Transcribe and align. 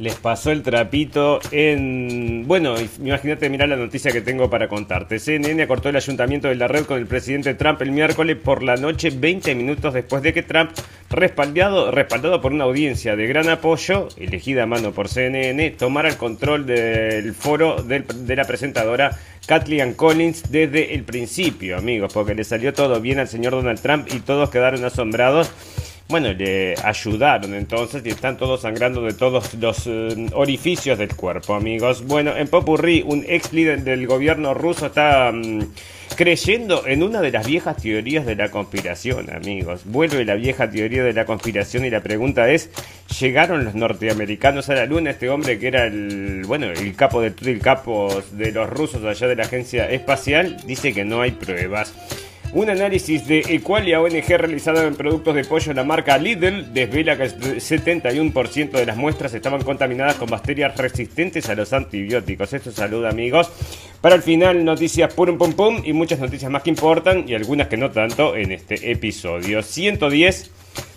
les 0.00 0.14
pasó 0.14 0.50
el 0.50 0.62
trapito 0.62 1.40
en... 1.52 2.44
Bueno, 2.46 2.74
imagínate, 2.98 3.50
mirar 3.50 3.68
la 3.68 3.76
noticia 3.76 4.10
que 4.10 4.22
tengo 4.22 4.48
para 4.48 4.66
contarte. 4.66 5.18
CNN 5.18 5.62
acortó 5.62 5.90
el 5.90 5.96
ayuntamiento 5.96 6.48
de 6.48 6.54
la 6.54 6.68
red 6.68 6.86
con 6.86 6.98
el 6.98 7.06
presidente 7.06 7.52
Trump 7.52 7.82
el 7.82 7.92
miércoles 7.92 8.38
por 8.42 8.62
la 8.62 8.76
noche, 8.76 9.10
20 9.10 9.54
minutos 9.54 9.92
después 9.92 10.22
de 10.22 10.32
que 10.32 10.42
Trump, 10.42 10.70
respaldado, 11.10 11.90
respaldado 11.90 12.40
por 12.40 12.54
una 12.54 12.64
audiencia 12.64 13.14
de 13.14 13.26
gran 13.26 13.50
apoyo, 13.50 14.08
elegida 14.16 14.62
a 14.62 14.66
mano 14.66 14.92
por 14.92 15.08
CNN, 15.08 15.70
tomara 15.72 16.08
el 16.08 16.16
control 16.16 16.64
del 16.64 17.34
foro 17.34 17.82
de 17.82 18.36
la 18.36 18.44
presentadora 18.46 19.10
Kathleen 19.46 19.92
Collins 19.92 20.50
desde 20.50 20.94
el 20.94 21.04
principio, 21.04 21.76
amigos, 21.76 22.10
porque 22.14 22.34
le 22.34 22.44
salió 22.44 22.72
todo 22.72 23.02
bien 23.02 23.18
al 23.18 23.28
señor 23.28 23.52
Donald 23.52 23.80
Trump 23.80 24.08
y 24.10 24.20
todos 24.20 24.48
quedaron 24.48 24.82
asombrados 24.82 25.50
bueno, 26.10 26.32
le 26.32 26.74
ayudaron 26.82 27.54
entonces 27.54 28.02
y 28.04 28.08
están 28.08 28.36
todos 28.36 28.62
sangrando 28.62 29.02
de 29.02 29.12
todos 29.12 29.54
los 29.54 29.86
eh, 29.86 30.26
orificios 30.34 30.98
del 30.98 31.14
cuerpo, 31.14 31.54
amigos. 31.54 32.04
Bueno, 32.04 32.36
en 32.36 32.48
Popurrí, 32.48 33.04
un 33.06 33.24
ex 33.28 33.52
líder 33.52 33.84
del 33.84 34.08
gobierno 34.08 34.52
ruso 34.52 34.86
está 34.86 35.30
mm, 35.32 35.60
creyendo 36.16 36.84
en 36.84 37.04
una 37.04 37.20
de 37.20 37.30
las 37.30 37.46
viejas 37.46 37.76
teorías 37.76 38.26
de 38.26 38.34
la 38.34 38.50
conspiración, 38.50 39.30
amigos. 39.30 39.82
Vuelve 39.84 40.24
la 40.24 40.34
vieja 40.34 40.68
teoría 40.68 41.04
de 41.04 41.12
la 41.12 41.24
conspiración 41.24 41.84
y 41.84 41.90
la 41.90 42.02
pregunta 42.02 42.50
es, 42.50 42.70
¿llegaron 43.20 43.64
los 43.64 43.76
norteamericanos 43.76 44.68
a 44.68 44.74
la 44.74 44.86
luna? 44.86 45.10
Este 45.10 45.30
hombre 45.30 45.60
que 45.60 45.68
era 45.68 45.86
el, 45.86 46.42
bueno, 46.44 46.66
el 46.66 46.96
capo 46.96 47.20
de 47.20 47.32
el 47.48 47.60
capo 47.60 48.22
de 48.32 48.50
los 48.50 48.68
rusos 48.68 49.04
allá 49.04 49.28
de 49.28 49.36
la 49.36 49.44
agencia 49.44 49.88
espacial 49.88 50.56
dice 50.66 50.92
que 50.92 51.04
no 51.04 51.20
hay 51.20 51.30
pruebas. 51.30 51.94
Un 52.52 52.68
análisis 52.68 53.28
de 53.28 53.44
Equalia 53.48 54.00
ONG 54.00 54.26
realizado 54.26 54.82
en 54.82 54.96
productos 54.96 55.36
de 55.36 55.44
pollo 55.44 55.68
de 55.68 55.74
la 55.74 55.84
marca 55.84 56.18
Lidl 56.18 56.74
desvela 56.74 57.16
que 57.16 57.24
el 57.24 57.60
71% 57.60 58.70
de 58.72 58.86
las 58.86 58.96
muestras 58.96 59.32
estaban 59.34 59.62
contaminadas 59.62 60.16
con 60.16 60.28
bacterias 60.28 60.76
resistentes 60.76 61.48
a 61.48 61.54
los 61.54 61.72
antibióticos. 61.72 62.52
Esto 62.52 62.72
salud 62.72 63.04
amigos. 63.04 63.48
Para 64.00 64.16
el 64.16 64.22
final, 64.22 64.64
noticias 64.64 65.14
pum 65.14 65.38
pum 65.38 65.52
pum 65.52 65.82
y 65.84 65.92
muchas 65.92 66.18
noticias 66.18 66.50
más 66.50 66.62
que 66.64 66.70
importan 66.70 67.24
y 67.28 67.34
algunas 67.34 67.68
que 67.68 67.76
no 67.76 67.92
tanto 67.92 68.34
en 68.34 68.50
este 68.50 68.90
episodio 68.90 69.62
110 69.62 70.50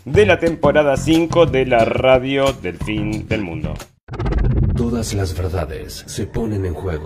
de 0.05 0.25
la 0.25 0.39
temporada 0.39 0.97
5 0.97 1.45
de 1.45 1.67
la 1.67 1.85
radio 1.85 2.51
del 2.51 2.79
fin 2.79 3.27
del 3.27 3.43
mundo. 3.43 3.75
Todas 4.75 5.13
las 5.13 5.37
verdades 5.37 6.03
se 6.07 6.25
ponen 6.25 6.65
en 6.65 6.73
juego 6.73 7.05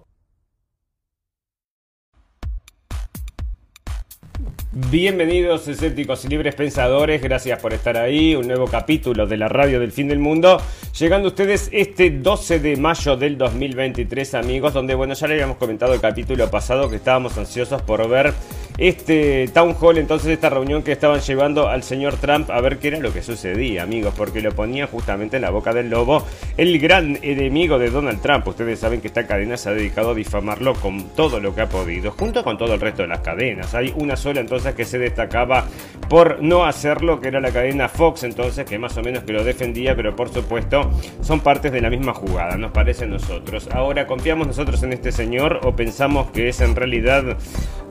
Bienvenidos 4.73 5.67
escépticos 5.67 6.23
y 6.23 6.29
libres 6.29 6.55
pensadores, 6.55 7.21
gracias 7.21 7.59
por 7.59 7.73
estar 7.73 7.97
ahí, 7.97 8.35
un 8.35 8.47
nuevo 8.47 8.67
capítulo 8.67 9.27
de 9.27 9.35
la 9.35 9.49
radio 9.49 9.81
del 9.81 9.91
fin 9.91 10.07
del 10.07 10.19
mundo, 10.19 10.61
llegando 10.97 11.27
a 11.27 11.31
ustedes 11.31 11.67
este 11.73 12.09
12 12.09 12.61
de 12.61 12.77
mayo 12.77 13.17
del 13.17 13.37
2023 13.37 14.33
amigos, 14.35 14.73
donde 14.73 14.95
bueno 14.95 15.13
ya 15.13 15.27
le 15.27 15.33
habíamos 15.33 15.57
comentado 15.57 15.93
el 15.93 15.99
capítulo 15.99 16.49
pasado 16.49 16.89
que 16.89 16.95
estábamos 16.95 17.37
ansiosos 17.37 17.81
por 17.81 18.07
ver 18.07 18.33
este 18.81 19.47
town 19.53 19.75
hall, 19.79 19.99
entonces 19.99 20.31
esta 20.31 20.49
reunión 20.49 20.81
que 20.81 20.91
estaban 20.91 21.19
llevando 21.19 21.67
al 21.67 21.83
señor 21.83 22.15
Trump 22.17 22.49
a 22.49 22.59
ver 22.61 22.79
qué 22.79 22.87
era 22.87 22.99
lo 22.99 23.13
que 23.13 23.21
sucedía 23.21 23.83
amigos, 23.83 24.11
porque 24.17 24.41
lo 24.41 24.53
ponía 24.53 24.87
justamente 24.87 25.35
en 25.35 25.43
la 25.43 25.51
boca 25.51 25.71
del 25.71 25.91
lobo 25.91 26.25
el 26.57 26.79
gran 26.79 27.19
enemigo 27.21 27.77
de 27.77 27.91
Donald 27.91 28.21
Trump, 28.21 28.47
ustedes 28.47 28.79
saben 28.79 28.99
que 28.99 29.07
esta 29.07 29.27
cadena 29.27 29.55
se 29.55 29.69
ha 29.69 29.73
dedicado 29.73 30.09
a 30.11 30.13
difamarlo 30.15 30.73
con 30.73 31.09
todo 31.09 31.39
lo 31.39 31.53
que 31.53 31.61
ha 31.61 31.69
podido, 31.69 32.11
junto 32.11 32.43
con 32.43 32.57
todo 32.57 32.73
el 32.73 32.81
resto 32.81 33.03
de 33.03 33.09
las 33.09 33.19
cadenas, 33.19 33.75
hay 33.75 33.93
una 33.95 34.15
sola 34.15 34.41
entonces 34.41 34.73
que 34.73 34.83
se 34.83 34.97
destacaba 34.97 35.65
por 36.09 36.41
no 36.41 36.65
hacerlo, 36.65 37.21
que 37.21 37.27
era 37.27 37.39
la 37.39 37.51
cadena 37.51 37.87
Fox, 37.87 38.23
entonces, 38.23 38.65
que 38.65 38.77
más 38.77 38.97
o 38.97 39.01
menos 39.01 39.23
que 39.23 39.31
lo 39.31 39.43
defendía, 39.43 39.95
pero 39.95 40.15
por 40.15 40.27
supuesto 40.27 40.91
son 41.21 41.39
partes 41.39 41.71
de 41.71 41.81
la 41.81 41.89
misma 41.89 42.13
jugada, 42.13 42.57
nos 42.57 42.71
parece 42.71 43.05
a 43.05 43.07
nosotros. 43.07 43.69
Ahora, 43.71 44.07
¿confiamos 44.07 44.47
nosotros 44.47 44.81
en 44.83 44.91
este 44.91 45.11
señor 45.11 45.61
o 45.63 45.75
pensamos 45.75 46.31
que 46.31 46.49
es 46.49 46.59
en 46.59 46.75
realidad 46.75 47.37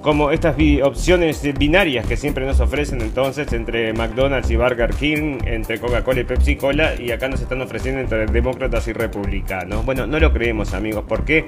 como 0.03 0.31
estas 0.31 0.57
opciones 0.82 1.42
binarias 1.59 2.06
que 2.06 2.16
siempre 2.16 2.47
nos 2.47 2.60
ofrecen 2.60 3.00
entonces 3.00 3.53
entre 3.53 3.92
McDonald's 3.92 4.50
y 4.50 4.56
Burger 4.56 4.91
King, 4.91 5.38
entre 5.44 5.78
Coca-Cola 5.78 6.21
y 6.21 6.24
Pepsi 6.24 6.56
Cola, 6.56 6.94
y 6.98 7.10
acá 7.10 7.28
nos 7.28 7.41
están 7.41 7.60
ofreciendo 7.60 8.00
entre 8.00 8.27
demócratas 8.27 8.86
y 8.88 8.92
republicanos. 8.92 9.84
Bueno, 9.84 10.06
no 10.06 10.18
lo 10.18 10.32
creemos 10.32 10.74
amigos, 10.74 11.04
porque 11.09 11.47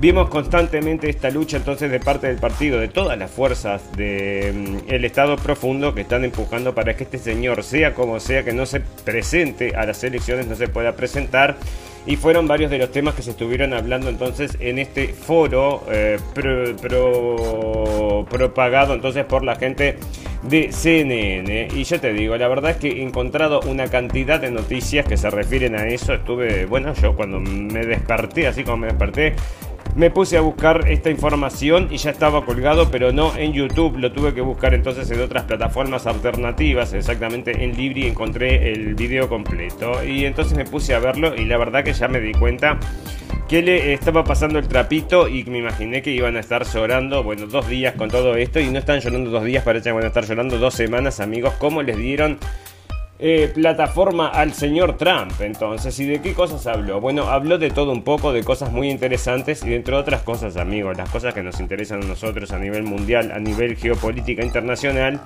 vimos 0.00 0.28
constantemente 0.28 1.08
esta 1.08 1.30
lucha 1.30 1.56
entonces 1.56 1.90
de 1.90 2.00
parte 2.00 2.26
del 2.26 2.38
partido, 2.38 2.78
de 2.78 2.88
todas 2.88 3.18
las 3.18 3.30
fuerzas 3.30 3.82
del 3.96 4.54
mm, 4.54 5.04
Estado 5.04 5.36
profundo 5.36 5.94
que 5.94 6.02
están 6.02 6.24
empujando 6.24 6.74
para 6.74 6.94
que 6.94 7.04
este 7.04 7.18
señor, 7.18 7.62
sea 7.62 7.94
como 7.94 8.20
sea, 8.20 8.44
que 8.44 8.52
no 8.52 8.66
se 8.66 8.80
presente 8.80 9.74
a 9.74 9.86
las 9.86 10.04
elecciones, 10.04 10.46
no 10.46 10.54
se 10.54 10.68
pueda 10.68 10.94
presentar 10.94 11.56
y 12.08 12.16
fueron 12.16 12.48
varios 12.48 12.70
de 12.70 12.78
los 12.78 12.90
temas 12.90 13.14
que 13.14 13.22
se 13.22 13.32
estuvieron 13.32 13.74
hablando 13.74 14.08
entonces 14.08 14.56
en 14.60 14.78
este 14.78 15.08
foro 15.08 15.84
eh, 15.90 16.18
propagado 18.30 18.94
entonces 18.94 19.26
por 19.26 19.44
la 19.44 19.56
gente 19.56 19.98
de 20.42 20.72
CNN. 20.72 21.68
Y 21.74 21.84
ya 21.84 21.98
te 21.98 22.14
digo, 22.14 22.34
la 22.38 22.48
verdad 22.48 22.70
es 22.72 22.76
que 22.78 22.88
he 22.88 23.02
encontrado 23.02 23.60
una 23.60 23.88
cantidad 23.88 24.40
de 24.40 24.50
noticias 24.50 25.06
que 25.06 25.18
se 25.18 25.28
refieren 25.28 25.76
a 25.76 25.86
eso. 25.86 26.14
Estuve, 26.14 26.64
bueno, 26.64 26.94
yo 26.94 27.14
cuando 27.14 27.40
me 27.40 27.84
desperté, 27.84 28.46
así 28.46 28.64
como 28.64 28.78
me 28.78 28.86
desperté, 28.86 29.34
me 29.98 30.12
puse 30.12 30.36
a 30.36 30.40
buscar 30.40 30.88
esta 30.88 31.10
información 31.10 31.88
y 31.90 31.96
ya 31.96 32.12
estaba 32.12 32.44
colgado, 32.44 32.88
pero 32.88 33.12
no 33.12 33.36
en 33.36 33.52
YouTube. 33.52 33.98
Lo 33.98 34.12
tuve 34.12 34.32
que 34.32 34.40
buscar 34.40 34.72
entonces 34.72 35.10
en 35.10 35.20
otras 35.20 35.42
plataformas 35.42 36.06
alternativas, 36.06 36.92
exactamente 36.92 37.64
en 37.64 37.76
Libri 37.76 38.06
encontré 38.06 38.70
el 38.70 38.94
video 38.94 39.28
completo. 39.28 40.04
Y 40.04 40.24
entonces 40.24 40.56
me 40.56 40.64
puse 40.64 40.94
a 40.94 41.00
verlo 41.00 41.34
y 41.34 41.46
la 41.46 41.58
verdad 41.58 41.82
que 41.82 41.92
ya 41.92 42.06
me 42.06 42.20
di 42.20 42.32
cuenta 42.32 42.78
que 43.48 43.60
le 43.60 43.92
estaba 43.92 44.22
pasando 44.22 44.60
el 44.60 44.68
trapito 44.68 45.26
y 45.26 45.42
me 45.44 45.58
imaginé 45.58 46.00
que 46.00 46.12
iban 46.12 46.36
a 46.36 46.40
estar 46.40 46.64
llorando, 46.64 47.24
bueno, 47.24 47.46
dos 47.46 47.68
días 47.68 47.94
con 47.94 48.08
todo 48.08 48.36
esto 48.36 48.60
y 48.60 48.70
no 48.70 48.78
están 48.78 49.00
llorando 49.00 49.30
dos 49.30 49.44
días, 49.44 49.64
parece 49.64 49.88
que 49.88 49.92
van 49.92 50.04
a 50.04 50.08
estar 50.08 50.24
llorando 50.24 50.58
dos 50.58 50.74
semanas, 50.74 51.18
amigos, 51.18 51.54
¿cómo 51.58 51.82
les 51.82 51.96
dieron 51.96 52.38
eh, 53.20 53.50
plataforma 53.52 54.28
al 54.28 54.52
señor 54.52 54.96
Trump. 54.96 55.32
Entonces, 55.40 55.98
¿y 55.98 56.06
de 56.06 56.20
qué 56.20 56.34
cosas 56.34 56.66
habló? 56.66 57.00
Bueno, 57.00 57.24
habló 57.24 57.58
de 57.58 57.70
todo 57.70 57.90
un 57.90 58.02
poco, 58.02 58.32
de 58.32 58.44
cosas 58.44 58.70
muy 58.70 58.90
interesantes 58.90 59.64
y 59.64 59.74
entre 59.74 59.96
otras 59.96 60.22
cosas, 60.22 60.56
amigos, 60.56 60.96
las 60.96 61.10
cosas 61.10 61.34
que 61.34 61.42
nos 61.42 61.58
interesan 61.58 62.02
a 62.02 62.06
nosotros 62.06 62.52
a 62.52 62.58
nivel 62.58 62.84
mundial, 62.84 63.32
a 63.32 63.38
nivel 63.38 63.76
geopolítica 63.76 64.44
internacional. 64.44 65.20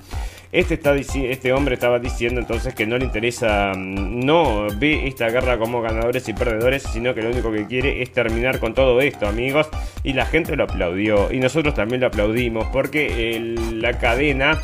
Este, 0.51 0.75
está, 0.75 0.95
este 0.95 1.51
hombre 1.51 1.73
estaba 1.73 1.97
diciendo 1.97 2.39
entonces 2.39 2.75
que 2.75 2.85
no 2.85 2.97
le 2.99 3.05
interesa, 3.05 3.73
mm, 3.75 4.19
no 4.23 4.67
ve 4.77 5.07
esta 5.07 5.29
guerra 5.29 5.57
como 5.57 5.81
ganadores 5.81 6.29
y 6.29 6.33
perdedores, 6.33 6.83
sino 6.83 7.15
que 7.15 7.23
lo 7.23 7.29
único 7.29 7.51
que 7.51 7.65
quiere 7.65 8.03
es 8.03 8.11
terminar 8.11 8.59
con 8.59 8.73
todo 8.75 9.01
esto, 9.01 9.27
amigos. 9.27 9.67
Y 10.03 10.13
la 10.13 10.25
gente 10.25 10.55
lo 10.55 10.65
aplaudió 10.65 11.31
y 11.31 11.39
nosotros 11.39 11.73
también 11.73 12.01
lo 12.01 12.07
aplaudimos 12.07 12.67
porque 12.67 13.55
la 13.73 13.97
cadena 13.97 14.59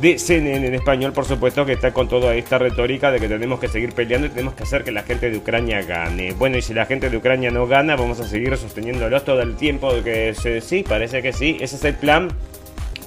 de 0.00 0.18
CNN 0.18 0.66
en 0.66 0.74
español, 0.74 1.12
por 1.12 1.24
supuesto, 1.24 1.64
que 1.64 1.72
está 1.72 1.92
con 1.92 2.08
toda 2.08 2.34
esta 2.34 2.58
retórica 2.58 3.10
de 3.10 3.18
que 3.18 3.28
tenemos 3.28 3.58
que 3.58 3.68
seguir 3.68 3.92
peleando 3.92 4.26
y 4.26 4.30
tenemos 4.30 4.54
que 4.54 4.64
hacer 4.64 4.84
que 4.84 4.92
la 4.92 5.02
gente 5.02 5.30
de 5.30 5.38
Ucrania 5.38 5.82
gane. 5.82 6.32
Bueno, 6.32 6.58
y 6.58 6.62
si 6.62 6.74
la 6.74 6.84
gente 6.86 7.08
de 7.08 7.16
Ucrania 7.16 7.50
no 7.50 7.66
gana, 7.66 7.96
vamos 7.96 8.20
a 8.20 8.28
seguir 8.28 8.56
sosteniéndolos 8.56 9.24
todo 9.24 9.40
el 9.40 9.56
tiempo, 9.56 9.90
que 10.04 10.34
sí, 10.60 10.84
parece 10.86 11.22
que 11.22 11.32
sí, 11.32 11.56
ese 11.60 11.76
es 11.76 11.84
el 11.84 11.94
plan. 11.94 12.28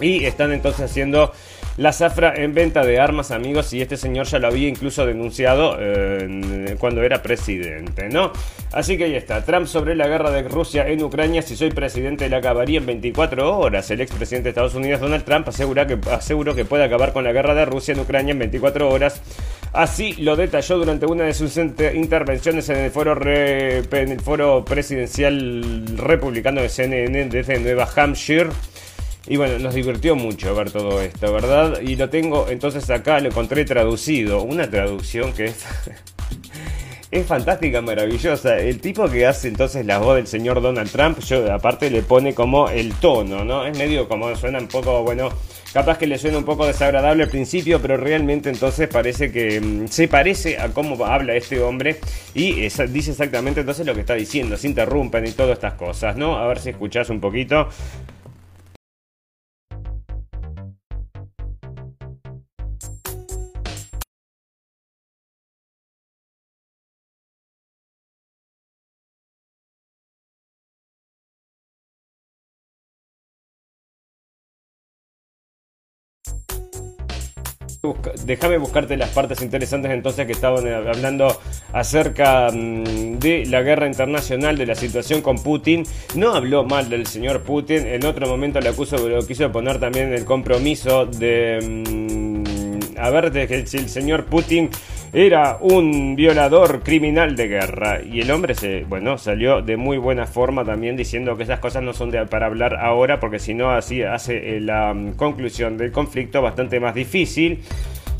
Y 0.01 0.25
están 0.25 0.51
entonces 0.53 0.89
haciendo 0.89 1.31
la 1.77 1.93
zafra 1.93 2.33
en 2.35 2.53
venta 2.53 2.85
de 2.85 2.99
armas, 2.99 3.31
amigos, 3.31 3.73
y 3.73 3.81
este 3.81 3.97
señor 3.97 4.25
ya 4.25 4.39
lo 4.39 4.47
había 4.47 4.67
incluso 4.67 5.05
denunciado 5.05 5.77
eh, 5.79 6.75
cuando 6.79 7.03
era 7.03 7.21
presidente, 7.21 8.09
¿no? 8.09 8.31
Así 8.71 8.97
que 8.97 9.05
ahí 9.05 9.15
está, 9.15 9.43
Trump 9.43 9.65
sobre 9.67 9.95
la 9.95 10.07
guerra 10.07 10.31
de 10.31 10.43
Rusia 10.43 10.87
en 10.87 11.03
Ucrania, 11.03 11.41
si 11.41 11.55
soy 11.55 11.71
presidente 11.71 12.29
la 12.29 12.37
acabaría 12.37 12.79
en 12.79 12.85
24 12.85 13.57
horas. 13.57 13.89
El 13.91 14.01
expresidente 14.01 14.45
de 14.45 14.49
Estados 14.49 14.75
Unidos, 14.75 15.01
Donald 15.01 15.23
Trump, 15.23 15.47
asegura 15.47 15.87
que, 15.87 15.97
aseguró 16.11 16.55
que 16.55 16.65
puede 16.65 16.83
acabar 16.83 17.13
con 17.13 17.23
la 17.23 17.31
guerra 17.31 17.53
de 17.53 17.65
Rusia 17.65 17.93
en 17.93 17.99
Ucrania 18.01 18.31
en 18.31 18.39
24 18.39 18.89
horas. 18.89 19.21
Así 19.71 20.13
lo 20.13 20.35
detalló 20.35 20.77
durante 20.77 21.05
una 21.05 21.25
de 21.25 21.33
sus 21.33 21.57
intervenciones 21.57 22.69
en 22.69 22.77
el 22.77 22.91
foro, 22.91 23.15
en 23.21 24.11
el 24.11 24.19
foro 24.19 24.65
presidencial 24.65 25.85
republicano 25.97 26.61
de 26.61 26.69
CNN 26.69 27.25
desde 27.25 27.59
Nueva 27.59 27.87
Hampshire. 27.95 28.49
Y 29.29 29.37
bueno, 29.37 29.59
nos 29.59 29.75
divirtió 29.75 30.15
mucho 30.15 30.55
ver 30.55 30.71
todo 30.71 30.99
esto, 31.01 31.31
¿verdad? 31.31 31.81
Y 31.81 31.95
lo 31.95 32.09
tengo, 32.09 32.47
entonces 32.49 32.89
acá 32.89 33.19
lo 33.19 33.29
encontré 33.29 33.63
traducido. 33.63 34.41
Una 34.41 34.69
traducción 34.69 35.33
que 35.33 35.45
es... 35.45 35.65
es 37.11 37.25
fantástica, 37.25 37.81
maravillosa. 37.81 38.57
El 38.57 38.79
tipo 38.79 39.07
que 39.09 39.25
hace 39.25 39.47
entonces 39.47 39.85
la 39.85 39.99
voz 39.99 40.15
del 40.15 40.27
señor 40.27 40.61
Donald 40.61 40.91
Trump, 40.91 41.19
yo 41.19 41.51
aparte 41.51 41.89
le 41.89 42.01
pone 42.01 42.33
como 42.33 42.69
el 42.69 42.93
tono, 42.95 43.43
¿no? 43.43 43.65
Es 43.65 43.77
medio 43.77 44.07
como 44.07 44.35
suena 44.35 44.59
un 44.59 44.67
poco, 44.67 45.03
bueno, 45.03 45.29
capaz 45.73 45.97
que 45.97 46.07
le 46.07 46.17
suena 46.17 46.37
un 46.37 46.43
poco 46.43 46.67
desagradable 46.67 47.23
al 47.23 47.29
principio, 47.29 47.81
pero 47.81 47.97
realmente 47.97 48.49
entonces 48.49 48.87
parece 48.87 49.31
que 49.31 49.59
mm, 49.59 49.87
se 49.87 50.07
parece 50.07 50.59
a 50.59 50.69
cómo 50.69 51.03
habla 51.03 51.35
este 51.35 51.61
hombre 51.61 51.99
y 52.33 52.53
dice 52.53 53.11
exactamente 53.11 53.61
entonces 53.61 53.85
lo 53.85 53.93
que 53.93 54.01
está 54.01 54.13
diciendo, 54.13 54.57
se 54.57 54.67
interrumpen 54.67 55.25
y 55.25 55.31
todas 55.31 55.53
estas 55.53 55.73
cosas, 55.73 56.15
¿no? 56.15 56.37
A 56.37 56.47
ver 56.47 56.59
si 56.59 56.69
escuchás 56.69 57.09
un 57.09 57.19
poquito. 57.19 57.69
Déjame 78.25 78.57
buscarte 78.57 78.97
las 78.97 79.09
partes 79.11 79.41
interesantes 79.41 79.91
entonces 79.91 80.25
que 80.25 80.33
estaban 80.33 80.67
eh, 80.67 80.75
hablando 80.75 81.39
acerca 81.71 82.49
mm, 82.51 83.19
de 83.19 83.45
la 83.45 83.61
guerra 83.61 83.87
internacional, 83.87 84.57
de 84.57 84.65
la 84.65 84.75
situación 84.75 85.21
con 85.21 85.41
Putin. 85.41 85.83
No 86.15 86.33
habló 86.33 86.65
mal 86.65 86.89
del 86.89 87.07
señor 87.07 87.43
Putin, 87.43 87.87
en 87.87 88.05
otro 88.05 88.27
momento 88.27 88.59
le 88.59 88.69
acusó, 88.69 88.97
lo 89.07 89.25
quiso 89.25 89.49
poner 89.51 89.79
también 89.79 90.13
el 90.13 90.25
compromiso 90.25 91.05
de... 91.05 91.59
Mm, 91.61 92.97
a 92.97 93.09
ver, 93.11 93.31
que 93.31 93.55
el 93.55 93.67
señor 93.67 94.25
Putin 94.25 94.69
era 95.11 95.57
un 95.59 96.15
violador 96.15 96.83
criminal 96.83 97.35
de 97.35 97.47
guerra. 97.47 98.01
Y 98.01 98.21
el 98.21 98.31
hombre 98.31 98.53
se, 98.53 98.83
bueno, 98.83 99.17
salió 99.17 99.61
de 99.61 99.77
muy 99.77 99.97
buena 99.97 100.27
forma 100.27 100.63
también 100.63 100.95
diciendo 100.95 101.35
que 101.37 101.43
esas 101.43 101.59
cosas 101.59 101.83
no 101.83 101.93
son 101.93 102.09
para 102.29 102.47
hablar 102.47 102.75
ahora, 102.75 103.19
porque 103.19 103.39
si 103.39 103.53
no, 103.53 103.71
así 103.71 104.01
hace 104.03 104.57
eh, 104.57 104.59
la 104.59 104.93
mm, 104.93 105.13
conclusión 105.13 105.77
del 105.77 105.91
conflicto 105.91 106.41
bastante 106.41 106.79
más 106.79 106.93
difícil. 106.93 107.63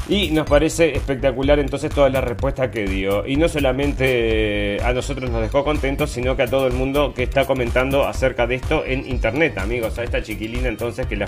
Y 0.07 0.31
nos 0.31 0.49
parece 0.49 0.95
espectacular 0.95 1.59
entonces 1.59 1.93
toda 1.93 2.09
la 2.09 2.19
respuesta 2.19 2.71
que 2.71 2.85
dio. 2.85 3.27
Y 3.27 3.35
no 3.35 3.47
solamente 3.47 4.79
a 4.83 4.91
nosotros 4.91 5.29
nos 5.29 5.41
dejó 5.41 5.63
contentos, 5.63 6.09
sino 6.09 6.35
que 6.35 6.43
a 6.43 6.47
todo 6.47 6.65
el 6.65 6.73
mundo 6.73 7.13
que 7.13 7.23
está 7.23 7.45
comentando 7.45 8.07
acerca 8.07 8.47
de 8.47 8.55
esto 8.55 8.83
en 8.85 9.07
internet, 9.07 9.59
amigos. 9.59 9.99
A 9.99 10.03
esta 10.03 10.23
chiquilina 10.23 10.67
entonces 10.67 11.05
que 11.05 11.15
la 11.15 11.27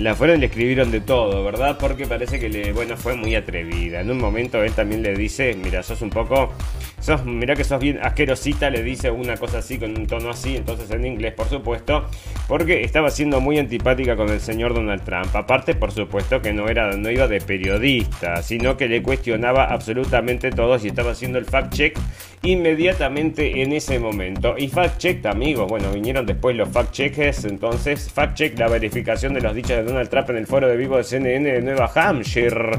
la 0.00 0.14
fueron 0.14 0.38
y 0.38 0.40
le 0.40 0.46
escribieron 0.46 0.90
de 0.90 1.00
todo, 1.00 1.44
¿verdad? 1.44 1.76
Porque 1.78 2.06
parece 2.06 2.40
que 2.40 2.48
le, 2.48 2.72
bueno, 2.72 2.96
fue 2.96 3.14
muy 3.14 3.34
atrevida. 3.34 4.00
En 4.00 4.10
un 4.10 4.18
momento 4.18 4.62
él 4.62 4.72
también 4.72 5.02
le 5.02 5.14
dice, 5.14 5.54
mira, 5.62 5.82
sos 5.82 6.00
un 6.00 6.08
poco, 6.08 6.52
sos, 7.00 7.24
mira 7.26 7.54
que 7.54 7.64
sos 7.64 7.78
bien 7.80 7.98
asquerosita, 8.02 8.70
le 8.70 8.82
dice 8.82 9.10
una 9.10 9.36
cosa 9.36 9.58
así, 9.58 9.78
con 9.78 9.96
un 9.98 10.06
tono 10.06 10.30
así, 10.30 10.56
entonces 10.56 10.90
en 10.90 11.04
inglés, 11.04 11.34
por 11.34 11.48
supuesto, 11.48 12.06
porque 12.48 12.82
estaba 12.82 13.10
siendo 13.10 13.40
muy 13.40 13.58
antipática 13.58 14.16
con 14.16 14.30
el 14.30 14.40
señor 14.40 14.72
Donald 14.72 15.04
Trump. 15.04 15.36
Aparte, 15.36 15.74
por 15.74 15.92
supuesto, 15.92 16.40
que 16.40 16.54
no 16.54 16.68
era, 16.68 16.90
no 16.96 17.10
iba 17.10 17.28
de 17.28 17.40
periodista, 17.42 18.42
sino 18.42 18.78
que 18.78 18.88
le 18.88 19.02
cuestionaba 19.02 19.64
absolutamente 19.64 20.50
todo 20.50 20.78
y 20.82 20.88
estaba 20.88 21.12
haciendo 21.12 21.38
el 21.38 21.44
fact 21.44 21.74
check 21.74 21.98
inmediatamente 22.42 23.62
en 23.62 23.72
ese 23.72 23.98
momento. 23.98 24.54
Y 24.56 24.68
fact 24.68 24.98
check, 24.98 25.26
amigos, 25.26 25.68
bueno, 25.68 25.90
vinieron 25.92 26.24
después 26.24 26.56
los 26.56 26.70
fact 26.70 26.92
checkers, 26.92 27.44
entonces 27.44 28.10
fact 28.10 28.34
check 28.34 28.58
la 28.58 28.68
verificación 28.68 29.34
de 29.34 29.42
los 29.42 29.54
dichos 29.54 29.84
de 29.84 29.89
Donald 29.90 30.08
Trump 30.08 30.30
en 30.30 30.36
el 30.36 30.46
foro 30.46 30.68
de 30.68 30.76
vivo 30.76 30.96
de 30.96 31.04
CNN 31.04 31.52
de 31.52 31.60
Nueva 31.60 31.90
Hampshire. 31.94 32.78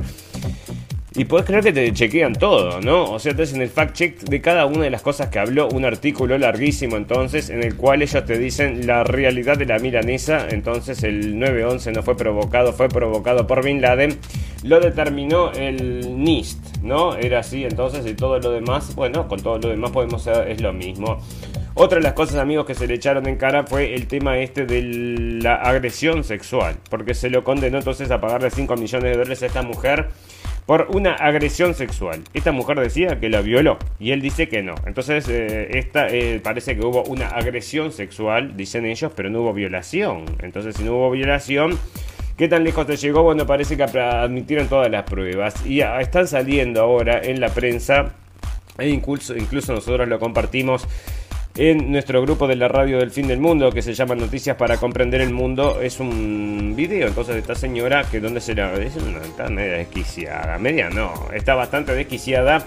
Y 1.14 1.26
podés 1.26 1.46
creer 1.46 1.62
que 1.62 1.74
te 1.74 1.92
chequean 1.92 2.32
todo, 2.32 2.80
¿no? 2.80 3.12
O 3.12 3.20
sea, 3.20 3.36
te 3.36 3.44
hacen 3.44 3.62
el 3.62 3.68
fact 3.68 3.94
check 3.94 4.20
de 4.22 4.40
cada 4.40 4.66
una 4.66 4.86
de 4.86 4.90
las 4.90 5.02
cosas 5.02 5.28
que 5.28 5.40
habló, 5.40 5.68
un 5.68 5.84
artículo 5.84 6.38
larguísimo 6.38 6.96
entonces, 6.96 7.50
en 7.50 7.64
el 7.64 7.76
cual 7.76 8.02
ellos 8.02 8.26
te 8.26 8.38
dicen 8.38 8.88
la 8.88 9.04
realidad 9.04 9.58
de 9.58 9.66
la 9.66 9.78
milanesa, 9.78 10.48
entonces 10.50 11.04
el 11.04 11.36
9-11 11.36 11.92
no 11.92 12.02
fue 12.02 12.16
provocado, 12.16 12.72
fue 12.72 12.88
provocado 12.88 13.46
por 13.46 13.62
Bin 13.62 13.82
Laden, 13.82 14.18
lo 14.64 14.80
determinó 14.80 15.52
el 15.52 16.24
NIST, 16.24 16.78
¿no? 16.82 17.18
Era 17.18 17.40
así, 17.40 17.66
entonces, 17.66 18.06
y 18.06 18.14
todo 18.14 18.40
lo 18.40 18.52
demás, 18.52 18.96
bueno, 18.96 19.28
con 19.28 19.42
todo 19.42 19.58
lo 19.58 19.68
demás 19.68 19.92
podemos 19.92 20.24
ser, 20.24 20.48
es 20.48 20.62
lo 20.62 20.72
mismo. 20.72 21.20
Otra 21.74 22.00
de 22.00 22.04
las 22.04 22.14
cosas, 22.14 22.36
amigos, 22.36 22.66
que 22.66 22.76
se 22.76 22.86
le 22.86 22.96
echaron 22.96 23.28
en 23.28 23.38
cara 23.38 23.64
fue 23.64 23.96
el 23.96 24.08
tema 24.08 24.38
este 24.40 24.66
de 24.66 24.82
la 25.42 25.56
agresión 25.56 26.26
sexual, 26.26 26.76
porque 26.90 27.14
se 27.14 27.30
lo 27.30 27.46
condenó 27.46 27.78
entonces 27.78 28.12
a 28.12 28.20
pagarle 28.20 28.50
5 28.50 28.76
millones 28.76 29.04
de 29.04 29.18
dólares 29.18 29.42
a 29.42 29.46
esta 29.46 29.62
mujer 29.62 30.10
por 30.66 30.88
una 30.94 31.14
agresión 31.14 31.74
sexual. 31.74 32.24
Esta 32.34 32.52
mujer 32.52 32.78
decía 32.80 33.22
que 33.22 33.30
la 33.30 33.42
violó 33.42 33.78
y 34.00 34.12
él 34.12 34.22
dice 34.22 34.50
que 34.50 34.62
no. 34.62 34.76
Entonces, 34.86 35.30
eh, 35.30 35.70
esta 35.80 36.10
eh, 36.10 36.42
parece 36.44 36.76
que 36.76 36.86
hubo 36.86 37.04
una 37.04 37.30
agresión 37.30 37.94
sexual, 37.94 38.58
dicen 38.58 38.86
ellos, 38.86 39.14
pero 39.16 39.30
no 39.30 39.40
hubo 39.42 39.54
violación. 39.54 40.26
Entonces, 40.40 40.76
si 40.76 40.84
no 40.84 40.96
hubo 40.96 41.12
violación, 41.12 41.80
¿Qué 42.38 42.48
tan 42.48 42.64
lejos 42.64 42.88
te 42.88 42.98
llegó? 42.98 43.22
Bueno, 43.22 43.46
parece 43.46 43.78
que 43.78 43.84
admitieron 43.84 44.68
todas 44.68 44.90
las 44.90 45.04
pruebas 45.04 45.64
y 45.64 45.82
están 45.82 46.28
saliendo 46.28 46.82
ahora 46.82 47.22
en 47.22 47.40
la 47.40 47.50
prensa 47.50 48.16
e 48.80 48.90
incluso, 48.90 49.38
incluso 49.38 49.74
nosotros 49.74 50.08
lo 50.08 50.18
compartimos 50.18 50.88
en 51.56 51.92
nuestro 51.92 52.22
grupo 52.22 52.48
de 52.48 52.56
la 52.56 52.68
radio 52.68 53.00
del 53.00 53.12
fin 53.12 53.28
del 53.28 53.40
mundo 53.40 53.72
que 53.72 53.82
se 53.82 53.94
llama 53.94 54.16
Noticias 54.16 54.56
para 54.56 54.78
comprender 54.78 55.22
el 55.22 55.34
mundo. 55.34 55.82
Es 55.82 56.00
un 56.00 56.74
video 56.76 57.08
entonces 57.08 57.36
de 57.36 57.42
esta 57.42 57.56
señora 57.56 58.06
que 58.10 58.20
donde 58.20 58.42
se 58.42 58.56
la... 58.56 58.74
Es 58.76 58.96
una 58.96 59.22
está 59.22 59.50
media 59.50 59.74
desquiciada, 59.74 60.58
media 60.58 60.90
no, 60.90 61.14
está 61.34 61.56
bastante 61.56 61.94
desquiciada 61.94 62.66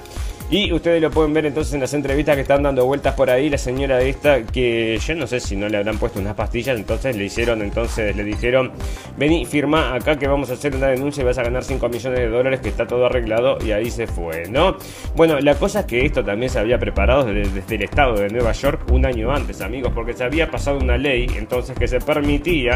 y 0.50 0.72
ustedes 0.72 1.00
lo 1.00 1.10
pueden 1.10 1.32
ver 1.32 1.46
entonces 1.46 1.72
en 1.74 1.80
las 1.80 1.94
entrevistas 1.94 2.34
que 2.36 2.42
están 2.42 2.62
dando 2.62 2.84
vueltas 2.84 3.14
por 3.14 3.30
ahí. 3.30 3.48
La 3.48 3.58
señora 3.58 4.00
esta, 4.02 4.42
que 4.42 4.98
yo 4.98 5.14
no 5.14 5.26
sé 5.26 5.40
si 5.40 5.56
no 5.56 5.68
le 5.68 5.78
habrán 5.78 5.98
puesto 5.98 6.20
unas 6.20 6.34
pastillas, 6.34 6.76
entonces 6.76 7.16
le 7.16 7.24
hicieron, 7.24 7.62
entonces 7.62 8.14
le 8.14 8.24
dijeron, 8.24 8.72
vení, 9.16 9.46
firma 9.46 9.94
acá 9.94 10.18
que 10.18 10.28
vamos 10.28 10.50
a 10.50 10.54
hacer 10.54 10.76
una 10.76 10.88
denuncia 10.88 11.22
y 11.22 11.24
vas 11.24 11.38
a 11.38 11.42
ganar 11.42 11.64
5 11.64 11.88
millones 11.88 12.18
de 12.18 12.28
dólares, 12.28 12.60
que 12.60 12.68
está 12.68 12.86
todo 12.86 13.06
arreglado, 13.06 13.58
y 13.64 13.72
ahí 13.72 13.90
se 13.90 14.06
fue, 14.06 14.44
¿no? 14.48 14.76
Bueno, 15.16 15.40
la 15.40 15.54
cosa 15.54 15.80
es 15.80 15.86
que 15.86 16.04
esto 16.04 16.22
también 16.22 16.50
se 16.50 16.58
había 16.58 16.78
preparado 16.78 17.24
desde, 17.24 17.50
desde 17.50 17.74
el 17.76 17.82
estado 17.82 18.14
de 18.14 18.28
Nueva 18.28 18.52
York 18.52 18.82
un 18.92 19.06
año 19.06 19.32
antes, 19.32 19.60
amigos, 19.60 19.92
porque 19.94 20.12
se 20.12 20.24
había 20.24 20.50
pasado 20.50 20.78
una 20.78 20.98
ley 20.98 21.26
entonces 21.36 21.76
que 21.78 21.88
se 21.88 22.00
permitía 22.00 22.74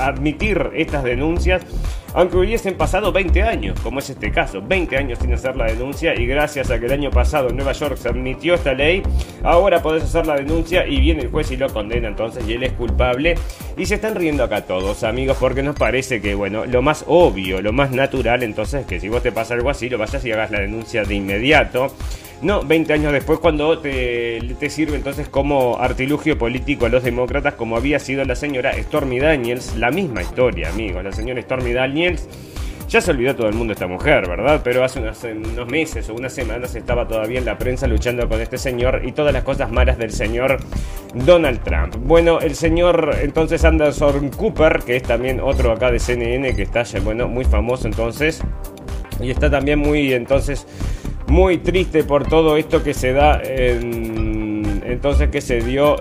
admitir 0.00 0.70
estas 0.74 1.02
denuncias, 1.02 1.62
aunque 2.14 2.36
hubiesen 2.36 2.76
pasado 2.76 3.12
20 3.12 3.42
años, 3.42 3.80
como 3.80 3.98
es 3.98 4.10
este 4.10 4.30
caso, 4.30 4.62
20 4.62 4.96
años 4.96 5.18
sin 5.18 5.32
hacer 5.32 5.56
la 5.56 5.66
denuncia, 5.66 6.14
y 6.14 6.26
gracias 6.26 6.70
a 6.70 6.78
que 6.78 6.86
el 6.86 6.92
año 6.92 7.05
pasado 7.10 7.50
en 7.50 7.56
Nueva 7.56 7.72
York 7.72 7.96
se 7.96 8.08
admitió 8.08 8.54
esta 8.54 8.74
ley, 8.74 9.02
ahora 9.42 9.82
podés 9.82 10.04
hacer 10.04 10.26
la 10.26 10.36
denuncia 10.36 10.86
y 10.86 11.00
viene 11.00 11.22
el 11.22 11.30
juez 11.30 11.50
y 11.50 11.56
lo 11.56 11.68
condena 11.68 12.08
entonces 12.08 12.46
y 12.48 12.54
él 12.54 12.62
es 12.62 12.72
culpable. 12.72 13.36
Y 13.76 13.86
se 13.86 13.96
están 13.96 14.14
riendo 14.14 14.44
acá 14.44 14.62
todos, 14.62 15.04
amigos, 15.04 15.36
porque 15.38 15.62
nos 15.62 15.76
parece 15.76 16.20
que, 16.20 16.34
bueno, 16.34 16.64
lo 16.66 16.82
más 16.82 17.04
obvio, 17.06 17.60
lo 17.60 17.72
más 17.72 17.90
natural 17.90 18.42
entonces 18.42 18.82
es 18.82 18.86
que 18.86 19.00
si 19.00 19.08
vos 19.08 19.22
te 19.22 19.32
pasa 19.32 19.54
algo 19.54 19.70
así, 19.70 19.88
lo 19.88 19.98
vayas 19.98 20.24
y 20.24 20.32
hagas 20.32 20.50
la 20.50 20.60
denuncia 20.60 21.04
de 21.04 21.14
inmediato. 21.14 21.88
No, 22.42 22.62
20 22.62 22.92
años 22.92 23.12
después 23.12 23.38
cuando 23.38 23.78
te, 23.78 24.40
te, 24.60 24.68
sirve 24.68 24.96
entonces 24.96 25.26
como 25.26 25.78
artilugio 25.78 26.36
político 26.36 26.84
a 26.84 26.90
los 26.90 27.02
demócratas 27.02 27.54
como 27.54 27.78
había 27.78 27.98
sido 27.98 28.22
la 28.26 28.36
señora 28.36 28.74
Stormy 28.74 29.18
Daniels, 29.18 29.74
la 29.76 29.90
misma 29.90 30.20
historia 30.20 30.68
amigos, 30.68 31.02
la 31.02 31.12
señora 31.12 31.40
Stormy 31.40 31.72
Daniels 31.72 32.28
ya 32.88 33.00
se 33.00 33.10
olvidó 33.10 33.34
todo 33.34 33.48
el 33.48 33.54
mundo 33.54 33.72
esta 33.72 33.86
mujer, 33.86 34.28
¿verdad? 34.28 34.60
Pero 34.62 34.84
hace 34.84 35.00
unos, 35.00 35.22
unos, 35.24 35.66
meses 35.68 36.08
o 36.08 36.14
unas 36.14 36.32
semanas 36.32 36.74
estaba 36.74 37.08
todavía 37.08 37.38
en 37.38 37.44
la 37.44 37.58
prensa 37.58 37.86
luchando 37.86 38.28
con 38.28 38.40
este 38.40 38.58
señor 38.58 39.02
y 39.04 39.12
todas 39.12 39.32
las 39.32 39.42
cosas 39.42 39.70
malas 39.70 39.98
del 39.98 40.12
señor 40.12 40.58
Donald 41.14 41.62
Trump. 41.62 41.96
Bueno, 42.00 42.40
el 42.40 42.54
señor 42.54 43.16
entonces 43.20 43.64
Anderson 43.64 44.30
Cooper, 44.30 44.80
que 44.86 44.96
es 44.96 45.02
también 45.02 45.40
otro 45.40 45.72
acá 45.72 45.90
de 45.90 45.98
CNN 45.98 46.54
que 46.54 46.62
está, 46.62 46.84
bueno, 47.02 47.26
muy 47.28 47.44
famoso 47.44 47.86
entonces. 47.88 48.40
Y 49.20 49.30
está 49.30 49.50
también 49.50 49.78
muy, 49.78 50.12
entonces, 50.12 50.66
muy 51.26 51.58
triste 51.58 52.04
por 52.04 52.28
todo 52.28 52.56
esto 52.56 52.82
que 52.82 52.94
se 52.94 53.12
da 53.12 53.40
en, 53.42 54.82
entonces 54.86 55.30
que 55.30 55.40
se 55.40 55.60
dio 55.60 55.96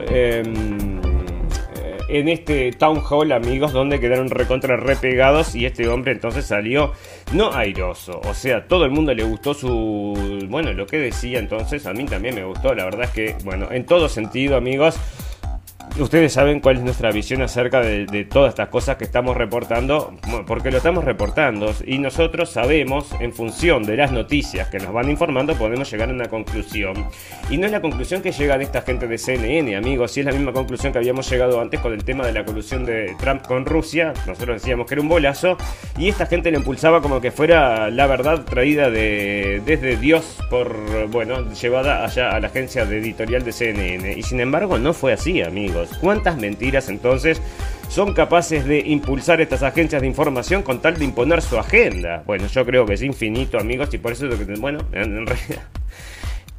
en 2.18 2.30
este 2.30 2.72
town 2.72 3.02
hall, 3.10 3.32
amigos, 3.32 3.74
donde 3.74 4.00
quedaron 4.00 4.30
recontra 4.30 4.78
repegados 4.78 5.56
y 5.56 5.66
este 5.66 5.88
hombre 5.88 6.14
entonces 6.14 6.46
salió 6.46 6.94
no 7.34 7.54
airoso. 7.54 8.22
O 8.26 8.34
sea, 8.34 8.68
todo 8.68 8.86
el 8.86 8.92
mundo 8.92 9.14
le 9.14 9.24
gustó 9.24 9.54
su... 9.54 10.46
Bueno, 10.50 10.74
lo 10.74 10.86
que 10.86 10.98
decía 10.98 11.40
entonces, 11.40 11.86
a 11.86 11.94
mí 11.94 12.06
también 12.06 12.36
me 12.36 12.44
gustó. 12.44 12.74
La 12.74 12.86
verdad 12.86 13.04
es 13.06 13.12
que, 13.12 13.36
bueno, 13.44 13.68
en 13.72 13.86
todo 13.86 14.10
sentido, 14.10 14.56
amigos, 14.56 14.98
ustedes 16.00 16.34
saben 16.34 16.60
cuál 16.60 16.78
es 16.78 16.84
nuestra 16.84 17.12
visión 17.12 17.42
acerca 17.42 17.82
de, 17.82 18.26
todas 18.26 18.50
estas 18.50 18.70
cosas 18.70 18.98
que 18.98 19.04
estamos 19.04 19.38
reportando, 19.38 20.14
porque 20.48 20.72
lo 20.72 20.78
estamos 20.78 21.04
reportando 21.04 21.74
y 21.86 22.00
nosotros 22.00 22.50
sabemos, 22.50 23.10
en 23.20 23.34
función 23.34 23.84
de 23.84 23.98
las 23.98 24.12
noticias 24.12 24.70
que 24.70 24.80
nos 24.80 24.94
van 24.94 25.10
informando, 25.10 25.56
podemos 25.56 25.90
llegar 25.92 26.10
a 26.10 26.14
una 26.14 26.28
conclusión. 26.28 27.06
Y 27.50 27.58
no 27.58 27.66
es 27.66 27.72
la 27.72 27.82
conclusión 27.82 28.22
que 28.22 28.32
llega 28.32 28.58
de 28.58 28.64
esta 28.64 28.82
gente 28.82 29.08
de 29.08 29.18
CNN, 29.18 29.76
amigos, 29.76 30.12
si 30.12 30.22
es 30.22 30.26
la 30.26 30.32
misma 30.32 30.54
conclusión 30.54 30.92
que 30.92 31.00
habíamos 31.00 31.30
llegado 31.30 31.62
antes 31.62 31.80
con 31.80 31.94
el 31.94 32.04
tema 32.04 32.26
de 32.26 32.34
la 32.34 32.46
colusión 32.46 32.86
de 32.86 33.16
Trump 33.20 33.44
con 33.44 33.66
Rusia, 33.66 34.14
nosotros 34.28 34.62
decíamos 34.62 34.88
que 34.88 34.96
era 34.96 35.02
un 35.02 35.10
bolazo, 35.10 35.58
y 35.98 36.10
esta 36.10 36.26
gente 36.26 36.52
le 36.52 36.58
impulsaba 36.58 37.02
como 37.02 37.22
que 37.22 37.32
fuera 37.32 37.90
la 37.90 38.08
verdad 38.08 38.44
traída 38.44 38.90
de, 38.90 39.62
desde 39.66 39.98
Dios 39.98 40.38
por, 40.50 41.08
bueno, 41.10 41.52
llevada 41.54 42.06
allá 42.06 42.36
a 42.36 42.40
la 42.40 42.48
agencia 42.48 42.86
de 42.86 42.98
editorial 42.98 43.44
de 43.44 43.52
CNN. 43.52 44.14
Y 44.18 44.24
sin 44.24 44.40
embargo 44.40 44.78
no 44.78 44.94
fue 44.94 45.14
así, 45.14 45.42
amigos. 45.42 45.75
¿Cuántas 46.02 46.38
mentiras 46.38 46.90
entonces 46.90 47.42
son 47.90 48.14
capaces 48.14 48.66
de 48.66 48.80
impulsar 48.80 49.42
estas 49.42 49.64
agencias 49.64 50.02
de 50.02 50.08
información 50.08 50.64
con 50.64 50.82
tal 50.82 50.98
de 50.98 51.06
imponer 51.06 51.42
su 51.42 51.58
agenda? 51.58 52.24
Bueno, 52.26 52.48
yo 52.48 52.66
creo 52.66 52.86
que 52.86 52.94
es 52.94 53.02
infinito, 53.02 53.60
amigos, 53.60 53.94
y 53.94 53.98
por 53.98 54.14
eso, 54.14 54.28
bueno, 54.60 54.80
en 54.92 55.26
realidad 55.26 55.64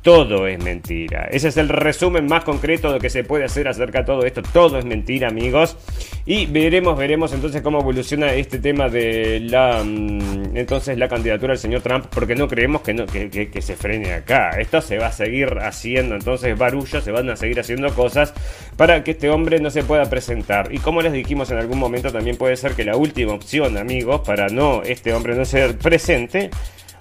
todo 0.07 0.47
es 0.47 0.63
mentira. 0.63 1.27
Ese 1.33 1.49
es 1.49 1.57
el 1.57 1.69
resumen 1.69 2.27
más 2.27 2.45
concreto 2.45 2.93
de 2.93 3.01
que 3.01 3.11
se 3.11 3.25
puede 3.25 3.43
hacer 3.43 3.67
acerca 3.67 4.03
de 4.03 4.05
todo 4.05 4.25
esto. 4.25 4.41
Todo 4.41 4.79
es 4.79 4.85
mentira, 4.85 5.27
amigos. 5.27 5.77
Y 6.25 6.47
veremos, 6.47 6.97
veremos 6.97 7.33
entonces 7.33 7.61
cómo 7.61 7.81
evoluciona 7.81 8.33
este 8.33 8.61
tema 8.61 8.89
de 8.89 9.41
la 9.41 9.83
mm, 9.85 10.57
entonces 10.57 10.97
la 10.97 11.09
candidatura 11.09 11.55
del 11.55 11.59
señor 11.59 11.83
Trump, 11.83 12.07
porque 12.15 12.37
no 12.37 12.47
creemos 12.47 12.83
que, 12.83 12.95
no, 12.95 13.05
que, 13.05 13.51
se 13.61 13.75
frene 13.75 14.13
acá. 14.13 14.51
Esto 14.61 14.81
se 14.81 14.97
va 14.97 15.09
a 15.09 15.13
seguir 15.13 15.59
haciendo, 15.61 16.15
entonces 16.15 16.57
barullo, 16.57 17.01
se 17.01 17.11
van 17.11 17.29
a 17.29 17.35
seguir 17.35 17.59
haciendo 17.59 17.93
cosas 17.93 18.33
para 18.77 19.03
que 19.03 19.11
este 19.11 19.29
hombre 19.29 19.59
no 19.59 19.71
se 19.71 19.83
pueda 19.83 20.09
presentar. 20.09 20.73
Y 20.73 20.79
como 20.79 21.03
les 21.03 21.13
dijimos 21.13 21.51
en 21.51 21.59
algún 21.59 21.81
momento, 21.81 22.13
también 22.13 22.37
puede 22.37 22.55
ser 22.55 22.75
que 22.75 22.85
la 22.85 22.97
última 22.97 23.33
opción, 23.33 23.77
amigos, 23.77 24.21
para 24.21 24.47
no 24.51 24.85
este 24.85 25.13
hombre 25.13 25.35
no 25.35 25.45
ser 25.45 25.77
presente 25.79 26.51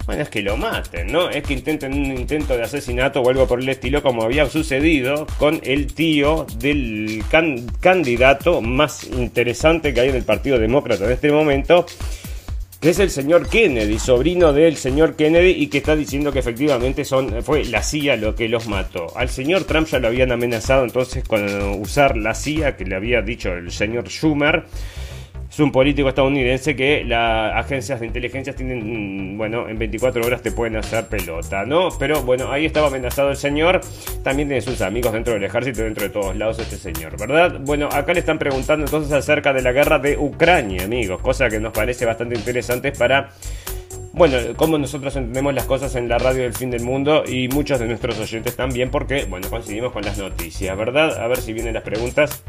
bueno, 0.06 0.22
es 0.22 0.28
que 0.28 0.40
lo 0.40 0.56
maten, 0.56 1.08
¿no? 1.08 1.28
Es 1.28 1.42
que 1.42 1.54
intenten 1.54 1.92
un 1.92 2.16
intento 2.16 2.56
de 2.56 2.62
asesinato 2.62 3.20
o 3.20 3.28
algo 3.28 3.48
por 3.48 3.60
el 3.60 3.68
estilo, 3.68 4.02
como 4.02 4.22
había 4.22 4.48
sucedido 4.48 5.26
con 5.38 5.60
el 5.64 5.92
tío 5.92 6.46
del 6.58 7.24
candidato 7.80 8.62
más 8.62 9.04
interesante 9.04 9.92
que 9.92 10.00
hay 10.00 10.08
en 10.10 10.16
el 10.16 10.24
Partido 10.24 10.58
Demócrata 10.60 11.04
en 11.06 11.10
este 11.10 11.32
momento, 11.32 11.86
que 12.80 12.90
es 12.90 13.00
el 13.00 13.10
señor 13.10 13.48
Kennedy, 13.48 13.98
sobrino 13.98 14.52
del 14.52 14.76
señor 14.76 15.16
Kennedy, 15.16 15.50
y 15.50 15.66
que 15.66 15.78
está 15.78 15.96
diciendo 15.96 16.30
que 16.30 16.38
efectivamente 16.38 17.04
fue 17.42 17.64
la 17.64 17.82
CIA 17.82 18.16
lo 18.16 18.36
que 18.36 18.48
los 18.48 18.68
mató. 18.68 19.08
Al 19.16 19.28
señor 19.28 19.64
Trump 19.64 19.88
ya 19.88 19.98
lo 19.98 20.06
habían 20.06 20.30
amenazado 20.30 20.84
entonces 20.84 21.24
con 21.24 21.44
usar 21.80 22.16
la 22.16 22.34
CIA, 22.34 22.76
que 22.76 22.84
le 22.84 22.94
había 22.94 23.22
dicho 23.22 23.52
el 23.52 23.72
señor 23.72 24.08
Schumer 24.08 24.66
es 25.56 25.60
un 25.60 25.72
político 25.72 26.10
estadounidense 26.10 26.76
que 26.76 27.02
las 27.02 27.54
agencias 27.54 27.98
de 27.98 28.04
inteligencia 28.04 28.54
tienen, 28.54 29.32
mm, 29.32 29.38
bueno, 29.38 29.70
en 29.70 29.78
24 29.78 30.22
horas 30.22 30.42
te 30.42 30.52
pueden 30.52 30.76
hacer 30.76 31.06
pelota, 31.06 31.64
¿no? 31.64 31.88
Pero 31.98 32.20
bueno, 32.20 32.52
ahí 32.52 32.66
estaba 32.66 32.88
amenazado 32.88 33.30
el 33.30 33.36
señor. 33.36 33.80
También 34.22 34.48
tiene 34.48 34.60
sus 34.60 34.82
amigos 34.82 35.14
dentro 35.14 35.32
del 35.32 35.42
ejército, 35.44 35.82
dentro 35.82 36.04
de 36.04 36.10
todos 36.10 36.36
lados 36.36 36.58
este 36.58 36.76
señor, 36.76 37.18
¿verdad? 37.18 37.58
Bueno, 37.60 37.88
acá 37.90 38.12
le 38.12 38.20
están 38.20 38.38
preguntando 38.38 38.84
entonces 38.84 39.10
acerca 39.14 39.54
de 39.54 39.62
la 39.62 39.72
guerra 39.72 39.98
de 39.98 40.18
Ucrania, 40.18 40.84
amigos, 40.84 41.22
cosa 41.22 41.48
que 41.48 41.58
nos 41.58 41.72
parece 41.72 42.04
bastante 42.04 42.34
interesante 42.34 42.92
para 42.92 43.30
bueno, 44.12 44.36
cómo 44.56 44.76
nosotros 44.76 45.16
entendemos 45.16 45.54
las 45.54 45.64
cosas 45.64 45.94
en 45.94 46.06
la 46.06 46.18
radio 46.18 46.42
del 46.42 46.52
fin 46.52 46.70
del 46.70 46.82
mundo 46.82 47.24
y 47.26 47.48
muchos 47.48 47.80
de 47.80 47.86
nuestros 47.86 48.18
oyentes 48.18 48.56
también 48.56 48.90
porque, 48.90 49.24
bueno, 49.24 49.48
coincidimos 49.48 49.92
con 49.92 50.04
las 50.04 50.18
noticias, 50.18 50.76
¿verdad? 50.76 51.16
A 51.18 51.26
ver 51.28 51.38
si 51.38 51.54
vienen 51.54 51.72
las 51.72 51.82
preguntas. 51.82 52.44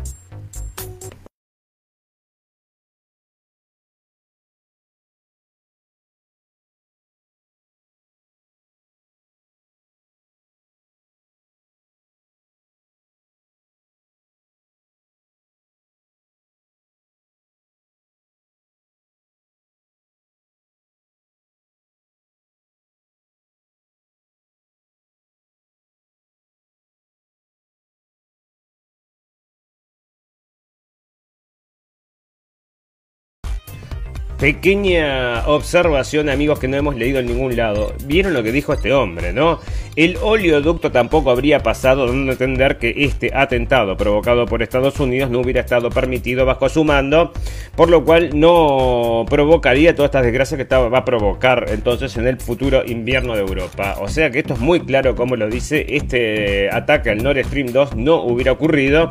Pequeña 34.40 35.48
observación, 35.48 36.30
amigos, 36.30 36.60
que 36.60 36.68
no 36.68 36.78
hemos 36.78 36.96
leído 36.96 37.20
en 37.20 37.26
ningún 37.26 37.56
lado. 37.56 37.96
Vieron 38.06 38.36
lo 38.36 38.44
que 38.44 38.52
dijo 38.52 38.72
este 38.72 38.94
hombre, 38.94 39.34
¿no? 39.34 39.60
El 39.96 40.16
oleoducto 40.22 40.92
tampoco 40.92 41.32
habría 41.32 41.64
pasado, 41.64 42.06
dando 42.06 42.34
entender 42.34 42.78
que 42.78 42.94
este 42.98 43.32
atentado 43.34 43.98
provocado 43.98 44.46
por 44.46 44.62
Estados 44.62 45.00
Unidos 45.00 45.32
no 45.32 45.40
hubiera 45.40 45.62
estado 45.62 45.90
permitido 45.90 46.46
bajo 46.46 46.70
su 46.70 46.84
mando, 46.84 47.34
por 47.76 47.90
lo 47.90 48.06
cual 48.06 48.40
no 48.40 49.26
provocaría 49.28 49.96
todas 49.96 50.10
estas 50.10 50.26
desgracias 50.26 50.58
que 50.58 50.64
estaba, 50.64 50.88
va 50.88 51.00
a 51.00 51.06
provocar 51.06 51.66
entonces 51.70 52.16
en 52.18 52.28
el 52.28 52.38
futuro 52.38 52.84
invierno 52.86 53.34
de 53.34 53.42
Europa. 53.42 53.96
O 54.00 54.08
sea 54.08 54.30
que 54.30 54.38
esto 54.38 54.54
es 54.54 54.60
muy 54.60 54.82
claro 54.82 55.16
como 55.16 55.36
lo 55.36 55.50
dice, 55.50 55.84
este 55.90 56.70
ataque 56.72 57.10
al 57.10 57.24
Nord 57.24 57.44
Stream 57.44 57.74
2 57.74 57.96
no 57.96 58.22
hubiera 58.22 58.52
ocurrido. 58.52 59.10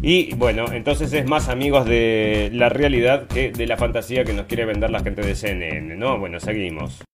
Y 0.00 0.34
bueno, 0.36 0.66
entonces 0.72 1.12
es 1.12 1.26
más 1.26 1.48
amigos 1.48 1.86
de 1.86 2.50
la 2.52 2.68
realidad 2.68 3.26
que 3.26 3.50
de 3.50 3.66
la 3.66 3.76
fantasía 3.76 4.24
que 4.24 4.32
nos 4.32 4.46
quiere 4.46 4.64
vender 4.64 4.90
la 4.90 5.00
gente 5.00 5.22
de 5.22 5.34
CNN, 5.34 5.96
¿no? 5.96 6.18
Bueno, 6.18 6.38
seguimos. 6.38 7.07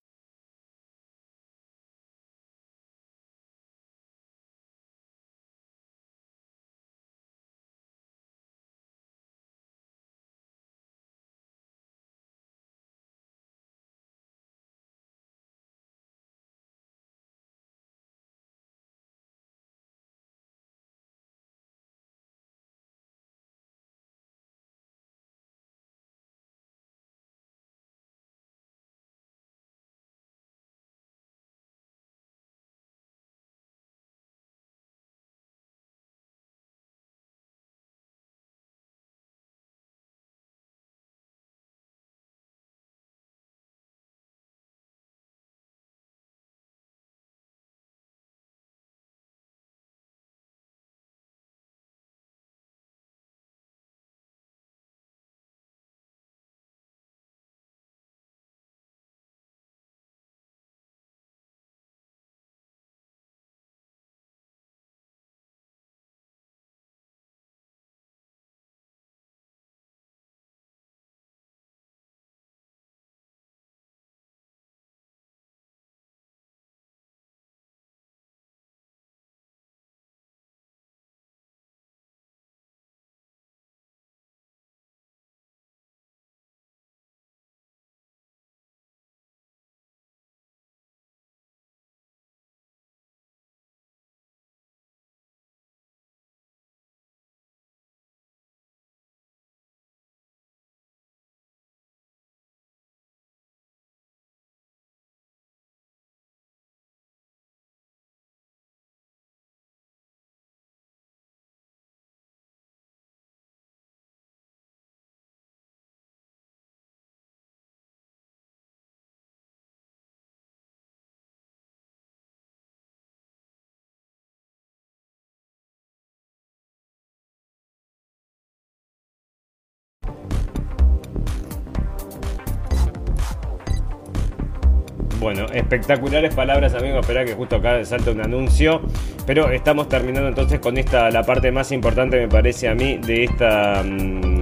Bueno, 135.25 135.47
espectaculares 135.55 136.35
palabras, 136.35 136.75
amigos. 136.75 137.01
Espera 137.01 137.25
que 137.25 137.33
justo 137.33 137.57
acá 137.57 137.83
salta 137.87 138.11
un 138.11 138.21
anuncio. 138.21 138.83
Pero 139.27 139.51
estamos 139.53 139.89
terminando 139.89 140.29
entonces 140.29 140.61
con 140.61 140.77
esta, 140.77 141.11
la 141.11 141.23
parte 141.23 141.51
más 141.51 141.73
importante, 141.73 142.19
me 142.19 142.29
parece 142.29 142.69
a 142.69 142.75
mí, 142.75 142.99
de 142.99 143.25
esta. 143.25 143.83
Mm, 143.83 144.34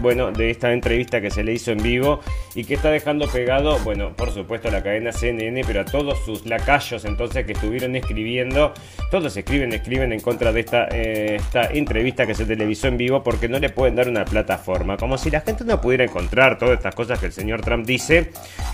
bueno, 0.00 0.32
de 0.32 0.50
esta 0.50 0.72
entrevista 0.72 1.20
que 1.20 1.30
se 1.30 1.44
le 1.44 1.52
hizo 1.52 1.70
en 1.72 1.82
vivo 1.82 2.20
y 2.54 2.64
que 2.64 2.74
está 2.74 2.90
dejando 2.90 3.28
pegado, 3.28 3.78
bueno, 3.80 4.14
por 4.16 4.30
supuesto 4.32 4.70
la 4.70 4.82
cadena 4.82 5.12
CNN, 5.12 5.62
pero 5.66 5.82
a 5.82 5.84
todos 5.84 6.18
sus 6.24 6.46
lacayos 6.46 7.04
entonces 7.04 7.46
que 7.46 7.52
estuvieron 7.52 7.96
escribiendo, 7.96 8.72
todos 9.10 9.36
escriben, 9.36 9.72
escriben 9.72 10.12
en 10.12 10.20
contra 10.20 10.52
de 10.52 10.60
esta, 10.60 10.88
eh, 10.90 11.36
esta 11.36 11.64
entrevista 11.64 12.26
que 12.26 12.34
se 12.34 12.44
televisó 12.46 12.88
en 12.88 12.96
vivo 12.96 13.22
porque 13.22 13.48
no 13.48 13.58
le 13.58 13.70
pueden 13.70 13.96
dar 13.96 14.08
una 14.08 14.24
plataforma, 14.24 14.96
como 14.96 15.18
si 15.18 15.30
la 15.30 15.40
gente 15.40 15.64
no 15.64 15.80
pudiera 15.80 16.04
encontrar 16.04 16.58
todas 16.58 16.78
estas 16.78 16.94
cosas 16.94 17.18
que 17.18 17.26
el 17.26 17.32
señor 17.32 17.60
Trump 17.60 17.86
dice 17.86 18.30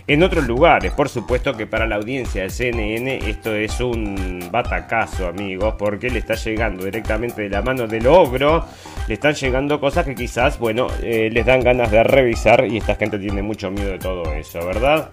en 0.07 0.23
otros 0.23 0.47
lugares. 0.47 0.93
Por 0.93 1.09
supuesto 1.09 1.57
que 1.57 1.67
para 1.67 1.87
la 1.87 1.97
audiencia 1.97 2.43
de 2.43 2.51
CNN 2.51 3.19
esto 3.29 3.55
es 3.55 3.81
un 3.81 4.49
batacazo, 4.51 5.27
amigos, 5.27 5.75
porque 5.79 6.11
le 6.11 6.19
está 6.19 6.35
llegando 6.35 6.85
directamente 6.85 7.43
de 7.43 7.49
la 7.49 7.63
mano 7.63 7.87
del 7.87 8.07
ogro, 8.07 8.65
le 9.09 9.15
están 9.15 9.35
llegando 9.35 9.81
cosas 9.81 10.05
que 10.05 10.15
quizás, 10.15 10.59
bueno, 10.59 10.89
eh, 11.03 11.16
les 11.31 11.47
dan 11.47 11.61
ganas 11.61 11.91
de 11.91 12.03
revisar 12.03 12.67
y 12.67 12.79
esta 12.79 12.95
gente 12.95 13.19
tiene 13.19 13.43
mucho 13.43 13.71
miedo 13.71 13.91
de 13.93 13.99
todo 13.99 14.33
eso, 14.35 14.65
¿verdad? 14.65 15.11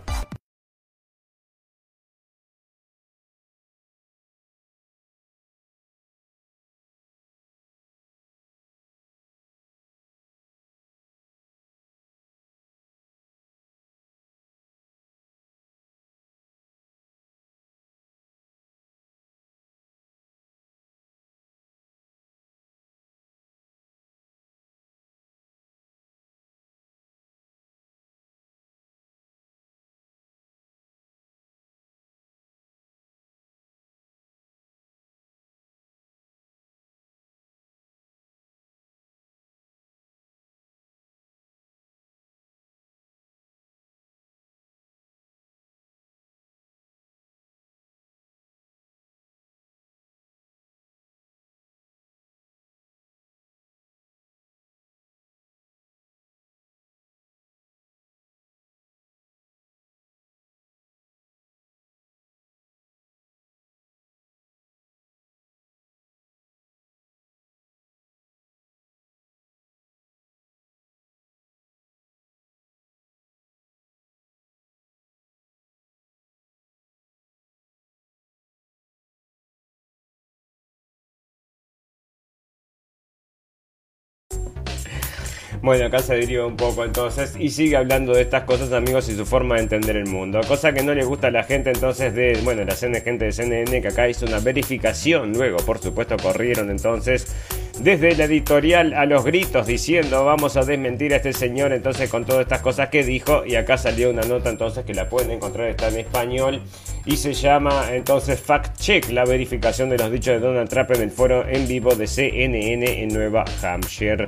Bueno, 85.63 85.85
acá 85.85 85.99
se 85.99 86.13
deriva 86.15 86.45
un 86.45 86.57
poco 86.57 86.83
entonces 86.83 87.35
y 87.39 87.49
sigue 87.49 87.77
hablando 87.77 88.13
de 88.13 88.21
estas 88.21 88.43
cosas, 88.43 88.73
amigos, 88.73 89.07
y 89.07 89.15
su 89.15 89.25
forma 89.25 89.55
de 89.55 89.61
entender 89.61 89.95
el 89.95 90.07
mundo. 90.07 90.41
Cosa 90.45 90.73
que 90.73 90.83
no 90.83 90.93
le 90.93 91.05
gusta 91.05 91.27
a 91.27 91.31
la 91.31 91.45
gente 91.45 91.69
entonces 91.69 92.13
de, 92.13 92.37
bueno, 92.43 92.65
la 92.65 92.75
gente 92.75 93.23
de 93.23 93.31
CNN 93.31 93.81
que 93.81 93.87
acá 93.87 94.09
hizo 94.09 94.25
una 94.25 94.39
verificación. 94.39 95.31
Luego, 95.31 95.55
por 95.65 95.79
supuesto, 95.79 96.17
corrieron 96.17 96.69
entonces 96.69 97.33
desde 97.79 98.13
la 98.17 98.25
editorial 98.25 98.93
a 98.93 99.05
los 99.05 99.23
gritos 99.23 99.65
diciendo 99.65 100.25
vamos 100.25 100.57
a 100.57 100.63
desmentir 100.63 101.13
a 101.13 101.15
este 101.15 101.33
señor 101.33 101.71
entonces 101.71 102.09
con 102.09 102.25
todas 102.25 102.41
estas 102.41 102.59
cosas 102.59 102.89
que 102.89 103.05
dijo. 103.05 103.45
Y 103.45 103.55
acá 103.55 103.77
salió 103.77 104.09
una 104.09 104.23
nota 104.23 104.49
entonces 104.49 104.83
que 104.83 104.93
la 104.93 105.07
pueden 105.07 105.31
encontrar, 105.31 105.69
está 105.69 105.87
en 105.87 105.99
español 105.99 106.61
y 107.05 107.15
se 107.15 107.31
llama 107.31 107.85
entonces 107.93 108.37
Fact 108.37 108.77
Check, 108.79 109.09
la 109.11 109.23
verificación 109.23 109.89
de 109.89 109.97
los 109.97 110.11
dichos 110.11 110.33
de 110.33 110.39
Donald 110.45 110.67
Trump 110.67 110.91
en 110.91 111.03
el 111.03 111.11
foro 111.11 111.47
en 111.47 111.69
vivo 111.69 111.95
de 111.95 112.05
CNN 112.05 113.01
en 113.01 113.13
Nueva 113.13 113.45
Hampshire. 113.61 114.27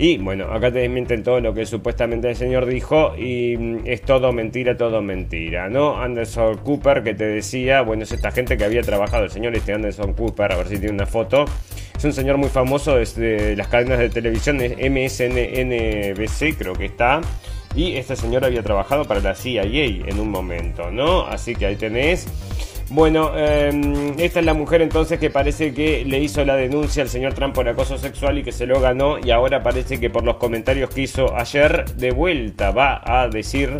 Y 0.00 0.16
bueno, 0.18 0.44
acá 0.52 0.70
te 0.70 0.78
desmienten 0.78 1.24
todo 1.24 1.40
lo 1.40 1.52
que 1.52 1.66
supuestamente 1.66 2.30
el 2.30 2.36
señor 2.36 2.66
dijo 2.66 3.16
y 3.16 3.56
mm, 3.56 3.80
es 3.84 4.02
todo 4.02 4.32
mentira, 4.32 4.76
todo 4.76 5.02
mentira, 5.02 5.68
¿no? 5.68 6.00
Anderson 6.00 6.58
Cooper 6.58 7.02
que 7.02 7.14
te 7.14 7.24
decía, 7.24 7.82
bueno, 7.82 8.04
es 8.04 8.12
esta 8.12 8.30
gente 8.30 8.56
que 8.56 8.64
había 8.64 8.82
trabajado, 8.82 9.24
el 9.24 9.30
señor 9.30 9.56
este 9.56 9.72
Anderson 9.72 10.12
Cooper, 10.12 10.52
a 10.52 10.56
ver 10.56 10.68
si 10.68 10.78
tiene 10.78 10.94
una 10.94 11.06
foto. 11.06 11.46
Es 11.96 12.04
un 12.04 12.12
señor 12.12 12.36
muy 12.36 12.48
famoso 12.48 12.94
desde 12.94 13.56
las 13.56 13.66
cadenas 13.66 13.98
de 13.98 14.08
televisión, 14.08 14.58
MSNBC 14.58 16.56
creo 16.56 16.74
que 16.74 16.84
está. 16.84 17.20
Y 17.74 17.96
este 17.96 18.14
señor 18.14 18.44
había 18.44 18.62
trabajado 18.62 19.04
para 19.04 19.20
la 19.20 19.34
CIA 19.34 19.64
en 19.64 20.20
un 20.20 20.30
momento, 20.30 20.92
¿no? 20.92 21.26
Así 21.26 21.56
que 21.56 21.66
ahí 21.66 21.76
tenés. 21.76 22.28
Bueno, 22.90 23.36
em, 23.36 24.18
esta 24.18 24.40
es 24.40 24.46
la 24.46 24.54
mujer 24.54 24.80
entonces 24.80 25.18
que 25.18 25.28
parece 25.28 25.74
que 25.74 26.04
le 26.06 26.20
hizo 26.20 26.42
la 26.46 26.56
denuncia 26.56 27.02
al 27.02 27.10
señor 27.10 27.34
Trump 27.34 27.54
por 27.54 27.68
acoso 27.68 27.98
sexual 27.98 28.38
y 28.38 28.42
que 28.42 28.52
se 28.52 28.66
lo 28.66 28.80
ganó 28.80 29.18
y 29.18 29.30
ahora 29.30 29.62
parece 29.62 30.00
que 30.00 30.08
por 30.08 30.24
los 30.24 30.36
comentarios 30.36 30.88
que 30.88 31.02
hizo 31.02 31.36
ayer 31.36 31.84
de 31.96 32.12
vuelta 32.12 32.70
va 32.70 33.02
a 33.04 33.28
decir 33.28 33.76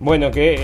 bueno, 0.00 0.30
que 0.30 0.54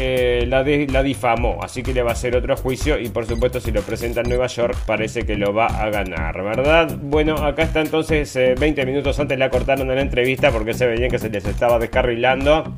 eh, 0.43 0.47
la, 0.47 0.63
la, 0.63 1.03
difamó, 1.03 1.59
así 1.61 1.83
que 1.83 1.93
le 1.93 2.05
va 2.05 2.11
a 2.11 2.13
hacer 2.13 2.37
otro 2.37 2.57
juicio 2.57 3.01
y 3.01 3.09
por 3.09 3.27
supuesto 3.27 3.59
si 3.59 3.73
lo 3.73 3.83
presenta 3.83 4.21
en 4.21 4.29
Nueva 4.29 4.47
York 4.47 4.77
parece 4.87 5.27
que 5.27 5.35
lo 5.37 5.53
va 5.53 5.67
a 5.67 5.91
ganar, 5.91 6.41
¿verdad? 6.41 6.97
Bueno, 7.03 7.35
acá 7.39 7.65
está 7.65 7.81
entonces 7.81 8.33
20 8.33 8.81
eh, 8.81 8.87
minutos 8.87 9.19
antes 9.19 9.37
la 9.37 9.51
cortaron 9.51 9.91
en 9.91 9.97
la 9.97 10.03
entrevista 10.03 10.53
porque 10.53 10.73
se 10.73 10.87
veía 10.87 11.09
que 11.09 11.19
se 11.19 11.31
les 11.31 11.45
estaba 11.47 11.81
descarrilando 11.81 12.77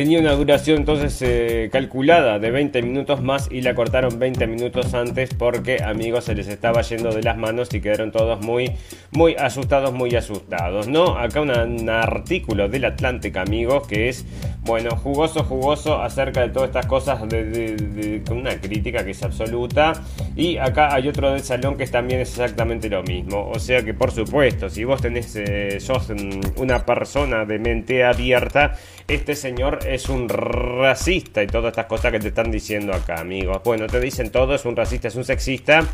tenía 0.00 0.18
una 0.18 0.32
duración 0.32 0.78
entonces 0.78 1.20
eh, 1.20 1.68
calculada 1.70 2.38
de 2.38 2.50
20 2.50 2.80
minutos 2.80 3.22
más 3.22 3.48
y 3.52 3.60
la 3.60 3.74
cortaron 3.74 4.18
20 4.18 4.46
minutos 4.46 4.94
antes 4.94 5.34
porque 5.34 5.82
amigos 5.82 6.24
se 6.24 6.34
les 6.34 6.48
estaba 6.48 6.80
yendo 6.80 7.12
de 7.12 7.22
las 7.22 7.36
manos 7.36 7.74
y 7.74 7.82
quedaron 7.82 8.10
todos 8.10 8.40
muy 8.40 8.72
muy 9.10 9.34
asustados 9.34 9.92
muy 9.92 10.16
asustados 10.16 10.88
no 10.88 11.18
acá 11.18 11.42
un 11.42 11.90
artículo 11.90 12.70
del 12.70 12.86
Atlantic 12.86 13.36
amigos 13.36 13.86
que 13.86 14.08
es 14.08 14.24
bueno 14.62 14.94
jugoso 14.96 15.42
jugoso 15.44 16.00
acerca 16.00 16.42
de 16.42 16.50
todas 16.50 16.68
estas 16.68 16.86
cosas 16.86 17.28
de, 17.28 18.22
con 18.26 18.38
una 18.38 18.60
crítica 18.60 19.04
que 19.04 19.12
es 19.12 19.22
absoluta. 19.22 19.92
Y 20.36 20.58
acá 20.58 20.94
hay 20.94 21.08
otro 21.08 21.32
del 21.32 21.42
salón 21.42 21.76
que 21.76 21.86
también 21.86 22.20
es 22.20 22.30
exactamente 22.30 22.88
lo 22.88 23.02
mismo. 23.02 23.50
O 23.50 23.58
sea 23.58 23.82
que 23.82 23.94
por 23.94 24.10
supuesto 24.10 24.68
si 24.68 24.84
vos 24.84 25.00
tenés 25.00 25.34
eh, 25.36 25.80
sos 25.80 26.12
una 26.56 26.84
persona 26.84 27.44
de 27.44 27.58
mente 27.58 28.04
abierta 28.04 28.74
este 29.14 29.34
señor 29.34 29.80
es 29.86 30.08
un 30.08 30.28
racista 30.28 31.42
y 31.42 31.48
todas 31.48 31.72
estas 31.72 31.86
cosas 31.86 32.12
que 32.12 32.20
te 32.20 32.28
están 32.28 32.50
diciendo 32.50 32.92
acá, 32.94 33.20
amigos. 33.20 33.60
Bueno, 33.64 33.88
te 33.88 33.98
dicen 33.98 34.30
todo, 34.30 34.54
es 34.54 34.64
un 34.64 34.76
racista, 34.76 35.08
es 35.08 35.16
un 35.16 35.24
sexista 35.24 35.84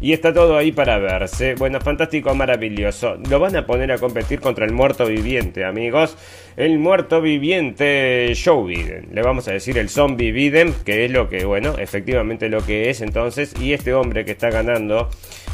y 0.00 0.12
está 0.12 0.32
todo 0.32 0.56
ahí 0.56 0.70
para 0.70 0.98
verse. 0.98 1.56
Bueno, 1.56 1.80
fantástico, 1.80 2.32
maravilloso. 2.34 3.16
Lo 3.28 3.40
van 3.40 3.56
a 3.56 3.66
poner 3.66 3.90
a 3.90 3.98
competir 3.98 4.40
contra 4.40 4.64
el 4.64 4.72
muerto 4.72 5.06
viviente, 5.06 5.64
amigos. 5.64 6.16
El 6.56 6.78
muerto 6.78 7.20
viviente 7.20 8.32
Joe 8.42 8.64
Biden. 8.64 9.08
Le 9.12 9.22
vamos 9.22 9.48
a 9.48 9.52
decir 9.52 9.76
el 9.76 9.88
zombie 9.88 10.30
Biden, 10.30 10.72
que 10.84 11.04
es 11.04 11.10
lo 11.10 11.28
que, 11.28 11.44
bueno, 11.44 11.76
efectivamente 11.76 12.48
lo 12.48 12.64
que 12.64 12.88
es 12.88 13.00
entonces. 13.00 13.52
Y 13.60 13.72
este 13.72 13.94
hombre 13.94 14.24
que 14.24 14.30
está 14.30 14.50
ganando 14.50 15.10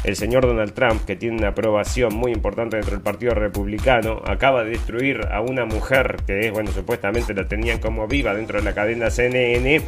el 0.07 0.15
señor 0.15 0.47
Donald 0.47 0.71
Trump, 0.73 1.03
que 1.05 1.17
tiene 1.17 1.35
una 1.35 1.49
aprobación 1.49 2.15
muy 2.15 2.31
importante 2.31 2.77
dentro 2.77 2.93
del 2.93 3.03
Partido 3.03 3.33
Republicano, 3.33 4.21
acaba 4.25 4.63
de 4.63 4.69
destruir 4.69 5.19
a 5.29 5.41
una 5.41 5.65
mujer 5.65 6.15
que 6.25 6.47
es, 6.47 6.51
bueno, 6.53 6.71
supuestamente 6.71 7.33
la 7.33 7.45
tenían 7.45 7.79
como 7.79 8.07
viva 8.07 8.33
dentro 8.33 8.57
de 8.57 8.63
la 8.63 8.73
cadena 8.73 9.09
CNN 9.09 9.81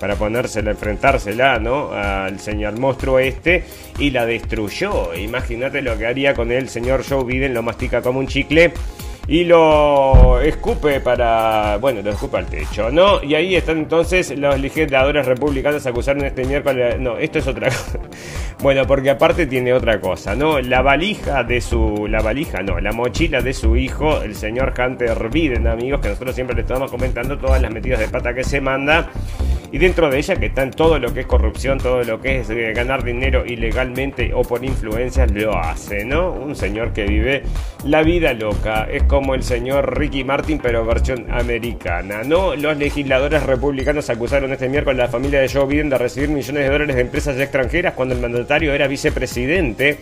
para 0.00 0.16
ponérsela, 0.16 0.70
enfrentársela, 0.70 1.58
¿no? 1.58 1.92
Al 1.92 2.40
señor 2.40 2.80
monstruo 2.80 3.18
este 3.18 3.64
y 3.98 4.08
la 4.10 4.24
destruyó. 4.24 5.14
Imagínate 5.14 5.82
lo 5.82 5.98
que 5.98 6.06
haría 6.06 6.32
con 6.32 6.50
el 6.50 6.70
señor 6.70 7.04
Joe 7.06 7.24
Biden, 7.24 7.52
lo 7.52 7.62
mastica 7.62 8.00
como 8.00 8.20
un 8.20 8.26
chicle 8.26 8.72
y 9.28 9.44
lo 9.44 10.40
escupe 10.40 11.00
para, 11.00 11.76
bueno, 11.76 12.00
lo 12.00 12.10
escupe 12.10 12.38
al 12.38 12.46
techo, 12.46 12.90
¿no? 12.90 13.22
Y 13.22 13.34
ahí 13.34 13.56
están 13.56 13.76
entonces 13.76 14.36
los 14.38 14.58
legisladores 14.58 15.26
republicanos 15.26 15.86
acusaron 15.86 16.24
este 16.24 16.46
miércoles, 16.46 16.98
no, 16.98 17.18
esto 17.18 17.38
es 17.38 17.46
otra 17.46 17.68
cosa. 17.68 18.00
Bueno, 18.60 18.86
porque 18.86 19.10
aparte 19.10 19.46
tiene 19.46 19.74
otra 19.74 20.00
cosa, 20.00 20.34
¿no? 20.34 20.60
La 20.60 20.80
valija 20.80 21.44
de 21.44 21.60
su, 21.60 22.06
la 22.08 22.22
valija, 22.22 22.62
no, 22.62 22.80
la 22.80 22.90
mochila 22.92 23.42
de 23.42 23.52
su 23.52 23.76
hijo, 23.76 24.22
el 24.22 24.34
señor 24.34 24.72
Hunter 24.76 25.28
Biden, 25.28 25.66
amigos, 25.66 26.00
que 26.00 26.08
nosotros 26.08 26.34
siempre 26.34 26.56
le 26.56 26.62
estamos 26.62 26.90
comentando 26.90 27.36
todas 27.36 27.60
las 27.60 27.70
metidas 27.70 28.00
de 28.00 28.08
pata 28.08 28.32
que 28.32 28.44
se 28.44 28.62
manda. 28.62 29.10
y 29.70 29.76
dentro 29.76 30.08
de 30.08 30.16
ella 30.16 30.36
que 30.36 30.46
están 30.46 30.70
todo 30.70 30.98
lo 30.98 31.12
que 31.12 31.20
es 31.20 31.26
corrupción, 31.26 31.76
todo 31.76 32.02
lo 32.02 32.18
que 32.22 32.40
es 32.40 32.48
eh, 32.48 32.72
ganar 32.74 33.04
dinero 33.04 33.44
ilegalmente 33.44 34.32
o 34.32 34.40
por 34.40 34.64
influencias, 34.64 35.30
lo 35.30 35.54
hace, 35.54 36.06
¿no? 36.06 36.32
Un 36.32 36.56
señor 36.56 36.94
que 36.94 37.04
vive 37.04 37.42
la 37.84 38.02
vida 38.02 38.32
loca, 38.32 38.88
es 38.90 39.02
como 39.02 39.17
el 39.34 39.42
señor 39.42 39.98
Ricky 39.98 40.24
Martin, 40.24 40.58
pero 40.58 40.84
versión 40.84 41.26
americana, 41.30 42.22
¿no? 42.24 42.54
Los 42.54 42.76
legisladores 42.76 43.42
republicanos 43.42 44.10
acusaron 44.10 44.52
este 44.52 44.68
miércoles 44.68 45.00
a 45.00 45.04
la 45.04 45.10
familia 45.10 45.40
de 45.40 45.48
Joe 45.48 45.66
Biden 45.66 45.90
de 45.90 45.98
recibir 45.98 46.28
millones 46.28 46.64
de 46.64 46.70
dólares 46.70 46.96
de 46.96 47.02
empresas 47.02 47.38
extranjeras 47.38 47.94
cuando 47.94 48.14
el 48.14 48.20
mandatario 48.20 48.72
era 48.72 48.86
vicepresidente 48.86 49.98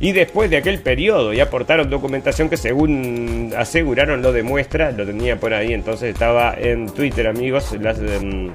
y 0.00 0.12
después 0.12 0.48
de 0.50 0.58
aquel 0.58 0.80
periodo 0.80 1.32
y 1.32 1.40
aportaron 1.40 1.90
documentación 1.90 2.48
que 2.48 2.56
según 2.56 3.52
aseguraron 3.56 4.22
lo 4.22 4.32
demuestra, 4.32 4.92
lo 4.92 5.04
tenía 5.04 5.38
por 5.38 5.54
ahí, 5.54 5.72
entonces 5.72 6.12
estaba 6.12 6.54
en 6.58 6.86
Twitter 6.92 7.26
amigos, 7.26 7.76
las... 7.80 7.98
Em, 7.98 8.50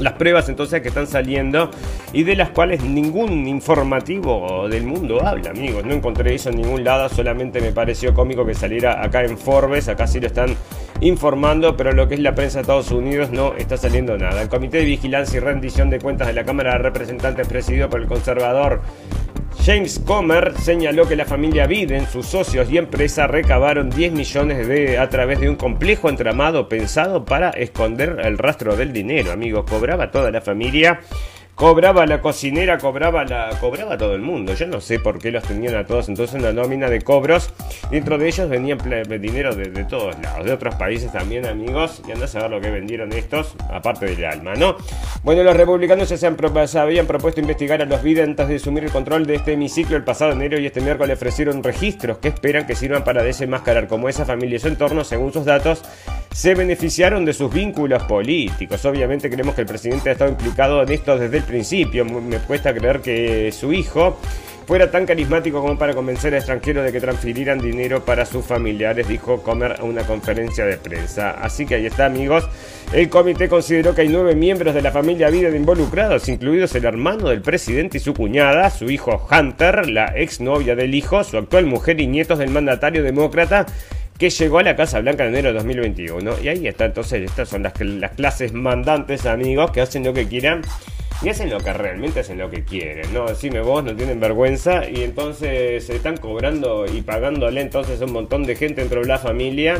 las 0.00 0.14
pruebas 0.14 0.48
entonces 0.48 0.82
que 0.82 0.88
están 0.88 1.06
saliendo 1.06 1.70
y 2.12 2.24
de 2.24 2.36
las 2.36 2.50
cuales 2.50 2.82
ningún 2.82 3.46
informativo 3.46 4.68
del 4.68 4.84
mundo 4.84 5.24
habla, 5.24 5.50
amigos. 5.50 5.84
No 5.84 5.94
encontré 5.94 6.34
eso 6.34 6.50
en 6.50 6.56
ningún 6.56 6.84
lado, 6.84 7.08
solamente 7.08 7.60
me 7.60 7.72
pareció 7.72 8.14
cómico 8.14 8.44
que 8.44 8.54
saliera 8.54 9.04
acá 9.04 9.24
en 9.24 9.38
Forbes, 9.38 9.88
acá 9.88 10.06
sí 10.06 10.20
lo 10.20 10.26
están 10.26 10.56
informando, 11.00 11.76
pero 11.76 11.92
lo 11.92 12.08
que 12.08 12.14
es 12.14 12.20
la 12.20 12.34
prensa 12.34 12.58
de 12.58 12.62
Estados 12.62 12.90
Unidos 12.90 13.30
no 13.30 13.54
está 13.54 13.76
saliendo 13.76 14.16
nada. 14.16 14.42
El 14.42 14.48
Comité 14.48 14.78
de 14.78 14.84
Vigilancia 14.84 15.36
y 15.36 15.40
Rendición 15.40 15.90
de 15.90 15.98
Cuentas 15.98 16.26
de 16.26 16.32
la 16.32 16.44
Cámara 16.44 16.72
de 16.72 16.78
Representantes 16.78 17.46
presidido 17.46 17.90
por 17.90 18.00
el 18.00 18.06
conservador 18.06 18.80
James 19.64 19.98
Comer 19.98 20.54
señaló 20.58 21.08
que 21.08 21.16
la 21.16 21.24
familia 21.24 21.66
Biden, 21.66 22.06
sus 22.06 22.26
socios 22.26 22.70
y 22.70 22.78
empresa 22.78 23.26
recabaron 23.26 23.90
10 23.90 24.12
millones 24.12 24.68
de 24.68 24.98
a 24.98 25.08
través 25.08 25.40
de 25.40 25.48
un 25.48 25.56
complejo 25.56 26.08
entramado 26.08 26.68
pensado 26.68 27.24
para 27.24 27.50
esconder 27.50 28.20
el 28.22 28.38
rastro 28.38 28.76
del 28.76 28.92
dinero. 28.92 29.32
Amigos, 29.32 29.64
cobraba 29.68 30.10
toda 30.10 30.30
la 30.30 30.40
familia 30.40 31.00
Cobraba 31.56 32.04
la 32.04 32.20
cocinera, 32.20 32.76
cobraba 32.76 33.24
la 33.24 33.48
cobraba 33.58 33.96
todo 33.96 34.14
el 34.14 34.20
mundo. 34.20 34.52
Yo 34.52 34.66
no 34.66 34.78
sé 34.82 35.00
por 35.00 35.18
qué 35.18 35.30
los 35.30 35.42
tenían 35.42 35.74
a 35.74 35.86
todos 35.86 36.10
entonces 36.10 36.38
una 36.38 36.52
nómina 36.52 36.90
de 36.90 37.00
cobros. 37.00 37.50
Dentro 37.90 38.18
de 38.18 38.28
ellos 38.28 38.50
venían 38.50 38.78
dinero 39.18 39.54
de, 39.54 39.84
todos 39.84 40.14
lados, 40.20 40.44
de 40.44 40.52
otros 40.52 40.74
países 40.74 41.10
también, 41.10 41.46
amigos. 41.46 42.02
Y 42.06 42.12
anda 42.12 42.26
a 42.26 42.28
saber 42.28 42.50
lo 42.50 42.60
que 42.60 42.70
vendieron 42.70 43.10
estos, 43.14 43.54
aparte 43.72 44.04
del 44.04 44.22
alma, 44.26 44.54
¿no? 44.54 44.76
Bueno, 45.22 45.42
los 45.44 45.56
republicanos 45.56 46.10
ya 46.10 46.18
se, 46.18 46.26
han, 46.26 46.36
habían 46.76 47.06
propuesto 47.06 47.40
investigar 47.40 47.80
a 47.80 47.86
los 47.86 48.02
Biden 48.02 48.30
antes 48.30 48.48
de 48.48 48.56
asumir 48.56 48.84
el 48.84 48.90
control 48.90 49.26
de 49.26 49.36
este 49.36 49.54
hemiciclo 49.54 49.96
el 49.96 50.04
pasado 50.04 50.32
enero 50.32 50.60
y 50.60 50.66
este 50.66 50.82
miércoles 50.82 51.08
le 51.08 51.14
ofrecieron 51.14 51.62
registros 51.62 52.18
que 52.18 52.28
esperan 52.28 52.66
que 52.66 52.74
sirvan 52.74 53.02
para 53.02 53.22
desenmascarar 53.22 53.88
como 53.88 54.10
esa 54.10 54.26
familia 54.26 54.56
y 54.56 54.58
su 54.58 54.68
entorno, 54.68 55.04
según 55.04 55.32
sus 55.32 55.46
datos, 55.46 55.82
se 56.36 56.54
beneficiaron 56.54 57.24
de 57.24 57.32
sus 57.32 57.50
vínculos 57.50 58.02
políticos. 58.02 58.84
Obviamente 58.84 59.30
creemos 59.30 59.54
que 59.54 59.62
el 59.62 59.66
presidente 59.66 60.10
ha 60.10 60.12
estado 60.12 60.30
implicado 60.30 60.82
en 60.82 60.92
esto 60.92 61.18
desde 61.18 61.38
el 61.38 61.45
principio. 61.46 62.04
Me 62.04 62.38
cuesta 62.38 62.74
creer 62.74 63.00
que 63.00 63.52
su 63.52 63.72
hijo 63.72 64.18
fuera 64.66 64.90
tan 64.90 65.06
carismático 65.06 65.60
como 65.60 65.78
para 65.78 65.94
convencer 65.94 66.34
a 66.34 66.38
extranjeros 66.38 66.84
de 66.84 66.90
que 66.90 67.00
transfirieran 67.00 67.60
dinero 67.60 68.04
para 68.04 68.26
sus 68.26 68.44
familiares, 68.44 69.06
dijo 69.06 69.42
Comer 69.42 69.76
a 69.78 69.84
una 69.84 70.02
conferencia 70.02 70.66
de 70.66 70.76
prensa. 70.76 71.30
Así 71.30 71.66
que 71.66 71.76
ahí 71.76 71.86
está, 71.86 72.06
amigos. 72.06 72.48
El 72.92 73.08
comité 73.08 73.48
consideró 73.48 73.94
que 73.94 74.02
hay 74.02 74.08
nueve 74.08 74.34
miembros 74.34 74.74
de 74.74 74.82
la 74.82 74.90
familia 74.90 75.30
Biden 75.30 75.54
involucrados, 75.54 76.28
incluidos 76.28 76.74
el 76.74 76.84
hermano 76.84 77.28
del 77.28 77.42
presidente 77.42 77.98
y 77.98 78.00
su 78.00 78.12
cuñada, 78.12 78.68
su 78.70 78.90
hijo 78.90 79.26
Hunter, 79.30 79.88
la 79.88 80.06
exnovia 80.16 80.74
del 80.74 80.94
hijo, 80.94 81.22
su 81.22 81.38
actual 81.38 81.66
mujer 81.66 82.00
y 82.00 82.08
nietos 82.08 82.38
del 82.38 82.50
mandatario 82.50 83.02
demócrata 83.02 83.66
que 84.18 84.30
llegó 84.30 84.58
a 84.58 84.62
la 84.62 84.76
Casa 84.76 85.00
Blanca 85.00 85.24
en 85.24 85.30
enero 85.30 85.48
de 85.48 85.54
2021. 85.54 86.40
Y 86.42 86.48
ahí 86.48 86.66
está, 86.66 86.86
entonces, 86.86 87.22
estas 87.22 87.48
son 87.48 87.62
las, 87.62 87.78
las 87.80 88.12
clases 88.12 88.52
mandantes, 88.52 89.26
amigos, 89.26 89.70
que 89.70 89.80
hacen 89.82 90.04
lo 90.04 90.14
que 90.14 90.26
quieran. 90.26 90.62
Y 91.22 91.28
hacen 91.30 91.50
lo 91.50 91.58
que 91.58 91.72
realmente 91.72 92.20
hacen 92.20 92.38
lo 92.38 92.50
que 92.50 92.64
quieren, 92.64 93.12
¿no? 93.12 93.26
Decime 93.26 93.60
vos, 93.60 93.82
no 93.82 93.96
tienen 93.96 94.20
vergüenza. 94.20 94.88
Y 94.88 95.02
entonces 95.02 95.84
se 95.84 95.96
están 95.96 96.18
cobrando 96.18 96.86
y 96.86 97.02
pagándole 97.02 97.60
entonces 97.62 98.00
a 98.00 98.04
un 98.04 98.12
montón 98.12 98.44
de 98.44 98.54
gente 98.54 98.82
dentro 98.82 99.00
de 99.00 99.06
la 99.06 99.18
familia. 99.18 99.78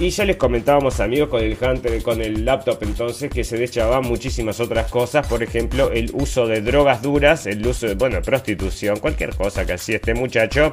Y 0.00 0.08
ya 0.08 0.24
les 0.24 0.36
comentábamos 0.36 0.98
amigos 1.00 1.28
con 1.28 1.42
el 1.42 1.58
Hunter, 1.60 2.02
con 2.02 2.22
el 2.22 2.46
laptop 2.46 2.78
entonces 2.80 3.30
que 3.30 3.44
se 3.44 3.58
dechaban 3.58 4.02
muchísimas 4.02 4.58
otras 4.58 4.90
cosas, 4.90 5.26
por 5.26 5.42
ejemplo 5.42 5.92
el 5.92 6.10
uso 6.14 6.46
de 6.46 6.62
drogas 6.62 7.02
duras, 7.02 7.44
el 7.46 7.66
uso 7.66 7.86
de, 7.86 7.96
bueno, 7.96 8.22
prostitución, 8.22 8.98
cualquier 8.98 9.36
cosa 9.36 9.66
que 9.66 9.74
hacía 9.74 9.96
este 9.96 10.14
muchacho 10.14 10.72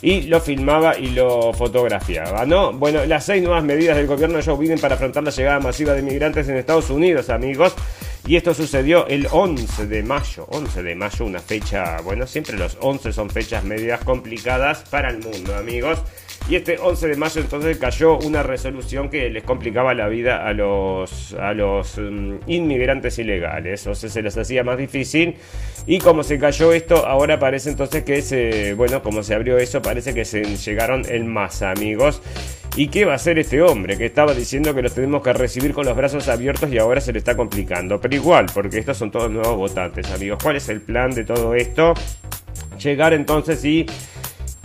y 0.00 0.22
lo 0.22 0.40
filmaba 0.40 0.96
y 0.96 1.08
lo 1.08 1.52
fotografiaba, 1.52 2.44
¿no? 2.44 2.72
Bueno, 2.72 3.04
las 3.04 3.24
seis 3.24 3.42
nuevas 3.42 3.64
medidas 3.64 3.96
del 3.96 4.06
gobierno 4.06 4.36
de 4.36 4.44
Joe 4.44 4.78
para 4.78 4.94
afrontar 4.94 5.24
la 5.24 5.30
llegada 5.30 5.58
masiva 5.58 5.92
de 5.94 6.00
inmigrantes 6.00 6.48
en 6.48 6.56
Estados 6.56 6.90
Unidos, 6.90 7.30
amigos. 7.30 7.74
Y 8.24 8.36
esto 8.36 8.54
sucedió 8.54 9.08
el 9.08 9.26
11 9.30 9.88
de 9.88 10.02
mayo. 10.04 10.46
11 10.48 10.82
de 10.84 10.94
mayo, 10.94 11.24
una 11.24 11.40
fecha, 11.40 12.00
bueno, 12.02 12.26
siempre 12.26 12.56
los 12.56 12.78
11 12.80 13.12
son 13.12 13.28
fechas 13.30 13.64
medidas 13.64 14.04
complicadas 14.04 14.84
para 14.88 15.10
el 15.10 15.18
mundo, 15.18 15.56
amigos. 15.56 16.00
Y 16.48 16.54
este 16.54 16.78
11 16.78 17.08
de 17.08 17.16
mayo 17.16 17.40
entonces 17.40 17.78
cayó 17.78 18.18
una 18.18 18.44
resolución 18.44 19.10
que 19.10 19.28
les 19.28 19.42
complicaba 19.42 19.92
la 19.94 20.08
vida 20.08 20.46
a 20.46 20.52
los, 20.52 21.34
a 21.34 21.52
los 21.52 21.98
mm, 21.98 22.34
inmigrantes 22.46 23.18
ilegales. 23.18 23.86
O 23.88 23.94
sea, 23.94 24.08
se 24.08 24.22
les 24.22 24.36
hacía 24.38 24.62
más 24.62 24.78
difícil. 24.78 25.36
Y 25.86 25.98
como 25.98 26.22
se 26.22 26.38
cayó 26.38 26.72
esto, 26.72 27.06
ahora 27.06 27.40
parece 27.40 27.70
entonces 27.70 28.04
que 28.04 28.22
se, 28.22 28.74
bueno, 28.74 29.02
como 29.02 29.24
se 29.24 29.34
abrió 29.34 29.58
eso, 29.58 29.82
parece 29.82 30.14
que 30.14 30.24
se 30.24 30.44
llegaron 30.44 31.04
en 31.08 31.26
masa, 31.26 31.72
amigos. 31.72 32.22
¿Y 32.74 32.88
qué 32.88 33.04
va 33.04 33.12
a 33.12 33.16
hacer 33.16 33.38
este 33.38 33.60
hombre 33.60 33.98
que 33.98 34.06
estaba 34.06 34.32
diciendo 34.32 34.74
que 34.74 34.80
los 34.80 34.94
tenemos 34.94 35.22
que 35.22 35.34
recibir 35.34 35.74
con 35.74 35.84
los 35.84 35.94
brazos 35.94 36.26
abiertos 36.28 36.72
y 36.72 36.78
ahora 36.78 37.02
se 37.02 37.12
le 37.12 37.18
está 37.18 37.36
complicando? 37.36 38.00
Pero 38.00 38.14
igual, 38.14 38.46
porque 38.52 38.78
estos 38.78 38.96
son 38.96 39.10
todos 39.10 39.30
nuevos 39.30 39.58
votantes, 39.58 40.10
amigos. 40.10 40.42
¿Cuál 40.42 40.56
es 40.56 40.70
el 40.70 40.80
plan 40.80 41.10
de 41.10 41.24
todo 41.24 41.54
esto? 41.54 41.92
Llegar 42.82 43.12
entonces 43.12 43.62
y 43.66 43.84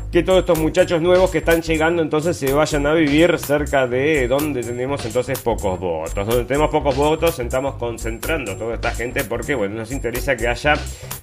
que 0.10 0.24
todos 0.24 0.40
estos 0.40 0.58
muchachos 0.58 1.02
nuevos 1.02 1.32
que 1.32 1.40
están 1.40 1.62
llegando 1.62 2.02
entonces 2.02 2.38
se 2.38 2.54
vayan 2.54 2.88
a 2.88 2.94
vivir 2.94 3.38
cerca 3.40 3.88
de 3.88 4.30
donde 4.30 4.64
tenemos 4.64 5.06
entonces 5.06 5.42
pocos 5.42 5.78
votos. 5.78 6.26
Donde 6.26 6.46
tenemos 6.46 6.70
pocos 6.70 6.96
votos, 6.96 7.38
estamos 7.40 7.76
concentrando 7.76 8.56
toda 8.56 8.76
esta 8.76 8.92
gente 8.92 9.26
porque 9.26 9.54
bueno, 9.54 9.76
nos 9.76 9.92
interesa 9.92 10.38
que 10.38 10.48
haya 10.48 10.76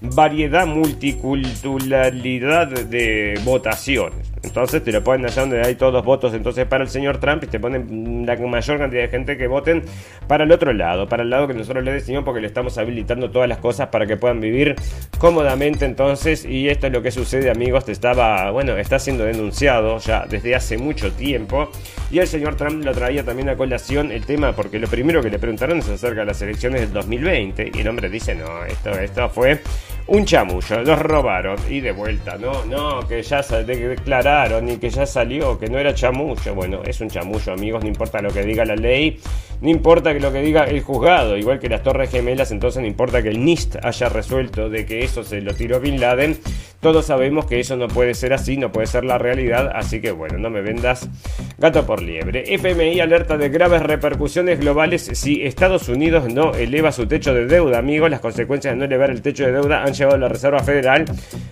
variedad, 0.03 0.67
multiculturalidad 0.67 2.69
de 2.69 3.41
votaciones. 3.43 4.34
Entonces 4.45 4.83
te 4.85 4.93
lo 4.93 5.03
ponen 5.03 5.27
allá 5.27 5.43
donde 5.43 5.63
hay 5.63 5.75
todos 5.75 6.05
votos 6.05 6.35
entonces 6.35 6.67
para 6.67 6.85
el 6.85 6.91
señor 6.91 7.19
Trump 7.19 7.43
y 7.45 7.47
te 7.47 7.59
ponen 7.59 8.25
la 8.27 8.37
mayor 8.37 8.79
cantidad 8.79 9.03
de 9.03 9.09
gente 9.09 9.37
que 9.37 9.47
voten 9.47 9.83
para 10.29 10.45
el 10.45 10.53
otro 10.53 10.73
lado, 10.73 11.09
para 11.09 11.23
el 11.23 11.31
lado 11.31 11.49
que 11.49 11.55
nosotros 11.55 11.85
le 11.85 11.93
decimos 11.93 12.25
porque 12.25 12.41
le 12.41 12.47
estamos 12.47 12.79
habilitando 12.79 13.31
todas 13.31 13.49
las 13.49 13.59
cosas 13.59 13.89
para 13.89 14.07
que 14.07 14.17
puedan 14.17 14.41
vivir 14.41 14.77
cómodamente 15.19 15.85
entonces 15.85 16.45
y 16.45 16.69
esto 16.69 16.87
es 16.87 16.93
lo 16.93 17.03
que 17.03 17.11
sucede 17.11 17.51
amigos, 17.51 17.85
te 17.85 17.93
estaba, 17.93 18.51
bueno, 18.51 18.77
está 18.77 18.99
siendo 18.99 19.25
denunciado 19.25 19.99
ya 19.99 20.27
desde 20.29 20.55
hace 20.55 20.79
mucho 20.79 21.13
tiempo 21.13 21.71
y 22.11 22.19
el 22.19 22.27
señor 22.27 22.57
Trump 22.57 22.85
lo 22.85 22.93
traía 22.93 23.25
también 23.25 23.49
a 23.49 23.57
colación 23.57 24.13
el 24.13 24.25
tema 24.27 24.53
porque 24.53 24.79
lo 24.79 24.89
primero 24.89 25.23
que 25.23 25.31
le 25.31 25.39
preguntaron 25.39 25.79
es 25.79 25.89
acerca 25.89 26.21
de 26.21 26.27
las 26.27 26.43
elecciones 26.43 26.83
del 26.83 26.93
2020 26.93 27.73
y 27.75 27.81
el 27.81 27.89
hombre 27.89 28.09
dice 28.09 28.35
no, 28.35 28.65
esto, 28.65 28.91
esto 28.91 29.29
fue 29.29 29.61
un 30.07 30.25
chamullo, 30.27 30.83
los 30.83 30.99
robaron 30.99 31.57
y 31.69 31.81
de 31.81 31.93
vuelta, 31.93 32.37
no, 32.37 32.65
no, 32.67 33.07
que 33.09 33.23
ya 33.23 33.41
declararon 33.43 34.69
y 34.69 34.77
que 34.77 34.91
ya 34.91 35.07
salió, 35.07 35.59
que 35.59 35.69
no 35.69 35.79
era 35.79 35.95
chamullo. 35.95 36.55
Bueno, 36.55 36.83
es 36.85 37.01
un 37.01 37.09
chamullo, 37.09 37.53
amigos, 37.53 37.83
no 37.83 37.89
importa 37.89 38.21
lo 38.21 38.31
que 38.31 38.43
diga 38.43 38.65
la 38.65 38.77
ley, 38.77 39.19
no 39.63 39.71
importa 39.71 40.13
lo 40.13 40.33
que 40.33 40.43
diga 40.43 40.65
el 40.65 40.83
juzgado, 40.83 41.39
igual 41.39 41.59
que 41.59 41.69
las 41.69 41.83
Torres 41.83 42.11
Gemelas, 42.11 42.51
entonces 42.51 42.83
no 42.83 42.87
importa 42.87 43.23
que 43.23 43.31
el 43.31 43.45
NIST 43.45 43.77
haya 43.83 44.09
resuelto 44.11 44.69
de 44.69 44.85
que 44.85 45.05
eso 45.05 45.25
se 45.25 45.41
lo 45.41 45.55
tiró 45.55 45.81
Bin 45.81 45.99
Laden, 45.99 46.39
todos 46.81 47.07
sabemos 47.07 47.47
que 47.47 47.61
eso 47.61 47.77
no 47.77 47.89
puede 47.89 48.13
ser 48.13 48.35
así, 48.35 48.59
no 48.59 48.71
puede 48.71 48.87
ser 48.87 49.07
la 49.07 49.17
realidad, 49.17 49.73
así 49.75 50.03
que 50.03 50.13
bueno, 50.13 50.37
no 50.37 50.51
me 50.51 50.61
vendas 50.61 51.09
gato 51.57 51.87
por 51.87 52.03
liebre. 52.03 52.45
FMI 52.55 53.01
alerta 53.01 53.39
de 53.39 53.49
graves 53.49 53.83
repercusiones 53.83 54.61
globales 54.61 55.09
si 55.15 55.43
Estados 55.43 55.89
Unidos 55.89 56.31
no 56.31 56.53
eleva 56.55 56.93
su 56.93 57.07
techo 57.07 57.33
de 57.33 57.47
deuda, 57.47 57.79
amigos, 57.79 58.11
las 58.11 58.21
consecuencias 58.21 58.75
de 58.75 58.79
no 58.79 58.85
elevar 58.85 59.09
el 59.09 59.23
techo 59.23 59.47
de 59.47 59.53
deuda 59.53 59.83
han 59.83 59.94
llevado 59.95 60.19
la 60.19 60.29
Reserva 60.29 60.61
Federal 60.61 61.05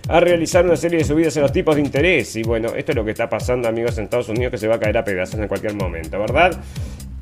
a 0.07 0.19
realizar 0.19 0.65
una 0.65 0.75
serie 0.75 0.99
de 0.99 1.05
subidas 1.05 1.35
en 1.37 1.43
los 1.43 1.51
tipos 1.51 1.75
de 1.75 1.81
interés. 1.81 2.35
Y 2.35 2.43
bueno, 2.43 2.69
esto 2.75 2.91
es 2.91 2.95
lo 2.95 3.03
que 3.03 3.11
está 3.11 3.29
pasando, 3.29 3.67
amigos, 3.67 3.97
en 3.97 4.05
Estados 4.05 4.29
Unidos, 4.29 4.51
que 4.51 4.57
se 4.57 4.67
va 4.67 4.75
a 4.75 4.79
caer 4.79 4.97
a 4.97 5.03
pedazos 5.03 5.39
en 5.39 5.47
cualquier 5.47 5.73
momento, 5.75 6.19
¿verdad? 6.19 6.59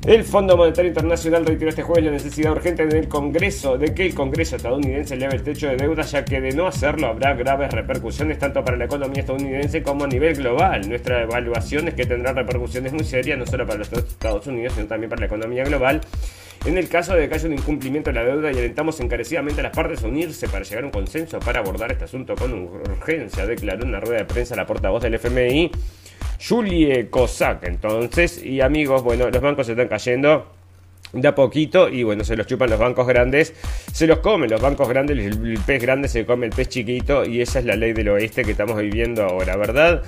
El 0.04 0.24
Fondo 0.24 0.56
Monetario 0.56 0.88
Internacional 0.88 1.46
reiteró 1.46 1.70
este 1.70 1.84
jueves 1.84 2.04
la 2.04 2.10
necesidad 2.10 2.50
urgente 2.50 2.86
del 2.86 3.06
Congreso 3.06 3.78
de 3.78 3.94
que 3.94 4.06
el 4.06 4.14
Congreso 4.16 4.56
estadounidense 4.56 5.14
eleve 5.14 5.36
el 5.36 5.44
techo 5.44 5.68
de 5.68 5.76
deuda, 5.76 6.02
ya 6.02 6.24
que 6.24 6.40
de 6.40 6.50
no 6.50 6.66
hacerlo 6.66 7.06
habrá 7.06 7.34
graves 7.34 7.70
repercusiones 7.70 8.36
tanto 8.36 8.64
para 8.64 8.76
la 8.76 8.86
economía 8.86 9.20
estadounidense 9.20 9.80
como 9.80 10.02
a 10.02 10.08
nivel 10.08 10.34
global. 10.34 10.88
Nuestra 10.88 11.22
evaluación 11.22 11.86
es 11.86 11.94
que 11.94 12.04
tendrá 12.04 12.32
repercusiones 12.32 12.92
muy 12.92 13.04
serias 13.04 13.38
no 13.38 13.46
solo 13.46 13.64
para 13.64 13.78
los 13.78 13.92
Estados 13.92 14.44
Unidos, 14.48 14.72
sino 14.74 14.88
también 14.88 15.08
para 15.08 15.20
la 15.20 15.26
economía 15.26 15.62
global. 15.62 16.00
En 16.64 16.78
el 16.78 16.88
caso 16.88 17.14
de 17.14 17.28
que 17.28 17.34
haya 17.34 17.46
un 17.48 17.54
incumplimiento 17.54 18.10
de 18.10 18.14
la 18.14 18.24
deuda 18.24 18.52
y 18.52 18.56
alentamos 18.56 19.00
encarecidamente 19.00 19.60
a 19.60 19.64
las 19.64 19.72
partes 19.72 20.04
a 20.04 20.06
unirse 20.06 20.48
para 20.48 20.62
llegar 20.64 20.84
a 20.84 20.86
un 20.86 20.92
consenso 20.92 21.40
para 21.40 21.58
abordar 21.58 21.90
este 21.90 22.04
asunto 22.04 22.36
con 22.36 22.52
urgencia, 22.52 23.44
declaró 23.46 23.82
en 23.82 23.88
una 23.88 23.98
rueda 23.98 24.18
de 24.18 24.24
prensa 24.26 24.54
la 24.54 24.64
portavoz 24.64 25.02
del 25.02 25.14
FMI. 25.14 25.72
Julie 26.46 27.10
Cossack, 27.10 27.64
entonces, 27.64 28.44
y 28.44 28.60
amigos, 28.60 29.02
bueno, 29.02 29.28
los 29.28 29.42
bancos 29.42 29.66
se 29.66 29.72
están 29.72 29.88
cayendo. 29.88 30.46
de 31.12 31.26
a 31.26 31.34
poquito 31.34 31.88
y 31.88 32.04
bueno, 32.04 32.22
se 32.22 32.36
los 32.36 32.46
chupan 32.46 32.70
los 32.70 32.78
bancos 32.78 33.08
grandes, 33.08 33.54
se 33.92 34.06
los 34.06 34.20
comen 34.20 34.48
los 34.48 34.60
bancos 34.60 34.88
grandes, 34.88 35.18
el, 35.18 35.58
pez 35.66 35.82
grande 35.82 36.06
se 36.06 36.24
come 36.24 36.46
el 36.46 36.52
pez 36.52 36.68
chiquito 36.68 37.24
y 37.24 37.40
esa 37.42 37.58
es 37.58 37.64
la 37.64 37.74
ley 37.74 37.92
del 37.92 38.08
oeste 38.08 38.44
que 38.44 38.52
estamos 38.52 38.80
viviendo 38.80 39.24
ahora, 39.24 39.56
¿verdad? 39.56 40.02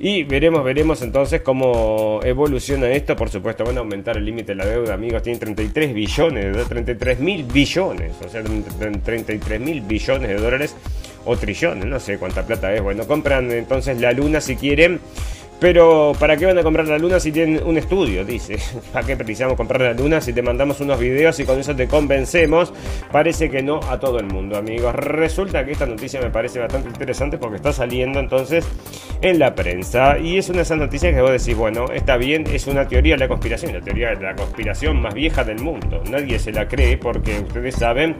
Y 0.00 0.22
veremos, 0.22 0.62
veremos 0.62 1.02
entonces 1.02 1.40
cómo 1.42 2.20
evoluciona 2.22 2.88
esto. 2.90 3.16
Por 3.16 3.30
supuesto, 3.30 3.64
van 3.64 3.78
a 3.78 3.80
aumentar 3.80 4.16
el 4.16 4.24
límite 4.24 4.52
de 4.52 4.56
la 4.56 4.66
deuda, 4.66 4.94
amigos. 4.94 5.22
Tienen 5.24 5.40
33 5.40 5.92
billones, 5.92 6.68
33 6.68 7.18
mil 7.18 7.42
billones, 7.42 8.12
o 8.24 8.28
sea, 8.28 8.42
33 8.42 9.60
mil 9.60 9.80
billones 9.80 10.28
de 10.28 10.36
dólares 10.36 10.76
o 11.24 11.36
trillones, 11.36 11.84
no 11.86 11.98
sé 11.98 12.16
cuánta 12.16 12.46
plata 12.46 12.72
es. 12.72 12.80
Bueno, 12.80 13.08
compran 13.08 13.50
entonces 13.50 14.00
la 14.00 14.12
luna 14.12 14.40
si 14.40 14.54
quieren 14.54 15.00
pero, 15.60 16.12
¿para 16.20 16.36
qué 16.36 16.46
van 16.46 16.56
a 16.56 16.62
comprar 16.62 16.86
la 16.86 16.98
luna 16.98 17.18
si 17.18 17.32
tienen 17.32 17.60
un 17.64 17.76
estudio? 17.76 18.24
Dice. 18.24 18.58
¿Para 18.92 19.04
qué 19.04 19.16
precisamos 19.16 19.56
comprar 19.56 19.80
la 19.80 19.92
luna 19.92 20.20
si 20.20 20.32
te 20.32 20.40
mandamos 20.40 20.80
unos 20.80 21.00
videos 21.00 21.40
y 21.40 21.44
con 21.44 21.58
eso 21.58 21.74
te 21.74 21.88
convencemos? 21.88 22.72
Parece 23.10 23.50
que 23.50 23.60
no 23.62 23.80
a 23.88 23.98
todo 23.98 24.20
el 24.20 24.26
mundo, 24.26 24.56
amigos. 24.56 24.94
Resulta 24.94 25.64
que 25.64 25.72
esta 25.72 25.86
noticia 25.86 26.20
me 26.20 26.30
parece 26.30 26.60
bastante 26.60 26.88
interesante 26.88 27.38
porque 27.38 27.56
está 27.56 27.72
saliendo 27.72 28.20
entonces 28.20 28.64
en 29.20 29.40
la 29.40 29.56
prensa. 29.56 30.18
Y 30.18 30.38
es 30.38 30.48
una 30.48 30.58
de 30.58 30.62
esas 30.62 30.78
noticias 30.78 31.12
que 31.12 31.20
vos 31.20 31.32
decís, 31.32 31.56
bueno, 31.56 31.86
está 31.92 32.16
bien, 32.16 32.44
es 32.52 32.68
una 32.68 32.86
teoría 32.86 33.14
de 33.14 33.20
la 33.20 33.28
conspiración, 33.28 33.72
la 33.72 33.80
teoría 33.80 34.10
de 34.10 34.22
la 34.22 34.36
conspiración 34.36 35.02
más 35.02 35.14
vieja 35.14 35.42
del 35.42 35.58
mundo. 35.58 36.02
Nadie 36.08 36.38
se 36.38 36.52
la 36.52 36.68
cree 36.68 36.98
porque 36.98 37.40
ustedes 37.40 37.74
saben, 37.74 38.14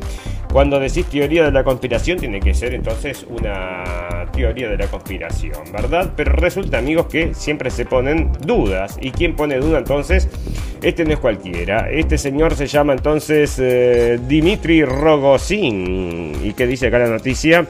cuando 0.52 0.80
decís 0.80 1.06
teoría 1.06 1.44
de 1.44 1.52
la 1.52 1.62
conspiración, 1.62 2.18
tiene 2.18 2.40
que 2.40 2.52
ser 2.52 2.74
entonces 2.74 3.24
una 3.28 4.26
teoría 4.32 4.68
de 4.68 4.76
la 4.76 4.86
conspiración, 4.88 5.70
¿verdad? 5.72 6.12
Pero 6.16 6.32
resulta, 6.32 6.78
amigos, 6.78 7.06
que 7.06 7.27
siempre 7.34 7.70
se 7.70 7.84
ponen 7.84 8.32
dudas. 8.44 8.98
¿Y 9.00 9.10
quién 9.10 9.36
pone 9.36 9.58
duda 9.58 9.78
entonces? 9.78 10.28
Este 10.82 11.04
no 11.04 11.12
es 11.12 11.18
cualquiera. 11.18 11.90
Este 11.90 12.18
señor 12.18 12.54
se 12.54 12.66
llama 12.66 12.92
entonces 12.92 13.56
eh, 13.58 14.18
Dimitri 14.26 14.84
Rogozin. 14.84 16.36
¿Y 16.44 16.52
qué 16.52 16.66
dice 16.66 16.88
acá 16.88 16.98
la 16.98 17.08
noticia? 17.08 17.66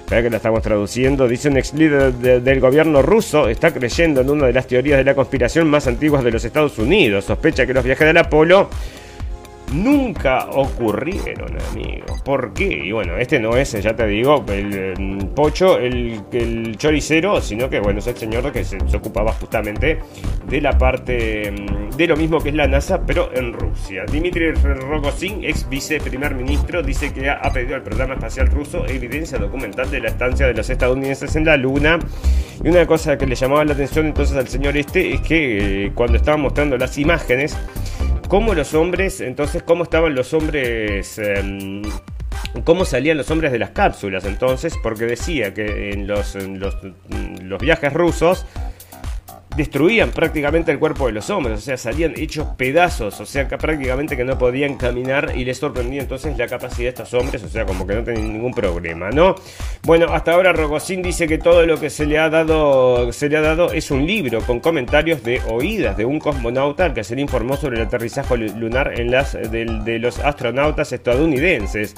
Espera 0.00 0.22
que 0.22 0.30
la 0.30 0.36
estamos 0.38 0.60
traduciendo. 0.62 1.28
Dice 1.28 1.48
un 1.48 1.56
ex 1.56 1.72
líder 1.72 2.12
del 2.12 2.60
gobierno 2.60 3.00
ruso 3.00 3.48
está 3.48 3.72
creyendo 3.72 4.20
en 4.20 4.30
una 4.30 4.46
de 4.46 4.52
las 4.52 4.66
teorías 4.66 4.98
de 4.98 5.04
la 5.04 5.14
conspiración 5.14 5.70
más 5.70 5.86
antiguas 5.86 6.24
de 6.24 6.32
los 6.32 6.44
Estados 6.44 6.78
Unidos. 6.78 7.26
Sospecha 7.26 7.66
que 7.66 7.72
los 7.72 7.84
viajes 7.84 8.06
del 8.06 8.16
Apolo 8.16 8.68
nunca 9.72 10.46
ocurrieron, 10.50 11.56
amigos. 11.70 12.20
¿Por 12.22 12.52
qué? 12.52 12.66
Y 12.84 12.92
bueno, 12.92 13.16
este 13.16 13.38
no 13.38 13.56
es, 13.56 13.72
ya 13.72 13.94
te 13.94 14.06
digo, 14.06 14.44
el, 14.48 14.94
mm, 14.98 15.34
pocho, 15.34 15.78
el, 15.78 16.22
el, 16.32 16.76
choricero, 16.76 17.40
sino 17.40 17.68
que 17.68 17.80
bueno, 17.80 18.00
es 18.00 18.06
el 18.06 18.16
señor 18.16 18.50
que 18.52 18.64
se, 18.64 18.78
ocupaba 18.96 19.32
justamente 19.32 19.98
de 20.46 20.60
la 20.60 20.76
parte 20.76 21.50
mm, 21.50 21.96
de 21.96 22.06
lo 22.06 22.16
mismo 22.16 22.40
que 22.40 22.50
es 22.50 22.54
la 22.54 22.66
NASA, 22.66 23.00
pero 23.06 23.30
en 23.34 23.52
Rusia. 23.52 24.04
Dmitry 24.06 24.52
Rogozin, 24.52 25.44
ex 25.44 25.68
viceprimer 25.68 26.34
ministro, 26.34 26.82
dice 26.82 27.12
que 27.12 27.28
ha, 27.28 27.50
pedido 27.52 27.76
al 27.76 27.82
programa 27.82 28.14
espacial 28.14 28.48
ruso 28.48 28.86
evidencia 28.86 29.38
documental 29.38 29.90
de 29.90 30.00
la 30.00 30.08
estancia 30.08 30.46
de 30.46 30.54
los 30.54 30.68
estadounidenses 30.70 31.36
en 31.36 31.44
la 31.44 31.56
Luna. 31.56 31.98
Y 32.62 32.68
una 32.68 32.86
cosa 32.86 33.16
que 33.16 33.26
le 33.26 33.34
llamaba 33.34 33.64
la 33.64 33.72
atención 33.72 34.06
entonces 34.06 34.36
al 34.36 34.48
señor 34.48 34.76
este 34.76 35.14
es 35.14 35.20
que 35.22 35.86
eh, 35.86 35.92
cuando 35.94 36.16
estaba 36.16 36.36
mostrando 36.36 36.76
las 36.76 36.98
imágenes, 36.98 37.56
cómo 38.30 38.54
los 38.54 38.74
hombres, 38.74 39.20
entonces, 39.20 39.59
cómo 39.62 39.84
estaban 39.84 40.14
los 40.14 40.32
hombres... 40.34 41.18
Em, 41.18 41.82
cómo 42.64 42.84
salían 42.84 43.16
los 43.16 43.30
hombres 43.30 43.52
de 43.52 43.58
las 43.58 43.70
cápsulas 43.70 44.24
entonces, 44.24 44.74
porque 44.82 45.04
decía 45.04 45.54
que 45.54 45.90
en 45.92 46.06
los, 46.06 46.36
los 47.42 47.60
viajes 47.60 47.92
rusos 47.92 48.46
destruían 49.56 50.10
prácticamente 50.10 50.70
el 50.70 50.78
cuerpo 50.78 51.06
de 51.06 51.12
los 51.12 51.28
hombres, 51.30 51.58
o 51.58 51.60
sea, 51.60 51.76
salían 51.76 52.14
hechos 52.16 52.48
pedazos, 52.56 53.20
o 53.20 53.26
sea, 53.26 53.48
que 53.48 53.58
prácticamente 53.58 54.16
que 54.16 54.24
no 54.24 54.38
podían 54.38 54.76
caminar 54.76 55.32
y 55.36 55.44
les 55.44 55.58
sorprendía 55.58 56.02
entonces 56.02 56.36
la 56.38 56.46
capacidad 56.46 56.84
de 56.84 57.02
estos 57.02 57.14
hombres, 57.14 57.42
o 57.42 57.48
sea, 57.48 57.66
como 57.66 57.86
que 57.86 57.94
no 57.94 58.04
tenían 58.04 58.32
ningún 58.32 58.54
problema, 58.54 59.10
¿no? 59.10 59.34
Bueno, 59.82 60.06
hasta 60.12 60.34
ahora 60.34 60.52
Rogozin 60.52 61.02
dice 61.02 61.26
que 61.26 61.38
todo 61.38 61.66
lo 61.66 61.80
que 61.80 61.90
se 61.90 62.06
le 62.06 62.18
ha 62.18 62.30
dado 62.30 63.12
se 63.12 63.28
le 63.28 63.36
ha 63.36 63.40
dado 63.40 63.72
es 63.72 63.90
un 63.90 64.06
libro 64.06 64.40
con 64.42 64.60
comentarios 64.60 65.22
de 65.24 65.40
oídas 65.48 65.96
de 65.96 66.04
un 66.04 66.20
cosmonauta 66.20 66.94
que 66.94 67.02
se 67.02 67.16
le 67.16 67.22
informó 67.22 67.56
sobre 67.56 67.76
el 67.76 67.86
aterrizaje 67.86 68.36
lunar 68.36 68.98
en 68.98 69.10
las 69.10 69.32
de, 69.32 69.64
de 69.84 69.98
los 69.98 70.18
astronautas 70.20 70.92
estadounidenses. 70.92 71.94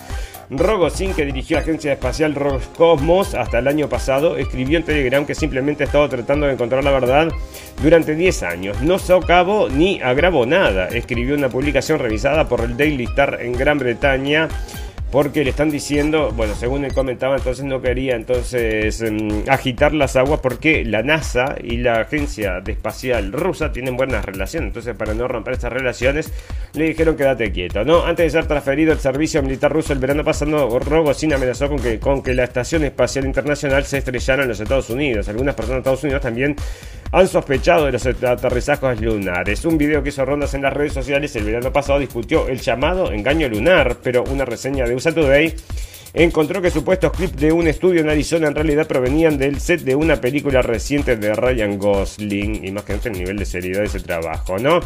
Rogozin, 0.50 1.14
que 1.14 1.24
dirigió 1.24 1.56
la 1.56 1.62
agencia 1.62 1.92
espacial 1.92 2.34
Roscosmos 2.34 3.34
hasta 3.34 3.58
el 3.58 3.68
año 3.68 3.88
pasado, 3.88 4.36
escribió 4.36 4.78
en 4.78 4.84
Telegram 4.84 5.24
que 5.24 5.34
simplemente 5.34 5.84
ha 5.84 5.86
estado 5.86 6.08
tratando 6.08 6.46
de 6.46 6.52
encontrar 6.52 6.84
la 6.84 6.90
verdad 6.90 7.28
durante 7.82 8.14
10 8.14 8.42
años. 8.42 8.82
No 8.82 8.98
socavó 8.98 9.68
ni 9.68 10.00
agravó 10.00 10.46
nada, 10.46 10.88
escribió 10.88 11.34
una 11.34 11.48
publicación 11.48 11.98
revisada 11.98 12.48
por 12.48 12.60
el 12.60 12.76
Daily 12.76 13.04
Star 13.04 13.38
en 13.40 13.52
Gran 13.52 13.78
Bretaña 13.78 14.48
porque 15.12 15.44
le 15.44 15.50
están 15.50 15.70
diciendo, 15.70 16.32
bueno, 16.34 16.54
según 16.54 16.86
él 16.86 16.94
comentaba, 16.94 17.36
entonces 17.36 17.66
no 17.66 17.82
quería 17.82 18.16
entonces 18.16 19.02
em, 19.02 19.44
agitar 19.46 19.92
las 19.92 20.16
aguas 20.16 20.40
porque 20.40 20.86
la 20.86 21.02
NASA 21.02 21.54
y 21.62 21.76
la 21.76 22.00
agencia 22.00 22.62
de 22.62 22.72
espacial 22.72 23.30
rusa 23.30 23.72
tienen 23.72 23.94
buenas 23.94 24.24
relaciones, 24.24 24.68
entonces 24.68 24.96
para 24.96 25.12
no 25.12 25.28
romper 25.28 25.52
estas 25.52 25.70
relaciones 25.70 26.32
le 26.72 26.86
dijeron 26.86 27.14
quédate 27.14 27.52
quieto, 27.52 27.84
¿no? 27.84 28.06
Antes 28.06 28.32
de 28.32 28.40
ser 28.40 28.48
transferido 28.48 28.92
al 28.92 29.00
servicio 29.00 29.42
militar 29.42 29.70
ruso 29.70 29.92
el 29.92 29.98
verano 29.98 30.24
pasado, 30.24 30.78
Rogozin 30.78 31.34
amenazó 31.34 31.68
con 31.68 31.78
que, 31.78 31.98
con 32.00 32.22
que 32.22 32.32
la 32.32 32.44
Estación 32.44 32.82
Espacial 32.82 33.26
Internacional 33.26 33.84
se 33.84 33.98
estrellara 33.98 34.44
en 34.44 34.48
los 34.48 34.60
Estados 34.60 34.88
Unidos. 34.88 35.28
Algunas 35.28 35.54
personas 35.54 35.76
de 35.76 35.80
Estados 35.80 36.04
Unidos 36.04 36.22
también 36.22 36.56
han 37.12 37.28
sospechado 37.28 37.86
de 37.86 37.92
los 37.92 38.06
aterrizajes 38.06 39.00
lunares. 39.00 39.64
Un 39.66 39.76
video 39.76 40.02
que 40.02 40.08
hizo 40.08 40.24
rondas 40.24 40.54
en 40.54 40.62
las 40.62 40.72
redes 40.72 40.94
sociales 40.94 41.36
el 41.36 41.44
verano 41.44 41.70
pasado 41.70 41.98
discutió 41.98 42.48
el 42.48 42.58
llamado 42.58 43.12
engaño 43.12 43.48
lunar, 43.48 43.98
pero 44.02 44.24
una 44.24 44.46
reseña 44.46 44.86
de 44.86 44.94
USA 44.94 45.14
Today 45.14 45.54
encontró 46.14 46.62
que 46.62 46.70
supuestos 46.70 47.12
clips 47.12 47.36
de 47.36 47.52
un 47.52 47.68
estudio 47.68 48.00
en 48.00 48.08
Arizona 48.08 48.48
en 48.48 48.54
realidad 48.54 48.86
provenían 48.86 49.36
del 49.36 49.60
set 49.60 49.82
de 49.82 49.94
una 49.94 50.16
película 50.16 50.62
reciente 50.62 51.16
de 51.16 51.34
Ryan 51.34 51.78
Gosling. 51.78 52.64
Imagínate 52.64 53.10
el 53.10 53.18
nivel 53.18 53.36
de 53.36 53.44
seriedad 53.44 53.80
de 53.80 53.86
ese 53.86 54.00
trabajo, 54.00 54.58
¿no? 54.58 54.80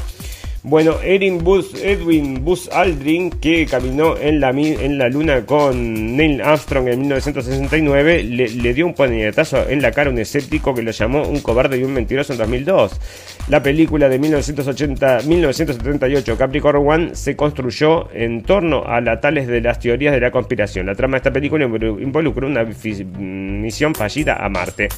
Bueno, 0.62 0.96
Edwin 1.02 1.44
Buzz 1.44 2.68
Aldrin, 2.72 3.30
que 3.30 3.66
caminó 3.66 4.16
en 4.16 4.40
la, 4.40 4.50
en 4.50 4.98
la 4.98 5.08
luna 5.08 5.46
con 5.46 6.16
Neil 6.16 6.40
Armstrong 6.40 6.88
en 6.88 7.00
1969, 7.00 8.24
le, 8.24 8.74
dio 8.74 8.86
un 8.86 8.94
puñetazo 8.94 9.68
en 9.68 9.80
la 9.80 9.92
cara 9.92 10.10
a 10.10 10.12
un 10.12 10.18
escéptico 10.18 10.74
que 10.74 10.82
lo 10.82 10.90
llamó 10.90 11.22
un 11.22 11.40
cobarde 11.40 11.78
y 11.78 11.84
un 11.84 11.92
mentiroso 11.92 12.32
en 12.32 12.38
2002. 12.38 13.00
La 13.48 13.62
película 13.62 14.08
de 14.08 14.18
1980, 14.18 15.20
1978, 15.24 16.36
Capricorn 16.36 16.88
One, 16.88 17.14
se 17.14 17.36
construyó 17.36 18.10
en 18.12 18.42
torno 18.42 18.84
a 18.84 19.00
la 19.00 19.20
tales 19.20 19.46
de 19.46 19.60
las 19.60 19.78
teorías 19.78 20.12
de 20.12 20.20
la 20.20 20.32
conspiración. 20.32 20.86
La 20.86 20.94
trama 20.94 21.12
de 21.12 21.18
esta 21.18 21.32
película 21.32 21.64
involucró 21.64 22.48
una 22.48 22.64
misión 22.64 23.94
fallida 23.94 24.34
a 24.44 24.48
Marte. 24.48 24.88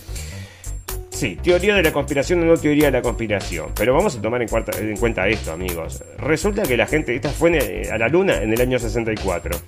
Sí, 1.19 1.37
teoría 1.43 1.75
de 1.75 1.83
la 1.83 1.93
conspiración 1.93 2.43
o 2.43 2.45
no 2.45 2.57
teoría 2.57 2.85
de 2.85 2.93
la 2.93 3.03
conspiración. 3.03 3.73
Pero 3.75 3.93
vamos 3.93 4.15
a 4.15 4.23
tomar 4.23 4.41
en, 4.41 4.97
cuenta 4.97 5.27
esto, 5.27 5.51
amigos. 5.51 6.05
Resulta 6.17 6.63
que 6.63 6.77
la 6.77 6.87
gente, 6.87 7.13
esta 7.13 7.31
fue 7.31 7.89
a 7.91 7.99
la 7.99 8.07
luna 8.07 8.41
en 8.41 8.53
el 8.53 8.61
año 8.61 8.79
64. 8.79 9.59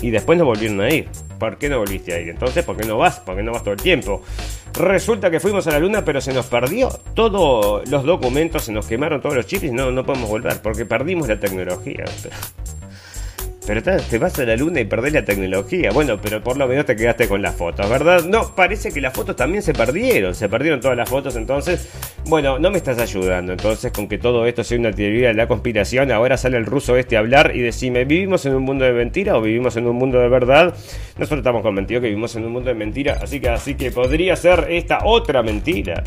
Y 0.00 0.10
después 0.10 0.38
no 0.38 0.46
volvieron 0.46 0.80
a 0.80 0.88
ir. 0.88 1.06
¿Por 1.38 1.58
qué 1.58 1.68
no 1.68 1.80
volviste 1.80 2.14
a 2.14 2.18
ir? 2.18 2.30
Entonces, 2.30 2.64
¿por 2.64 2.78
qué 2.78 2.88
no 2.88 2.96
vas? 2.96 3.20
¿Por 3.20 3.36
qué 3.36 3.42
no 3.42 3.52
vas 3.52 3.62
todo 3.62 3.74
el 3.74 3.82
tiempo? 3.82 4.22
Resulta 4.72 5.30
que 5.30 5.38
fuimos 5.38 5.66
a 5.66 5.72
la 5.72 5.80
luna, 5.80 6.02
pero 6.02 6.22
se 6.22 6.32
nos 6.32 6.46
perdió 6.46 6.88
todos 7.12 7.86
los 7.86 8.04
documentos, 8.04 8.64
se 8.64 8.72
nos 8.72 8.86
quemaron 8.86 9.20
todos 9.20 9.36
los 9.36 9.46
chips 9.46 9.64
y 9.64 9.70
no, 9.70 9.90
no 9.90 10.06
podemos 10.06 10.30
volver 10.30 10.62
porque 10.62 10.86
perdimos 10.86 11.28
la 11.28 11.38
tecnología. 11.38 12.06
Pero 13.66 13.82
te 13.82 14.18
vas 14.18 14.38
a 14.38 14.44
la 14.44 14.56
luna 14.56 14.80
y 14.80 14.84
perdés 14.84 15.14
la 15.14 15.24
tecnología. 15.24 15.90
Bueno, 15.90 16.18
pero 16.20 16.42
por 16.42 16.58
lo 16.58 16.68
menos 16.68 16.84
te 16.84 16.94
quedaste 16.96 17.28
con 17.28 17.40
las 17.40 17.54
fotos, 17.54 17.88
¿verdad? 17.88 18.22
No, 18.24 18.54
parece 18.54 18.92
que 18.92 19.00
las 19.00 19.14
fotos 19.14 19.36
también 19.36 19.62
se 19.62 19.72
perdieron. 19.72 20.34
Se 20.34 20.50
perdieron 20.50 20.80
todas 20.80 20.96
las 20.96 21.08
fotos, 21.08 21.34
entonces. 21.36 21.88
Bueno, 22.26 22.58
no 22.58 22.70
me 22.70 22.76
estás 22.76 22.98
ayudando. 22.98 23.52
Entonces, 23.52 23.90
con 23.90 24.06
que 24.06 24.18
todo 24.18 24.46
esto 24.46 24.62
sea 24.64 24.78
una 24.78 24.92
teoría 24.92 25.28
de 25.28 25.34
la 25.34 25.48
conspiración, 25.48 26.12
ahora 26.12 26.36
sale 26.36 26.58
el 26.58 26.66
ruso 26.66 26.96
este 26.96 27.16
a 27.16 27.20
hablar 27.20 27.52
y 27.54 27.60
decime, 27.60 28.04
¿vivimos 28.04 28.44
en 28.44 28.54
un 28.54 28.62
mundo 28.64 28.84
de 28.84 28.92
mentira 28.92 29.36
o 29.36 29.40
vivimos 29.40 29.76
en 29.76 29.86
un 29.86 29.96
mundo 29.96 30.18
de 30.18 30.28
verdad? 30.28 30.74
Nosotros 31.16 31.38
estamos 31.38 31.62
convencidos 31.62 32.02
que 32.02 32.08
vivimos 32.08 32.36
en 32.36 32.44
un 32.44 32.52
mundo 32.52 32.68
de 32.68 32.74
mentira, 32.74 33.18
así 33.22 33.40
que, 33.40 33.48
así 33.48 33.74
que 33.74 33.90
podría 33.90 34.36
ser 34.36 34.66
esta 34.70 35.00
otra 35.04 35.42
mentira 35.42 36.02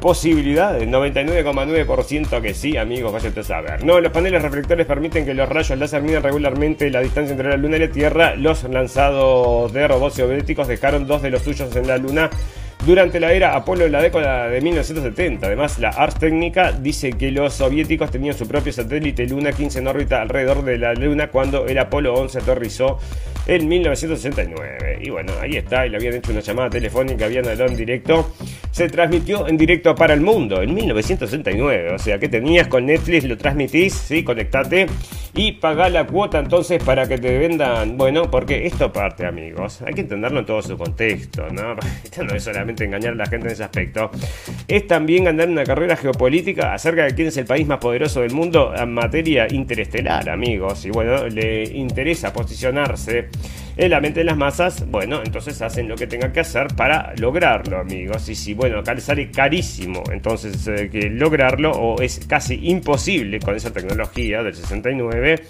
posibilidades, 0.00 0.88
99,9% 0.88 2.40
que 2.40 2.54
sí, 2.54 2.76
amigos, 2.76 3.12
vaya 3.12 3.30
a 3.34 3.42
saber. 3.42 3.84
No, 3.84 4.00
los 4.00 4.12
paneles 4.12 4.42
reflectores 4.42 4.86
permiten 4.86 5.24
que 5.24 5.34
los 5.34 5.48
rayos 5.48 5.78
láser 5.78 6.02
midan 6.02 6.22
regularmente 6.22 6.90
la 6.90 7.00
distancia 7.00 7.32
entre 7.32 7.48
la 7.48 7.56
Luna 7.56 7.76
y 7.76 7.80
la 7.80 7.90
Tierra. 7.90 8.36
Los 8.36 8.64
lanzados 8.64 9.72
de 9.72 9.88
robots 9.88 10.16
soviéticos 10.16 10.68
dejaron 10.68 11.06
dos 11.06 11.22
de 11.22 11.30
los 11.30 11.42
suyos 11.42 11.74
en 11.74 11.86
la 11.86 11.98
Luna 11.98 12.30
durante 12.84 13.18
la 13.20 13.32
era 13.32 13.56
Apolo 13.56 13.86
en 13.86 13.92
la 13.92 14.02
década 14.02 14.48
de 14.48 14.60
1970. 14.60 15.46
Además, 15.46 15.78
la 15.78 15.88
Ars 15.88 16.18
Técnica 16.18 16.72
dice 16.72 17.12
que 17.12 17.30
los 17.30 17.54
soviéticos 17.54 18.10
tenían 18.10 18.36
su 18.36 18.46
propio 18.46 18.72
satélite 18.72 19.26
Luna 19.26 19.52
15 19.52 19.78
en 19.78 19.88
órbita 19.88 20.20
alrededor 20.20 20.62
de 20.64 20.78
la 20.78 20.94
Luna 20.94 21.28
cuando 21.28 21.66
el 21.66 21.78
Apolo 21.78 22.14
11 22.14 22.38
aterrizó 22.38 22.98
en 23.46 23.68
1969. 23.68 24.98
Y 25.02 25.10
bueno, 25.10 25.32
ahí 25.40 25.56
está, 25.56 25.86
y 25.86 25.90
le 25.90 25.96
habían 25.96 26.14
hecho 26.14 26.32
una 26.32 26.40
llamada 26.40 26.70
telefónica, 26.70 27.26
habían 27.26 27.46
hablado 27.46 27.70
en 27.70 27.76
directo. 27.76 28.32
se 28.70 28.88
transmitió 28.88 29.46
en 29.48 29.56
directo 29.56 29.94
para 29.94 30.14
el 30.14 30.20
mundo 30.20 30.62
en 30.62 30.74
1969. 30.74 31.94
O 31.94 31.98
sea, 31.98 32.18
que 32.18 32.28
tenías 32.28 32.68
con 32.68 32.86
Netflix, 32.86 33.24
lo 33.24 33.36
transmitís, 33.36 33.94
sí, 33.94 34.22
conectate 34.22 34.86
y 35.36 35.52
pagá 35.52 35.90
la 35.90 36.06
cuota 36.06 36.38
entonces 36.38 36.82
para 36.82 37.06
que 37.06 37.18
te 37.18 37.38
vendan. 37.38 37.98
Bueno, 37.98 38.30
porque 38.30 38.66
esto 38.66 38.90
parte, 38.90 39.26
amigos. 39.26 39.82
Hay 39.82 39.92
que 39.92 40.00
entenderlo 40.00 40.40
en 40.40 40.46
todo 40.46 40.62
su 40.62 40.78
contexto, 40.78 41.48
¿no? 41.50 41.76
Esto 42.04 42.24
no 42.24 42.34
es 42.34 42.42
solamente 42.42 42.84
engañar 42.84 43.12
a 43.12 43.16
la 43.16 43.26
gente 43.26 43.48
en 43.48 43.52
ese 43.52 43.64
aspecto. 43.64 44.10
Es 44.66 44.86
también 44.86 45.24
ganar 45.24 45.48
una 45.48 45.64
carrera 45.64 45.94
geopolítica 45.96 46.72
acerca 46.72 47.04
de 47.04 47.14
quién 47.14 47.28
es 47.28 47.36
el 47.36 47.44
país 47.44 47.66
más 47.66 47.78
poderoso 47.78 48.22
del 48.22 48.32
mundo 48.32 48.72
en 48.74 48.94
materia 48.94 49.46
interestelar, 49.50 50.30
amigos. 50.30 50.86
Y 50.86 50.90
bueno, 50.90 51.28
le 51.28 51.64
interesa 51.64 52.32
posicionarse 52.32 53.28
en 53.76 53.90
la 53.90 54.00
mente 54.00 54.20
de 54.20 54.24
las 54.24 54.36
masas, 54.36 54.86
bueno, 54.88 55.20
entonces 55.24 55.60
hacen 55.60 55.86
lo 55.86 55.96
que 55.96 56.06
tengan 56.06 56.32
que 56.32 56.40
hacer 56.40 56.68
para 56.68 57.14
lograrlo, 57.16 57.78
amigos. 57.78 58.28
Y 58.28 58.34
si, 58.34 58.54
bueno, 58.54 58.78
acá 58.78 58.94
les 58.94 59.04
sale 59.04 59.30
carísimo, 59.30 60.02
entonces 60.10 60.66
eh, 60.68 60.88
que 60.90 61.10
lograrlo, 61.10 61.72
o 61.72 62.00
es 62.00 62.20
casi 62.26 62.68
imposible 62.68 63.38
con 63.40 63.54
esa 63.54 63.72
tecnología 63.72 64.42
del 64.42 64.54
69, 64.54 65.42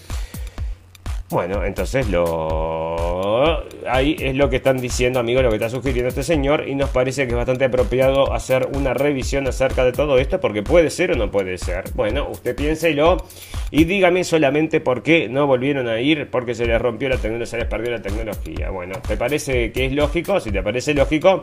bueno, 1.29 1.65
entonces 1.65 2.09
lo 2.09 3.66
ahí 3.89 4.17
es 4.19 4.35
lo 4.35 4.51
que 4.51 4.57
están 4.57 4.79
diciendo, 4.79 5.21
amigos, 5.21 5.43
lo 5.43 5.51
que 5.51 5.57
está 5.57 5.69
sugiriendo 5.69 6.09
este 6.09 6.23
señor 6.23 6.69
y 6.69 6.75
nos 6.75 6.91
parece 6.91 7.27
que 7.27 7.31
es 7.31 7.37
bastante 7.37 7.65
apropiado 7.65 8.33
hacer 8.33 8.69
una 8.75 8.95
revisión 8.95 9.47
acerca 9.47 9.85
de 9.85 9.93
todo 9.93 10.19
esto 10.19 10.41
porque 10.41 10.63
puede 10.63 10.91
ser 10.91 11.13
o 11.13 11.17
no 11.17 11.31
puede 11.31 11.59
ser. 11.59 11.85
Bueno, 11.95 12.29
usted 12.31 12.55
piénselo 12.57 13.19
y 13.71 13.85
dígame 13.85 14.25
solamente 14.25 14.81
por 14.81 15.03
qué 15.03 15.29
no 15.29 15.47
volvieron 15.47 15.89
a 15.89 16.01
ir 16.01 16.29
porque 16.31 16.55
se 16.55 16.67
les 16.67 16.81
rompió 16.81 17.09
la 17.09 17.17
tecnología, 17.17 17.47
se 17.47 17.59
les 17.59 17.67
perdió 17.67 17.91
la 17.91 18.03
tecnología. 18.03 18.71
Bueno, 18.71 18.95
¿te 19.07 19.17
parece 19.17 19.73
que 19.73 19.87
es 19.87 19.93
lógico? 19.93 20.41
Si 20.41 20.51
te 20.51 20.63
parece 20.63 20.95
lógico, 20.95 21.43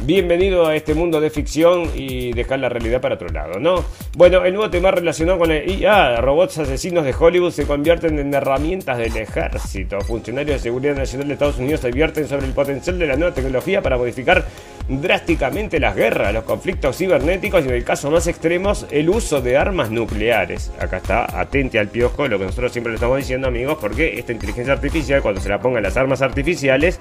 bienvenido 0.00 0.66
a 0.66 0.76
este 0.76 0.94
mundo 0.94 1.20
de 1.20 1.30
ficción 1.30 1.90
y 1.94 2.32
dejar 2.32 2.58
la 2.58 2.68
realidad 2.68 3.00
para 3.00 3.14
otro 3.14 3.28
lado, 3.28 3.58
¿no? 3.58 3.84
Bueno, 4.16 4.44
el 4.44 4.52
nuevo 4.52 4.70
tema 4.70 4.90
relacionado 4.90 5.38
con 5.38 5.50
el 5.50 5.68
IA, 5.80 6.20
robots 6.20 6.58
asesinos 6.58 7.04
de 7.04 7.14
Hollywood 7.18 7.52
se 7.52 7.66
convierten 7.66 8.18
en 8.18 8.32
herramientas 8.32 8.98
del 8.98 9.16
ejército. 9.16 10.00
Funcionarios 10.00 10.56
de 10.56 10.62
seguridad 10.62 10.96
nacional 10.96 11.28
de 11.28 11.34
Estados 11.34 11.58
Unidos 11.58 11.84
advierten 11.84 12.28
sobre 12.28 12.46
el 12.46 12.52
potencial 12.52 12.98
de 12.98 13.06
la 13.06 13.16
nueva 13.16 13.34
tecnología 13.34 13.80
para 13.80 13.96
modificar 13.96 14.44
drásticamente 14.88 15.80
las 15.80 15.96
guerras, 15.96 16.32
los 16.32 16.44
conflictos 16.44 16.96
cibernéticos 16.96 17.64
y 17.64 17.68
en 17.68 17.74
el 17.74 17.84
caso 17.84 18.10
más 18.10 18.26
extremos 18.26 18.86
el 18.90 19.08
uso 19.08 19.40
de 19.40 19.56
armas 19.56 19.90
nucleares. 19.90 20.70
Acá 20.78 20.98
está, 20.98 21.40
atente 21.40 21.78
al 21.78 21.88
piojo, 21.88 22.28
lo 22.28 22.38
que 22.38 22.44
nosotros 22.44 22.72
siempre 22.72 22.92
le 22.92 22.96
estamos 22.96 23.16
diciendo 23.16 23.48
amigos, 23.48 23.78
porque 23.80 24.18
esta 24.18 24.32
inteligencia 24.32 24.74
artificial 24.74 25.22
cuando 25.22 25.40
se 25.40 25.48
la 25.48 25.60
pongan 25.60 25.82
las 25.82 25.96
armas 25.96 26.22
artificiales, 26.22 27.00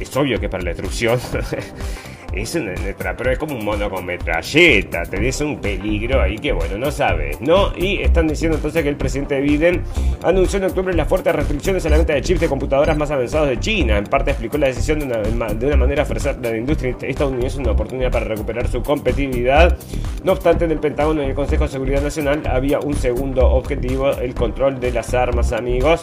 es 0.00 0.16
obvio 0.16 0.40
que 0.40 0.48
para 0.48 0.62
la 0.62 0.70
destrucción 0.70 1.18
es 2.32 2.54
una 2.54 2.72
letra, 2.74 3.16
pero 3.16 3.30
es 3.30 3.38
como 3.38 3.54
un 3.54 3.64
mono 3.64 3.88
con 3.90 4.04
metralleta, 4.04 5.02
tenés 5.02 5.40
un 5.40 5.60
peligro 5.60 6.20
ahí 6.20 6.36
que 6.36 6.52
bueno, 6.52 6.76
no 6.78 6.90
sabes, 6.90 7.40
¿no? 7.40 7.72
Y 7.76 8.02
están 8.02 8.28
diciendo 8.28 8.56
entonces 8.56 8.82
que 8.82 8.88
el 8.88 8.96
presidente 8.96 9.40
Biden 9.40 9.82
anunció 10.22 10.58
en 10.58 10.66
octubre 10.66 10.94
las 10.94 11.08
fuertes 11.08 11.34
restricciones 11.34 11.84
a 11.86 11.88
la 11.88 11.96
venta 11.96 12.14
de 12.14 12.22
chips 12.22 12.40
de 12.40 12.48
computadoras 12.48 12.96
más 12.96 13.10
avanzados 13.10 13.48
de 13.48 13.58
China. 13.58 13.98
En 13.98 14.04
parte 14.04 14.30
explicó 14.30 14.58
la 14.58 14.66
decisión 14.66 14.98
de 15.00 15.06
una, 15.06 15.48
de 15.48 15.66
una 15.66 15.76
manera 15.76 16.02
ofrecer 16.02 16.36
a 16.36 16.40
la 16.40 16.56
industria 16.56 16.96
estadounidense 17.02 17.58
una 17.58 17.72
oportunidad 17.72 18.10
para 18.10 18.26
recuperar 18.26 18.68
su 18.68 18.82
competitividad. 18.82 19.76
No 20.22 20.32
obstante, 20.32 20.64
en 20.64 20.72
el 20.72 20.80
Pentágono 20.80 21.22
y 21.22 21.26
el 21.26 21.34
Consejo 21.34 21.64
de 21.64 21.70
Seguridad 21.70 22.02
Nacional 22.02 22.42
había 22.46 22.80
un 22.80 22.94
segundo 22.94 23.48
objetivo, 23.48 24.10
el 24.10 24.34
control 24.34 24.80
de 24.80 24.92
las 24.92 25.14
armas, 25.14 25.52
amigos. 25.52 26.02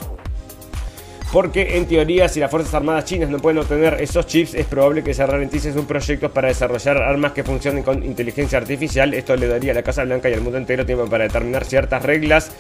Porque 1.31 1.77
en 1.77 1.85
teoría, 1.85 2.29
si 2.29 2.39
las 2.39 2.49
Fuerzas 2.49 2.73
Armadas 2.73 3.05
chinas 3.05 3.29
no 3.29 3.39
pueden 3.39 3.59
obtener 3.59 3.97
esos 3.99 4.25
chips, 4.25 4.53
es 4.53 4.65
probable 4.65 5.03
que 5.03 5.13
se 5.13 5.25
ralenticen 5.25 5.73
sus 5.73 5.85
proyectos 5.85 6.31
para 6.31 6.47
desarrollar 6.47 6.97
armas 6.97 7.33
que 7.33 7.43
funcionen 7.43 7.83
con 7.83 8.03
inteligencia 8.03 8.57
artificial. 8.57 9.13
Esto 9.13 9.35
le 9.35 9.47
daría 9.47 9.71
a 9.71 9.75
la 9.75 9.83
Casa 9.83 10.03
Blanca 10.03 10.29
y 10.29 10.33
al 10.33 10.41
mundo 10.41 10.57
entero 10.57 10.85
tiempo 10.85 11.05
para 11.07 11.25
determinar 11.25 11.65
ciertas 11.65 12.03
reglas 12.03 12.51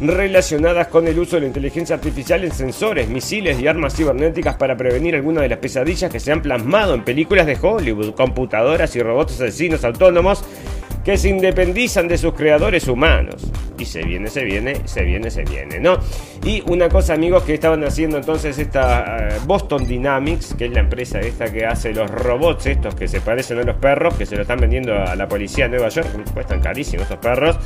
relacionadas 0.00 0.88
con 0.88 1.06
el 1.06 1.18
uso 1.18 1.36
de 1.36 1.42
la 1.42 1.46
inteligencia 1.46 1.94
artificial 1.94 2.44
en 2.44 2.52
sensores, 2.52 3.08
misiles 3.08 3.60
y 3.60 3.66
armas 3.66 3.94
cibernéticas 3.94 4.56
para 4.56 4.76
prevenir 4.76 5.14
algunas 5.14 5.42
de 5.42 5.48
las 5.48 5.58
pesadillas 5.58 6.10
que 6.10 6.20
se 6.20 6.32
han 6.32 6.42
plasmado 6.42 6.94
en 6.94 7.04
películas 7.04 7.46
de 7.46 7.56
Hollywood, 7.60 8.14
computadoras 8.14 8.94
y 8.96 9.02
robots 9.02 9.34
asesinos 9.34 9.84
autónomos 9.84 10.44
que 11.04 11.18
se 11.18 11.28
independizan 11.28 12.08
de 12.08 12.18
sus 12.18 12.32
creadores 12.34 12.88
humanos. 12.88 13.46
Y 13.76 13.84
se 13.84 14.02
viene, 14.02 14.28
se 14.28 14.44
viene, 14.44 14.76
se 14.84 15.02
viene, 15.02 15.30
se 15.30 15.42
viene, 15.44 15.80
¿no? 15.80 15.98
Y 16.44 16.62
una 16.66 16.88
cosa, 16.88 17.14
amigos, 17.14 17.42
que 17.42 17.54
estaban 17.54 17.82
haciendo 17.82 18.18
entonces 18.18 18.58
esta 18.58 19.28
eh, 19.28 19.38
Boston 19.46 19.86
Dynamics, 19.86 20.54
que 20.56 20.66
es 20.66 20.72
la 20.72 20.80
empresa 20.80 21.18
esta 21.20 21.52
que 21.52 21.66
hace 21.66 21.92
los 21.92 22.08
robots 22.08 22.66
estos 22.66 22.94
que 22.94 23.08
se 23.08 23.20
parecen 23.20 23.58
a 23.58 23.62
los 23.64 23.76
perros, 23.76 24.14
que 24.14 24.26
se 24.26 24.36
lo 24.36 24.42
están 24.42 24.60
vendiendo 24.60 24.94
a 24.94 25.16
la 25.16 25.26
policía 25.26 25.64
de 25.64 25.76
Nueva 25.76 25.88
York, 25.88 26.06
cuestan 26.32 26.60
carísimo 26.60 27.02
estos 27.02 27.18
perros, 27.18 27.58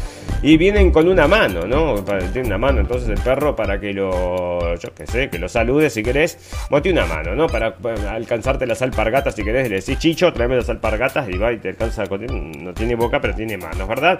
y 0.42 0.56
vienen 0.56 0.90
con 0.90 1.08
una 1.08 1.28
mano, 1.28 1.66
¿no? 1.66 2.02
Tiene 2.32 2.46
una 2.46 2.58
mano 2.58 2.80
entonces 2.80 3.08
el 3.10 3.20
perro 3.20 3.54
para 3.54 3.78
que 3.78 3.92
lo, 3.92 4.76
yo 4.76 4.94
qué 4.94 5.06
sé, 5.06 5.28
que 5.28 5.38
lo 5.38 5.48
salude 5.48 5.90
si 5.90 6.02
querés, 6.02 6.38
bote 6.70 6.90
una 6.90 7.04
mano, 7.04 7.34
¿no? 7.34 7.48
Para, 7.48 7.76
alcanzarte 8.10 8.66
las 8.66 8.80
alpargatas 8.80 9.34
si 9.34 9.44
querés, 9.44 9.68
le 9.68 9.76
decís, 9.76 9.98
Chicho, 9.98 10.32
tráeme 10.32 10.56
las 10.56 10.70
alpargatas 10.70 11.28
y 11.28 11.36
va 11.36 11.52
y 11.52 11.58
te 11.58 11.68
alcanza, 11.68 12.04
no 12.04 12.72
tiene 12.72 12.94
boca, 12.94 13.20
pero 13.20 13.27
tiene 13.34 13.56
manos, 13.56 13.88
¿verdad? 13.88 14.18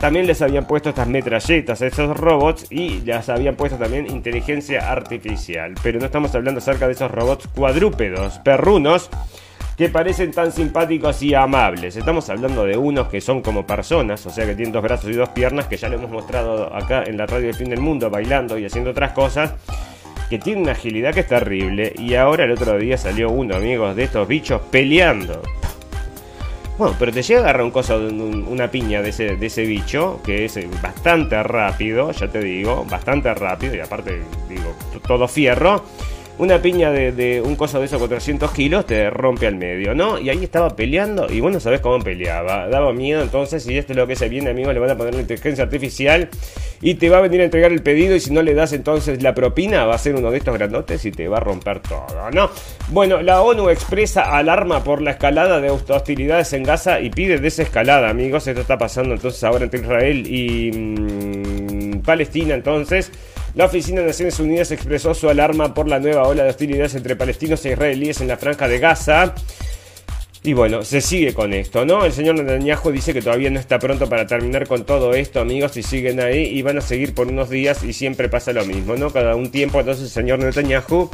También 0.00 0.26
les 0.26 0.40
habían 0.40 0.66
puesto 0.66 0.88
estas 0.88 1.08
metralletas 1.08 1.82
a 1.82 1.86
esos 1.86 2.16
robots 2.16 2.66
y 2.70 3.00
les 3.00 3.28
habían 3.28 3.54
puesto 3.54 3.76
también 3.76 4.10
inteligencia 4.10 4.90
artificial. 4.90 5.74
Pero 5.82 5.98
no 5.98 6.06
estamos 6.06 6.34
hablando 6.34 6.58
acerca 6.58 6.86
de 6.86 6.94
esos 6.94 7.10
robots 7.10 7.48
cuadrúpedos, 7.54 8.38
perrunos, 8.38 9.10
que 9.76 9.90
parecen 9.90 10.30
tan 10.30 10.52
simpáticos 10.52 11.22
y 11.22 11.34
amables. 11.34 11.96
Estamos 11.96 12.30
hablando 12.30 12.64
de 12.64 12.78
unos 12.78 13.08
que 13.08 13.20
son 13.20 13.42
como 13.42 13.66
personas, 13.66 14.24
o 14.26 14.30
sea 14.30 14.46
que 14.46 14.54
tienen 14.54 14.72
dos 14.72 14.82
brazos 14.82 15.10
y 15.10 15.14
dos 15.14 15.30
piernas, 15.30 15.66
que 15.66 15.76
ya 15.76 15.88
lo 15.88 15.96
hemos 15.96 16.10
mostrado 16.10 16.74
acá 16.74 17.04
en 17.04 17.18
la 17.18 17.26
radio 17.26 17.46
del 17.46 17.54
fin 17.54 17.68
del 17.68 17.80
mundo, 17.80 18.08
bailando 18.08 18.58
y 18.58 18.64
haciendo 18.64 18.90
otras 18.90 19.12
cosas. 19.12 19.54
Que 20.30 20.38
tienen 20.38 20.62
una 20.62 20.72
agilidad 20.72 21.12
que 21.12 21.20
es 21.20 21.28
terrible. 21.28 21.92
Y 21.98 22.14
ahora 22.14 22.44
el 22.44 22.52
otro 22.52 22.78
día 22.78 22.96
salió 22.96 23.30
uno, 23.30 23.56
amigos, 23.56 23.96
de 23.96 24.04
estos 24.04 24.28
bichos 24.28 24.62
peleando. 24.70 25.42
Bueno, 26.80 26.96
pero 26.98 27.12
te 27.12 27.20
llega 27.22 27.40
a 27.40 27.42
agarrar 27.42 27.64
un 27.64 27.72
coso, 27.72 27.98
una 27.98 28.70
piña 28.70 29.02
de 29.02 29.10
ese, 29.10 29.36
de 29.36 29.46
ese 29.48 29.64
bicho, 29.64 30.18
que 30.24 30.46
es 30.46 30.58
bastante 30.80 31.42
rápido, 31.42 32.10
ya 32.10 32.28
te 32.28 32.40
digo, 32.40 32.86
bastante 32.88 33.34
rápido, 33.34 33.74
y 33.74 33.80
aparte, 33.80 34.22
digo, 34.48 34.74
todo 35.06 35.28
fierro 35.28 35.84
una 36.40 36.62
piña 36.62 36.90
de, 36.90 37.42
un 37.44 37.54
coso 37.54 37.78
de 37.78 37.84
esos 37.84 37.98
con 37.98 38.08
300 38.08 38.50
kilos 38.52 38.86
te 38.86 39.10
rompe 39.10 39.46
al 39.46 39.56
medio, 39.56 39.94
¿no? 39.94 40.18
Y 40.18 40.30
ahí 40.30 40.42
estaba 40.42 40.74
peleando 40.74 41.30
y 41.30 41.40
bueno, 41.40 41.60
sabes 41.60 41.80
cómo 41.80 42.02
peleaba. 42.02 42.66
Daba 42.68 42.94
miedo 42.94 43.22
entonces 43.22 43.66
y 43.66 43.76
esto 43.76 43.92
es 43.92 43.98
lo 43.98 44.06
que 44.06 44.16
se 44.16 44.30
viene, 44.30 44.48
amigo, 44.48 44.72
le 44.72 44.80
van 44.80 44.90
a 44.90 44.96
poner 44.96 45.14
la 45.14 45.20
inteligencia 45.20 45.64
artificial 45.64 46.30
y 46.80 46.94
te 46.94 47.10
va 47.10 47.18
a 47.18 47.20
venir 47.20 47.42
a 47.42 47.44
entregar 47.44 47.72
el 47.72 47.82
pedido 47.82 48.16
y 48.16 48.20
si 48.20 48.32
no 48.32 48.40
le 48.40 48.54
das 48.54 48.72
entonces 48.72 49.22
la 49.22 49.34
propina 49.34 49.84
va 49.84 49.94
a 49.94 49.98
ser 49.98 50.14
uno 50.14 50.30
de 50.30 50.38
estos 50.38 50.54
grandotes 50.54 51.04
y 51.04 51.12
te 51.12 51.28
va 51.28 51.36
a 51.36 51.40
romper 51.40 51.80
todo, 51.80 52.30
¿no? 52.32 52.48
Bueno, 52.88 53.20
la 53.20 53.42
ONU 53.42 53.68
expresa 53.68 54.34
alarma 54.34 54.82
por 54.82 55.02
la 55.02 55.10
escalada 55.10 55.60
de 55.60 55.68
hostilidades 55.68 56.54
en 56.54 56.62
Gaza 56.62 57.00
y 57.00 57.10
pide 57.10 57.38
desescalada, 57.38 58.08
amigos. 58.08 58.46
Esto 58.46 58.62
está 58.62 58.78
pasando 58.78 59.12
entonces 59.12 59.44
ahora 59.44 59.64
entre 59.64 59.80
Israel 59.80 60.26
y 60.26 60.72
mm, 60.72 62.00
Palestina 62.00 62.54
entonces. 62.54 63.12
La 63.54 63.64
Oficina 63.64 64.00
de 64.00 64.06
Naciones 64.06 64.38
Unidas 64.38 64.70
expresó 64.70 65.12
su 65.12 65.28
alarma 65.28 65.74
por 65.74 65.88
la 65.88 65.98
nueva 65.98 66.22
ola 66.28 66.44
de 66.44 66.50
hostilidades 66.50 66.94
entre 66.94 67.16
palestinos 67.16 67.64
e 67.64 67.72
israelíes 67.72 68.20
en 68.20 68.28
la 68.28 68.36
franja 68.36 68.68
de 68.68 68.78
Gaza. 68.78 69.34
Y 70.42 70.54
bueno, 70.54 70.82
se 70.84 71.02
sigue 71.02 71.34
con 71.34 71.52
esto, 71.52 71.84
¿no? 71.84 72.04
El 72.04 72.12
señor 72.12 72.36
Netanyahu 72.36 72.90
dice 72.90 73.12
que 73.12 73.20
todavía 73.20 73.50
no 73.50 73.60
está 73.60 73.78
pronto 73.78 74.08
para 74.08 74.26
terminar 74.26 74.66
con 74.66 74.86
todo 74.86 75.12
esto, 75.12 75.40
amigos, 75.40 75.76
y 75.76 75.82
siguen 75.82 76.18
ahí 76.20 76.44
y 76.44 76.62
van 76.62 76.78
a 76.78 76.80
seguir 76.80 77.12
por 77.12 77.26
unos 77.26 77.50
días 77.50 77.82
y 77.82 77.92
siempre 77.92 78.30
pasa 78.30 78.52
lo 78.54 78.64
mismo, 78.64 78.96
¿no? 78.96 79.10
Cada 79.10 79.36
un 79.36 79.50
tiempo, 79.50 79.80
entonces 79.80 80.04
el 80.04 80.10
señor 80.10 80.38
Netanyahu 80.38 81.10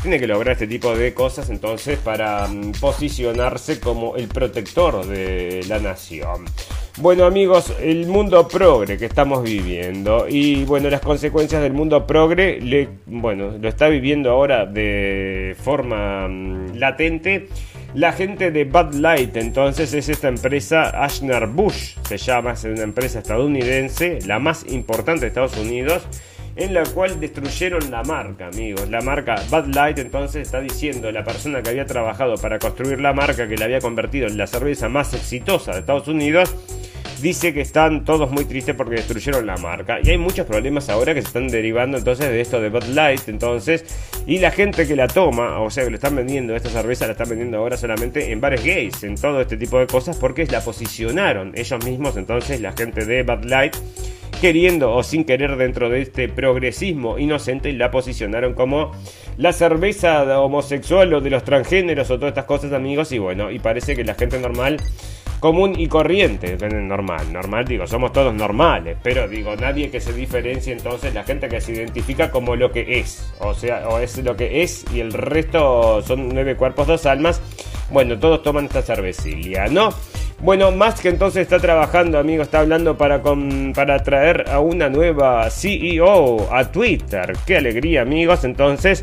tiene 0.00 0.20
que 0.20 0.28
lograr 0.28 0.52
este 0.52 0.68
tipo 0.68 0.94
de 0.94 1.12
cosas 1.12 1.50
entonces 1.50 1.98
para 1.98 2.46
mm, 2.46 2.72
posicionarse 2.80 3.80
como 3.80 4.14
el 4.14 4.28
protector 4.28 5.04
de 5.06 5.64
la 5.68 5.80
nación. 5.80 6.44
Bueno 7.00 7.26
amigos, 7.26 7.72
el 7.80 8.08
mundo 8.08 8.48
progre 8.48 8.98
que 8.98 9.04
estamos 9.04 9.44
viviendo 9.44 10.26
y 10.28 10.64
bueno, 10.64 10.90
las 10.90 11.00
consecuencias 11.00 11.62
del 11.62 11.72
mundo 11.72 12.08
progre, 12.08 12.60
le, 12.60 12.88
bueno, 13.06 13.52
lo 13.56 13.68
está 13.68 13.86
viviendo 13.86 14.32
ahora 14.32 14.66
de 14.66 15.54
forma 15.62 16.26
mm, 16.26 16.74
latente. 16.74 17.46
La 17.94 18.10
gente 18.12 18.50
de 18.50 18.64
Bud 18.64 18.94
Light, 18.94 19.36
entonces, 19.36 19.94
es 19.94 20.08
esta 20.08 20.26
empresa, 20.26 21.04
Ashner 21.04 21.46
Bush, 21.46 21.94
se 22.02 22.18
llama, 22.18 22.52
es 22.52 22.64
una 22.64 22.82
empresa 22.82 23.20
estadounidense, 23.20 24.18
la 24.26 24.40
más 24.40 24.66
importante 24.68 25.20
de 25.20 25.28
Estados 25.28 25.56
Unidos, 25.56 26.04
en 26.58 26.74
la 26.74 26.82
cual 26.82 27.20
destruyeron 27.20 27.90
la 27.90 28.02
marca, 28.02 28.48
amigos. 28.48 28.90
La 28.90 29.00
marca 29.00 29.36
Bud 29.48 29.74
Light 29.74 29.98
entonces 29.98 30.42
está 30.42 30.60
diciendo 30.60 31.10
la 31.12 31.22
persona 31.22 31.62
que 31.62 31.70
había 31.70 31.86
trabajado 31.86 32.34
para 32.34 32.58
construir 32.58 33.00
la 33.00 33.12
marca 33.12 33.48
que 33.48 33.56
la 33.56 33.66
había 33.66 33.80
convertido 33.80 34.26
en 34.26 34.36
la 34.36 34.46
cerveza 34.46 34.88
más 34.88 35.14
exitosa 35.14 35.72
de 35.72 35.80
Estados 35.80 36.08
Unidos 36.08 36.54
dice 37.20 37.52
que 37.52 37.60
están 37.60 38.04
todos 38.04 38.30
muy 38.30 38.44
tristes 38.44 38.74
porque 38.74 38.96
destruyeron 38.96 39.46
la 39.46 39.56
marca. 39.56 39.98
Y 40.02 40.10
hay 40.10 40.18
muchos 40.18 40.46
problemas 40.46 40.88
ahora 40.88 41.14
que 41.14 41.22
se 41.22 41.28
están 41.28 41.48
derivando 41.48 41.98
entonces 41.98 42.28
de 42.28 42.40
esto 42.40 42.60
de 42.60 42.68
Bud 42.68 42.84
Light, 42.94 43.28
entonces. 43.28 43.84
Y 44.26 44.38
la 44.38 44.50
gente 44.50 44.86
que 44.86 44.96
la 44.96 45.08
toma, 45.08 45.60
o 45.60 45.70
sea, 45.70 45.84
que 45.84 45.90
lo 45.90 45.96
están 45.96 46.16
vendiendo, 46.16 46.54
esta 46.54 46.68
cerveza 46.68 47.06
la 47.06 47.12
están 47.12 47.28
vendiendo 47.28 47.58
ahora 47.58 47.76
solamente 47.76 48.30
en 48.30 48.40
bares 48.40 48.64
gays, 48.64 49.02
en 49.04 49.16
todo 49.16 49.40
este 49.40 49.56
tipo 49.56 49.78
de 49.78 49.86
cosas, 49.86 50.16
porque 50.16 50.46
la 50.46 50.60
posicionaron 50.60 51.52
ellos 51.54 51.84
mismos, 51.84 52.16
entonces, 52.16 52.60
la 52.60 52.72
gente 52.72 53.04
de 53.04 53.22
Bud 53.22 53.44
Light 53.44 53.76
queriendo 54.40 54.94
o 54.94 55.02
sin 55.02 55.24
querer 55.24 55.56
dentro 55.56 55.88
de 55.88 56.02
este 56.02 56.28
progresismo 56.28 57.18
inocente 57.18 57.72
la 57.72 57.90
posicionaron 57.90 58.54
como 58.54 58.92
la 59.36 59.52
cerveza 59.52 60.40
homosexual 60.40 61.12
o 61.14 61.20
de 61.20 61.30
los 61.30 61.44
transgéneros 61.44 62.10
o 62.10 62.16
todas 62.16 62.30
estas 62.30 62.44
cosas 62.44 62.72
amigos 62.72 63.12
y 63.12 63.18
bueno 63.18 63.50
y 63.50 63.58
parece 63.58 63.96
que 63.96 64.04
la 64.04 64.14
gente 64.14 64.38
normal 64.38 64.78
común 65.40 65.74
y 65.78 65.86
corriente, 65.86 66.56
normal, 66.68 67.32
normal 67.32 67.64
digo, 67.64 67.86
somos 67.86 68.12
todos 68.12 68.34
normales, 68.34 68.96
pero 69.02 69.28
digo, 69.28 69.54
nadie 69.56 69.90
que 69.90 70.00
se 70.00 70.12
diferencie 70.12 70.72
entonces 70.72 71.14
la 71.14 71.24
gente 71.24 71.48
que 71.48 71.60
se 71.60 71.72
identifica 71.72 72.30
como 72.30 72.56
lo 72.56 72.72
que 72.72 72.98
es, 72.98 73.32
o 73.38 73.54
sea, 73.54 73.88
o 73.88 73.98
es 74.00 74.18
lo 74.18 74.36
que 74.36 74.62
es 74.62 74.84
y 74.92 75.00
el 75.00 75.12
resto 75.12 76.02
son 76.02 76.28
nueve 76.28 76.56
cuerpos, 76.56 76.86
dos 76.86 77.06
almas, 77.06 77.40
bueno, 77.90 78.18
todos 78.18 78.42
toman 78.42 78.66
esta 78.66 78.82
cervecilia, 78.82 79.68
¿no? 79.68 79.90
Bueno, 80.40 80.70
más 80.70 81.00
que 81.00 81.08
entonces 81.08 81.42
está 81.42 81.58
trabajando, 81.58 82.16
amigo, 82.16 82.44
está 82.44 82.60
hablando 82.60 82.96
para, 82.96 83.20
para 83.74 84.02
traer 84.04 84.48
a 84.48 84.60
una 84.60 84.88
nueva 84.88 85.50
CEO 85.50 86.54
a 86.54 86.70
Twitter. 86.70 87.32
Qué 87.44 87.56
alegría, 87.56 88.02
amigos. 88.02 88.44
Entonces, 88.44 89.02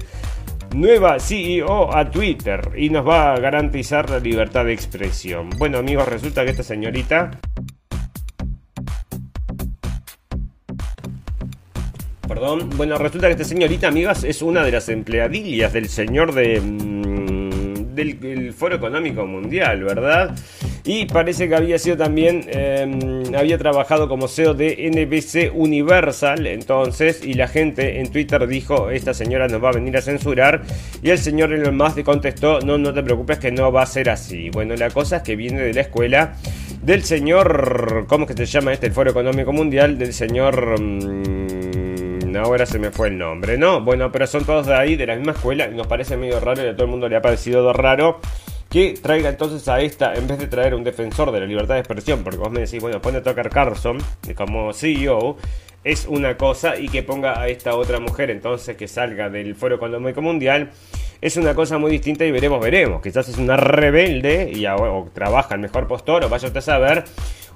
nueva 0.74 1.20
CEO 1.20 1.94
a 1.94 2.10
Twitter 2.10 2.72
y 2.78 2.90
nos 2.90 3.06
va 3.06 3.34
a 3.34 3.40
garantizar 3.40 4.10
la 4.10 4.20
libertad 4.20 4.64
de 4.64 4.74
expresión. 4.74 5.50
Bueno 5.58 5.80
amigos, 5.80 6.08
resulta 6.08 6.46
que 6.46 6.52
esta 6.52 6.64
señorita... 6.64 7.32
Perdón, 12.30 12.70
bueno, 12.76 12.98
resulta 12.98 13.28
que 13.28 13.34
esta 13.34 13.44
señorita, 13.44 13.90
amigas, 13.90 14.24
es 14.24 14.42
una 14.42 14.64
de 14.64 14.72
las 14.72 14.88
empleadillas 14.88 15.74
del 15.74 15.90
señor 15.90 16.34
de... 16.34 16.62
Mm, 16.62 17.94
del 17.94 18.54
Foro 18.54 18.76
Económico 18.76 19.26
Mundial, 19.26 19.84
¿verdad? 19.84 20.36
Y 20.88 21.08
parece 21.08 21.50
que 21.50 21.56
había 21.56 21.80
sido 21.80 21.98
también, 21.98 22.46
em, 22.48 23.34
había 23.36 23.58
trabajado 23.58 24.08
como 24.08 24.28
CEO 24.28 24.54
de 24.54 24.86
NBC 24.86 25.50
Universal, 25.52 26.46
entonces, 26.46 27.26
y 27.26 27.34
la 27.34 27.48
gente 27.48 28.00
en 28.00 28.12
Twitter 28.12 28.46
dijo, 28.46 28.92
esta 28.92 29.16
señora 29.16 29.48
nos 29.48 29.64
va 29.64 29.70
a 29.70 29.72
venir 29.72 29.98
a 29.98 30.02
censurar, 30.02 30.62
y 31.02 31.10
el 31.10 31.18
señor 31.18 31.52
Elon 31.54 31.76
Musk 31.76 32.04
contestó, 32.04 32.60
no, 32.60 32.78
no 32.78 32.94
te 32.94 33.02
preocupes 33.02 33.40
que 33.40 33.52
no 33.52 33.72
va 33.72 33.82
a 33.82 33.88
ser 33.88 34.12
así. 34.12 34.52
Bueno, 34.52 34.76
la 34.76 34.92
cosa 34.92 35.18
es 35.18 35.24
que 35.24 35.36
viene 35.36 35.62
de 35.64 35.74
la 35.74 35.82
escuela 35.82 36.36
del 36.84 37.04
señor, 37.04 38.06
¿cómo 38.08 38.26
es 38.26 38.36
que 38.36 38.46
se 38.46 38.52
llama 38.52 38.72
este? 38.72 38.86
El 38.86 38.94
Foro 38.94 39.10
Económico 39.10 39.52
Mundial, 39.52 39.98
del 39.98 40.14
señor... 40.14 40.80
Mm, 40.80 42.36
ahora 42.38 42.66
se 42.66 42.80
me 42.80 42.92
fue 42.92 43.08
el 43.08 43.18
nombre, 43.18 43.58
¿no? 43.58 43.82
Bueno, 43.82 44.12
pero 44.12 44.28
son 44.28 44.44
todos 44.46 44.68
de 44.68 44.76
ahí, 44.76 44.98
de 44.98 45.08
la 45.08 45.16
misma 45.16 45.32
escuela, 45.32 45.70
y 45.72 45.76
nos 45.76 45.88
parece 45.88 46.18
medio 46.18 46.40
raro 46.42 46.64
y 46.64 46.68
a 46.68 46.74
todo 46.74 46.84
el 46.84 46.92
mundo 46.92 47.08
le 47.08 47.16
ha 47.16 47.22
parecido 47.22 47.72
raro 47.72 48.20
que 48.76 48.94
traiga 49.02 49.30
entonces 49.30 49.66
a 49.70 49.80
esta, 49.80 50.14
en 50.16 50.28
vez 50.28 50.38
de 50.38 50.48
traer 50.48 50.76
un 50.76 50.84
defensor 50.84 51.32
de 51.32 51.40
la 51.40 51.46
libertad 51.46 51.76
de 51.76 51.80
expresión, 51.80 52.26
porque 52.26 52.40
vos 52.40 52.52
me 52.52 52.60
decís, 52.60 52.82
bueno, 52.82 53.02
pone 53.02 53.20
a 53.20 53.24
Tucker 53.24 53.50
Carlson 53.50 54.00
como 54.36 54.74
CEO, 54.74 55.38
es 55.86 56.06
una 56.10 56.36
cosa, 56.36 56.78
y 56.78 56.90
que 56.90 57.02
ponga 57.02 57.40
a 57.40 57.48
esta 57.48 57.74
otra 57.74 58.02
mujer 58.02 58.32
entonces 58.32 58.76
que 58.76 58.90
salga 58.90 59.30
del 59.30 59.56
Foro 59.56 59.76
Económico 59.76 60.22
Mundial, 60.22 60.72
es 61.26 61.38
una 61.38 61.56
cosa 61.56 61.80
muy 61.80 61.90
distinta 61.90 62.24
y 62.24 62.32
veremos, 62.32 62.62
veremos. 62.62 63.02
Quizás 63.02 63.28
es 63.30 63.40
una 63.40 63.58
rebelde 63.58 64.52
y 64.54 64.64
o, 64.68 65.08
trabaja 65.12 65.56
el 65.56 65.62
mejor 65.62 65.88
postor, 65.88 66.24
o 66.24 66.30
vaya 66.30 66.48
usted 66.48 66.60
a 66.60 66.62
saber, 66.62 67.04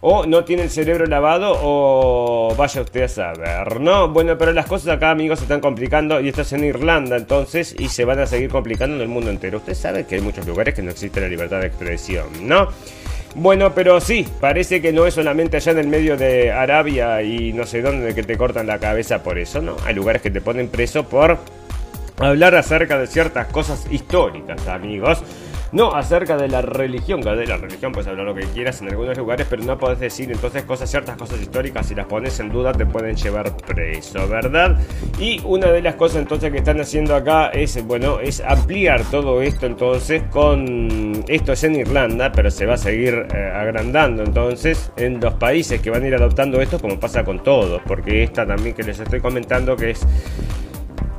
o 0.01 0.25
no 0.25 0.43
tiene 0.43 0.63
el 0.63 0.71
cerebro 0.71 1.05
lavado, 1.05 1.53
o 1.61 2.55
vaya 2.57 2.81
usted 2.81 3.03
a 3.03 3.07
saber, 3.07 3.79
¿no? 3.79 4.09
Bueno, 4.09 4.39
pero 4.39 4.53
las 4.53 4.65
cosas 4.65 4.95
acá, 4.95 5.11
amigos, 5.11 5.37
se 5.37 5.45
están 5.45 5.61
complicando 5.61 6.19
y 6.19 6.29
esto 6.29 6.41
es 6.41 6.51
en 6.53 6.63
Irlanda 6.63 7.15
entonces 7.15 7.75
y 7.77 7.89
se 7.89 8.05
van 8.05 8.17
a 8.19 8.25
seguir 8.25 8.49
complicando 8.49 8.95
en 8.95 9.03
el 9.03 9.07
mundo 9.07 9.29
entero. 9.29 9.59
Usted 9.59 9.75
sabe 9.75 10.07
que 10.07 10.15
hay 10.15 10.21
muchos 10.21 10.47
lugares 10.47 10.73
que 10.73 10.81
no 10.81 10.89
existe 10.89 11.21
la 11.21 11.27
libertad 11.27 11.59
de 11.59 11.67
expresión, 11.67 12.25
¿no? 12.41 12.69
Bueno, 13.35 13.75
pero 13.75 14.01
sí, 14.01 14.25
parece 14.41 14.81
que 14.81 14.91
no 14.91 15.05
es 15.05 15.13
solamente 15.13 15.57
allá 15.57 15.73
en 15.73 15.77
el 15.77 15.87
medio 15.87 16.17
de 16.17 16.51
Arabia 16.51 17.21
y 17.21 17.53
no 17.53 17.67
sé 17.67 17.83
dónde 17.83 18.15
que 18.15 18.23
te 18.23 18.35
cortan 18.35 18.65
la 18.65 18.79
cabeza 18.79 19.21
por 19.21 19.37
eso, 19.37 19.61
¿no? 19.61 19.75
Hay 19.85 19.93
lugares 19.93 20.23
que 20.23 20.31
te 20.31 20.41
ponen 20.41 20.69
preso 20.69 21.07
por 21.07 21.37
hablar 22.19 22.55
acerca 22.55 22.97
de 22.97 23.07
ciertas 23.07 23.47
cosas 23.47 23.85
históricas, 23.91 24.67
amigos. 24.67 25.23
No 25.71 25.93
acerca 25.93 26.35
de 26.35 26.47
la 26.47 26.63
religión, 26.63 27.21
que 27.21 27.29
de 27.29 27.45
la 27.45 27.57
religión 27.57 27.91
puedes 27.91 28.07
hablar 28.07 28.25
lo 28.25 28.33
que 28.33 28.41
quieras 28.45 28.81
en 28.81 28.89
algunos 28.89 29.15
lugares, 29.15 29.45
pero 29.47 29.63
no 29.63 29.77
puedes 29.77 29.99
decir 29.99 30.31
entonces 30.31 30.63
cosas, 30.63 30.89
ciertas 30.89 31.15
cosas 31.15 31.39
históricas, 31.39 31.85
si 31.85 31.93
las 31.93 32.07
pones 32.07 32.39
en 32.39 32.49
duda 32.49 32.71
te 32.73 32.87
pueden 32.87 33.15
llevar 33.15 33.55
preso, 33.55 34.27
¿verdad? 34.27 34.79
Y 35.19 35.39
una 35.45 35.67
de 35.67 35.83
las 35.83 35.93
cosas 35.93 36.23
entonces 36.23 36.51
que 36.51 36.57
están 36.57 36.81
haciendo 36.81 37.15
acá 37.15 37.49
es, 37.49 37.85
bueno, 37.85 38.19
es 38.19 38.41
ampliar 38.41 39.03
todo 39.11 39.43
esto 39.43 39.67
entonces 39.67 40.23
con, 40.31 41.23
esto 41.27 41.53
es 41.53 41.63
en 41.63 41.75
Irlanda, 41.75 42.31
pero 42.31 42.49
se 42.49 42.65
va 42.65 42.73
a 42.73 42.77
seguir 42.77 43.27
eh, 43.31 43.51
agrandando 43.53 44.23
entonces 44.23 44.91
en 44.97 45.19
los 45.19 45.35
países 45.35 45.81
que 45.81 45.91
van 45.91 46.01
a 46.01 46.07
ir 46.07 46.15
adoptando 46.15 46.59
esto 46.61 46.79
como 46.79 46.99
pasa 46.99 47.23
con 47.23 47.43
todos, 47.43 47.79
porque 47.85 48.23
esta 48.23 48.43
también 48.43 48.73
que 48.75 48.81
les 48.81 48.99
estoy 48.99 49.19
comentando 49.19 49.75
que 49.75 49.91
es 49.91 50.03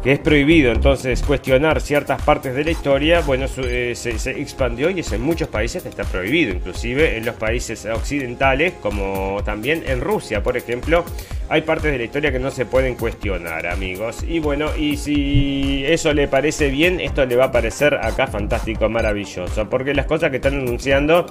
que 0.03 0.13
es 0.13 0.19
prohibido 0.19 0.73
entonces 0.73 1.23
cuestionar 1.23 1.81
ciertas 1.81 2.23
partes 2.23 2.55
de 2.55 2.65
la 2.65 2.71
historia, 2.71 3.21
bueno, 3.21 3.47
eh, 3.59 3.93
se, 3.95 4.31
expandió 4.31 4.89
y 4.91 5.01
es 5.01 5.13
en 5.13 5.21
muchos 5.21 5.49
países 5.49 5.83
que 5.83 5.91
está 5.91 6.05
prohibido, 6.05 6.55
inclusive 6.55 7.19
en 7.19 7.27
los 7.27 7.35
países 7.35 7.85
occidentales, 7.85 8.75
como 8.81 9.43
también 9.45 9.83
en 9.87 10.01
Rusia, 10.01 10.43
por 10.43 10.57
ejemplo, 10.57 11.05
hay 11.51 11.63
partes 11.63 11.91
de 11.91 11.99
la 11.99 12.05
historia 12.05 12.31
que 12.31 12.39
no 12.39 12.53
se 12.53 12.65
pueden 12.65 12.95
cuestionar, 12.95 13.67
amigos. 13.67 14.23
Y 14.23 14.39
bueno, 14.39 14.71
y 14.77 14.97
si 14.97 15.85
eso 15.85 16.15
le 16.15 16.29
parece 16.29 16.71
bien, 16.71 17.01
esto 17.01 17.27
le 17.27 17.35
va 17.35 17.47
a 17.47 17.53
parecer 17.53 17.95
acá 17.95 18.29
fantástico, 18.29 18.89
maravilloso, 18.89 19.69
porque 19.69 19.93
las 19.93 20.07
cosas 20.07 20.31
que 20.31 20.37
están 20.37 20.55
anunciando 20.55 21.27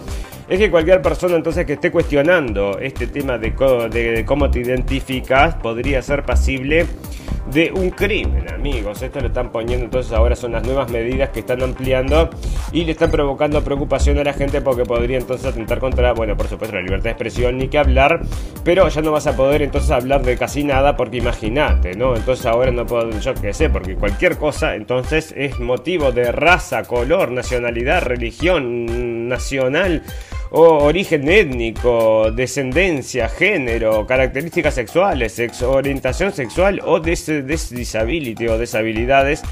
es 0.50 0.60
que 0.60 0.70
cualquier 0.70 1.02
persona 1.02 1.38
entonces 1.38 1.66
que 1.66 1.74
esté 1.74 1.90
cuestionando 1.90 2.80
este 2.80 3.08
tema 3.08 3.38
de, 3.38 3.54
cómo 4.26 4.52
te 4.52 4.60
identificas 4.60 5.56
podría 5.56 6.02
ser 6.02 6.24
pasible 6.24 6.86
de 7.52 7.72
un 7.72 7.90
crimen, 7.90 8.50
amigos. 8.50 9.02
Esto 9.02 9.20
lo 9.20 9.28
están 9.28 9.52
poniendo 9.52 9.86
entonces 9.86 10.12
ahora 10.14 10.36
son 10.36 10.52
las 10.52 10.64
nuevas 10.66 10.90
medidas 10.92 11.30
que 11.30 11.40
están 11.40 11.64
ampliando 11.64 12.30
y 12.72 12.84
le 12.84 12.92
están 12.92 13.12
provocando 13.12 13.64
preocupación 13.64 14.18
a 14.20 14.24
la 14.24 14.34
gente 14.34 14.62
porque 14.62 14.84
podría 14.84 15.18
entonces 15.18 15.48
atentar 15.48 15.80
contra, 15.80 16.14
bueno, 16.14 16.38
por 16.38 16.48
supuesto, 16.48 16.76
la 16.76 16.82
libertad 16.82 17.06
de 17.06 17.12
expresión 17.12 17.58
ni 17.58 17.68
que 17.68 17.80
hablar, 17.80 18.22
pero 18.64 18.88
ya 18.88 19.02
no 19.02 19.12
vas 19.12 19.28
a 19.28 19.36
poder 19.36 19.62
entonces 19.62 19.92
hablar 19.92 20.24
de 20.24 20.38
casi 20.38 20.64
nada 20.64 20.96
porque 20.96 21.18
imagínate, 21.18 21.96
¿no? 21.96 22.16
Entonces 22.16 22.46
ahora 22.46 22.72
no 22.72 22.86
puedo, 22.86 23.10
yo 23.20 23.34
qué 23.34 23.54
sé, 23.54 23.70
porque 23.70 23.96
cualquier 23.96 24.38
cosa 24.38 24.76
entonces 24.76 25.34
es 25.36 25.60
motivo 25.60 26.12
de 26.12 26.32
raza, 26.32 26.84
color, 26.84 27.32
nacionalidad, 27.32 28.04
religión 28.04 29.28
nacional 29.28 30.04
o 30.52 30.84
origen 30.84 31.30
étnico, 31.30 32.32
descendencia, 32.32 33.30
género, 33.30 34.06
características 34.06 34.74
sexuales, 34.74 35.40
orientación 35.62 36.32
sexual 36.34 36.82
o 36.86 37.00
des, 37.00 37.70
disability 37.70 38.48
o 38.48 38.58
deshabilidades 38.58 39.44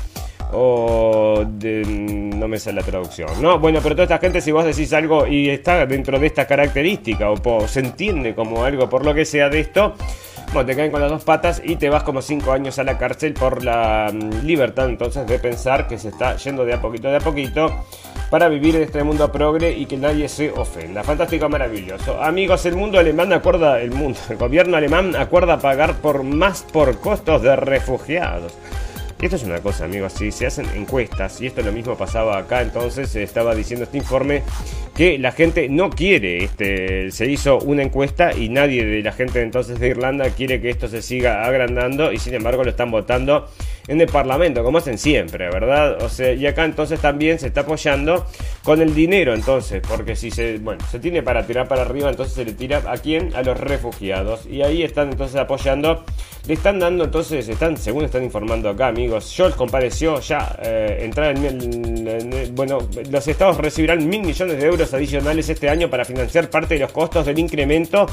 o 0.53 1.43
no 1.45 2.47
me 2.47 2.57
sale 2.57 2.79
la 2.79 2.85
traducción, 2.85 3.29
¿no? 3.41 3.59
Bueno, 3.59 3.79
pero 3.83 3.95
toda 3.95 4.03
esta 4.03 4.17
gente 4.17 4.41
si 4.41 4.51
vos 4.51 4.65
decís 4.65 4.93
algo 4.93 5.27
y 5.27 5.49
está 5.49 5.85
dentro 5.85 6.19
de 6.19 6.27
esta 6.27 6.47
característica 6.47 7.29
o 7.29 7.67
se 7.67 7.81
entiende 7.81 8.33
como 8.33 8.63
algo 8.63 8.89
por 8.89 9.05
lo 9.05 9.13
que 9.13 9.25
sea 9.25 9.49
de 9.49 9.59
esto, 9.59 9.93
bueno, 10.53 10.65
te 10.65 10.75
caen 10.75 10.91
con 10.91 11.01
las 11.01 11.11
dos 11.11 11.23
patas 11.25 11.61
y 11.63 11.75
te 11.75 11.89
vas 11.89 12.03
como 12.03 12.21
5 12.21 12.51
años 12.53 12.79
a 12.79 12.83
la 12.83 12.97
cárcel 12.97 13.33
por 13.33 13.63
la 13.63 14.09
mm, 14.13 14.45
libertad 14.45 14.87
entonces 14.87 15.27
de 15.27 15.39
pensar 15.39 15.87
que 15.87 15.97
se 15.97 16.09
está 16.09 16.37
yendo 16.37 16.63
de 16.63 16.73
a 16.73 16.81
poquito 16.81 17.09
de 17.09 17.17
a 17.17 17.19
poquito 17.19 17.83
para 18.29 18.49
vivir 18.49 18.75
en 18.75 18.83
este 18.83 19.03
mundo 19.03 19.31
progre 19.31 19.71
y 19.71 19.85
que 19.85 19.97
nadie 19.97 20.27
se 20.27 20.51
ofenda. 20.51 21.03
Fantástico, 21.03 21.47
maravilloso. 21.49 22.21
Amigos, 22.21 22.65
el 22.65 22.75
mundo 22.75 22.99
alemán 22.99 23.31
acuerda, 23.33 23.81
el 23.81 23.91
mundo, 23.91 24.19
el 24.29 24.37
gobierno 24.37 24.77
alemán 24.77 25.15
acuerda 25.15 25.59
pagar 25.59 25.95
por 25.95 26.23
más 26.23 26.63
por 26.63 26.99
costos 26.99 27.41
de 27.41 27.55
refugiados. 27.55 28.53
Esto 29.19 29.35
es 29.35 29.43
una 29.43 29.59
cosa, 29.61 29.85
amigos, 29.85 30.13
si 30.13 30.31
se 30.31 30.45
hacen 30.45 30.67
encuestas, 30.75 31.41
y 31.41 31.47
esto 31.47 31.63
lo 31.63 31.71
mismo 31.71 31.95
pasaba 31.95 32.37
acá, 32.37 32.61
entonces 32.61 33.09
se 33.09 33.23
estaba 33.23 33.55
diciendo 33.55 33.85
este 33.85 33.97
informe 33.97 34.43
que 34.95 35.17
la 35.17 35.31
gente 35.31 35.69
no 35.69 35.89
quiere, 35.89 36.43
este, 36.43 37.09
se 37.09 37.25
hizo 37.25 37.57
una 37.57 37.81
encuesta 37.81 38.31
y 38.31 38.49
nadie 38.49 38.85
de 38.85 39.01
la 39.01 39.11
gente 39.11 39.41
entonces 39.41 39.79
de 39.79 39.87
Irlanda 39.87 40.29
quiere 40.29 40.61
que 40.61 40.69
esto 40.69 40.87
se 40.87 41.01
siga 41.01 41.45
agrandando 41.45 42.11
y 42.11 42.19
sin 42.19 42.35
embargo 42.35 42.63
lo 42.63 42.69
están 42.69 42.91
votando 42.91 43.49
en 43.87 44.01
el 44.01 44.07
Parlamento, 44.07 44.63
como 44.63 44.79
hacen 44.79 44.97
siempre, 44.97 45.49
¿verdad? 45.49 46.01
O 46.03 46.09
sea, 46.09 46.33
y 46.33 46.45
acá 46.45 46.65
entonces 46.65 46.99
también 46.99 47.39
se 47.39 47.47
está 47.47 47.61
apoyando 47.61 48.25
con 48.63 48.81
el 48.81 48.93
dinero, 48.93 49.33
entonces, 49.33 49.81
porque 49.87 50.15
si 50.15 50.29
se, 50.29 50.57
bueno, 50.57 50.83
se 50.91 50.99
tiene 50.99 51.23
para 51.23 51.45
tirar 51.45 51.67
para 51.67 51.83
arriba, 51.83 52.09
entonces 52.09 52.35
se 52.35 52.45
le 52.45 52.53
tira 52.53 52.83
a 52.85 52.97
quién? 52.97 53.33
A 53.35 53.43
los 53.43 53.57
refugiados. 53.57 54.45
Y 54.45 54.61
ahí 54.61 54.83
están 54.83 55.09
entonces 55.11 55.37
apoyando, 55.37 56.03
le 56.47 56.53
están 56.53 56.79
dando 56.79 57.05
entonces, 57.05 57.47
están, 57.47 57.77
según 57.77 58.05
están 58.05 58.23
informando 58.23 58.69
acá, 58.69 58.87
amigos, 58.87 59.31
Scholz 59.31 59.55
compareció 59.55 60.19
ya 60.19 60.57
eh, 60.61 60.99
entrar 61.01 61.35
en, 61.37 62.53
bueno, 62.55 62.79
los 63.09 63.27
estados 63.27 63.57
recibirán 63.57 64.07
mil 64.07 64.21
millones 64.21 64.57
de 64.57 64.65
euros 64.65 64.93
adicionales 64.93 65.47
este 65.49 65.69
año 65.69 65.89
para 65.89 66.03
financiar 66.03 66.49
parte 66.49 66.73
de 66.73 66.81
los 66.81 66.91
costos 66.91 67.25
del 67.25 67.39
incremento 67.39 68.07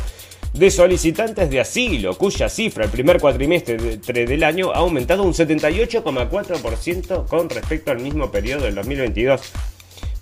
de 0.55 0.71
solicitantes 0.71 1.51
de 1.51 1.61
asilo, 1.61 2.17
cuya 2.17 2.49
cifra 2.49 2.85
el 2.85 2.91
primer 2.91 3.21
cuatrimestre 3.21 3.77
del 3.77 4.45
año 4.45 4.71
ha 4.73 4.79
aumentado 4.79 5.25
un 5.25 5.35
78,4% 5.35 7.27
con 7.27 7.51
respecto 7.51 7.91
al 7.91 7.99
mismo 8.01 8.31
periodo 8.31 8.65
del 8.65 8.77
2022. 8.77 9.41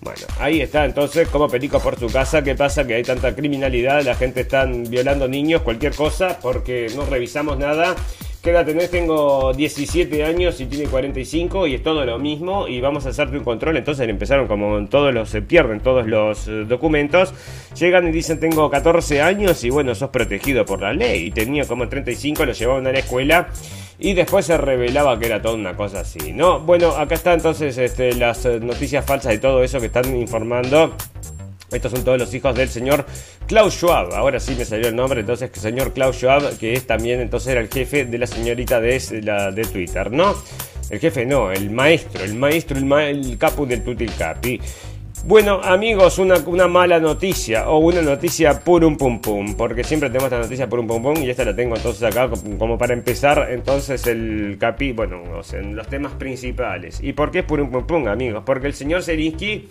Bueno, 0.01 0.23
ahí 0.41 0.61
está 0.61 0.85
entonces 0.85 1.29
como 1.29 1.49
perico 1.49 1.79
por 1.79 1.99
su 1.99 2.09
casa. 2.09 2.43
¿Qué 2.43 2.57
pasa? 2.57 2.85
Que 2.87 2.95
hay 2.95 3.03
tanta 3.03 3.37
criminalidad, 3.37 4.03
la 4.03 4.17
gente 4.17 4.41
está 4.41 4.65
violando 4.65 5.29
niños, 5.29 5.63
cualquier 5.63 5.95
cosa, 5.95 6.39
porque 6.41 6.89
no 6.97 7.07
revisamos 7.07 7.59
nada. 7.59 7.95
¿Qué 8.43 8.51
edad 8.51 8.67
tenés? 8.67 8.91
Tengo 8.91 9.53
17 9.53 10.25
años 10.25 10.61
y 10.61 10.67
tiene 10.67 10.91
45 10.91 11.69
y 11.69 11.77
es 11.77 11.83
todo 11.85 12.05
lo 12.05 12.19
mismo 12.19 12.67
y 12.67 12.81
vamos 12.81 13.07
a 13.07 13.11
hacerte 13.11 13.39
un 13.39 13.45
control. 13.45 13.77
Entonces 13.77 14.09
empezaron 14.09 14.49
como 14.49 14.85
todos 14.89 15.15
los, 15.15 15.31
se 15.31 15.43
pierden 15.43 15.79
todos 15.79 16.09
los 16.09 16.49
eh, 16.49 16.65
documentos. 16.65 17.33
Llegan 17.79 18.09
y 18.09 18.11
dicen 18.11 18.41
tengo 18.41 18.69
14 18.69 19.23
años 19.23 19.63
y 19.63 19.71
bueno, 19.71 19.95
sos 19.95 20.11
protegido 20.11 20.65
por 20.65 20.81
la 20.83 20.93
ley. 20.93 21.27
Y 21.27 21.31
tenía 21.31 21.67
como 21.67 21.89
35, 21.89 22.45
lo 22.45 22.53
llevaban 22.53 22.85
a 22.89 22.91
la 22.91 22.99
escuela 22.99 23.47
y 24.01 24.15
después 24.15 24.45
se 24.45 24.59
revelaba 24.59 25.17
que 25.21 25.27
era 25.27 25.41
toda 25.41 25.55
una 25.55 25.77
cosa 25.77 26.01
así, 26.01 26.33
¿no? 26.33 26.59
Bueno, 26.59 26.97
acá 26.97 27.15
está 27.15 27.35
entonces 27.35 27.79
este, 27.79 28.13
las 28.17 28.45
eh, 28.45 28.59
noticias 28.59 29.05
falsas 29.05 29.35
y 29.35 29.39
todo 29.39 29.63
eso 29.63 29.79
que 29.79 29.87
están 29.87 30.17
informando. 30.17 30.97
Estos 31.73 31.93
son 31.93 32.05
todos 32.05 32.19
los 32.19 32.33
hijos 32.35 32.55
del 32.55 32.69
señor 32.69 33.07
Klaus 33.47 33.75
Schwab. 33.75 34.13
Ahora 34.15 34.41
sí 34.41 34.55
me 34.57 34.65
salió 34.65 34.89
el 34.89 34.97
nombre, 34.97 35.21
entonces, 35.21 35.51
señor 35.53 35.93
Klaus 35.93 36.17
Schwab, 36.17 36.59
que 36.59 36.75
es 36.75 36.87
también 36.87 37.21
entonces 37.21 37.49
era 37.49 37.61
el 37.61 37.69
jefe 37.69 38.05
de 38.05 38.19
la 38.19 38.27
señorita 38.27 38.81
de, 38.81 39.23
la, 39.23 39.51
de 39.51 39.63
Twitter, 39.65 40.11
¿no? 40.11 40.35
El 40.91 40.99
jefe 40.99 41.25
no, 41.25 41.51
el 41.51 41.71
maestro, 41.71 42.23
el 42.23 42.35
maestro, 42.35 42.77
el, 42.77 42.93
el 42.93 43.39
capo 43.39 43.65
del 43.65 43.83
Tutilcapi. 43.83 44.61
Bueno, 45.25 45.61
amigos, 45.63 46.19
una, 46.19 46.35
una, 46.47 46.67
mala 46.67 46.99
noticia 46.99 47.69
o 47.69 47.79
una 47.79 48.03
noticia 48.03 48.59
purum 48.59 48.97
pum 48.97 49.21
pum, 49.21 49.55
porque 49.55 49.85
siempre 49.85 50.09
tenemos 50.11 50.25
esta 50.25 50.41
noticia 50.41 50.69
purum 50.69 50.89
pum 50.89 51.01
pum 51.01 51.23
y 51.23 51.31
esta 51.31 51.45
la 51.45 51.55
tengo 51.55 51.77
entonces 51.77 52.03
acá 52.03 52.29
como 52.59 52.77
para 52.77 52.93
empezar 52.93 53.49
entonces 53.53 54.05
el 54.09 54.57
capi, 54.59 54.91
bueno, 54.91 55.23
los 55.25 55.87
temas 55.89 56.13
principales. 56.15 56.99
¿Y 57.01 57.13
por 57.13 57.31
qué 57.31 57.39
es 57.39 57.45
purum 57.45 57.71
pum 57.71 57.87
pum, 57.87 58.09
amigos? 58.09 58.43
Porque 58.45 58.67
el 58.67 58.75
señor 58.75 59.05
Zelinsky 59.05 59.69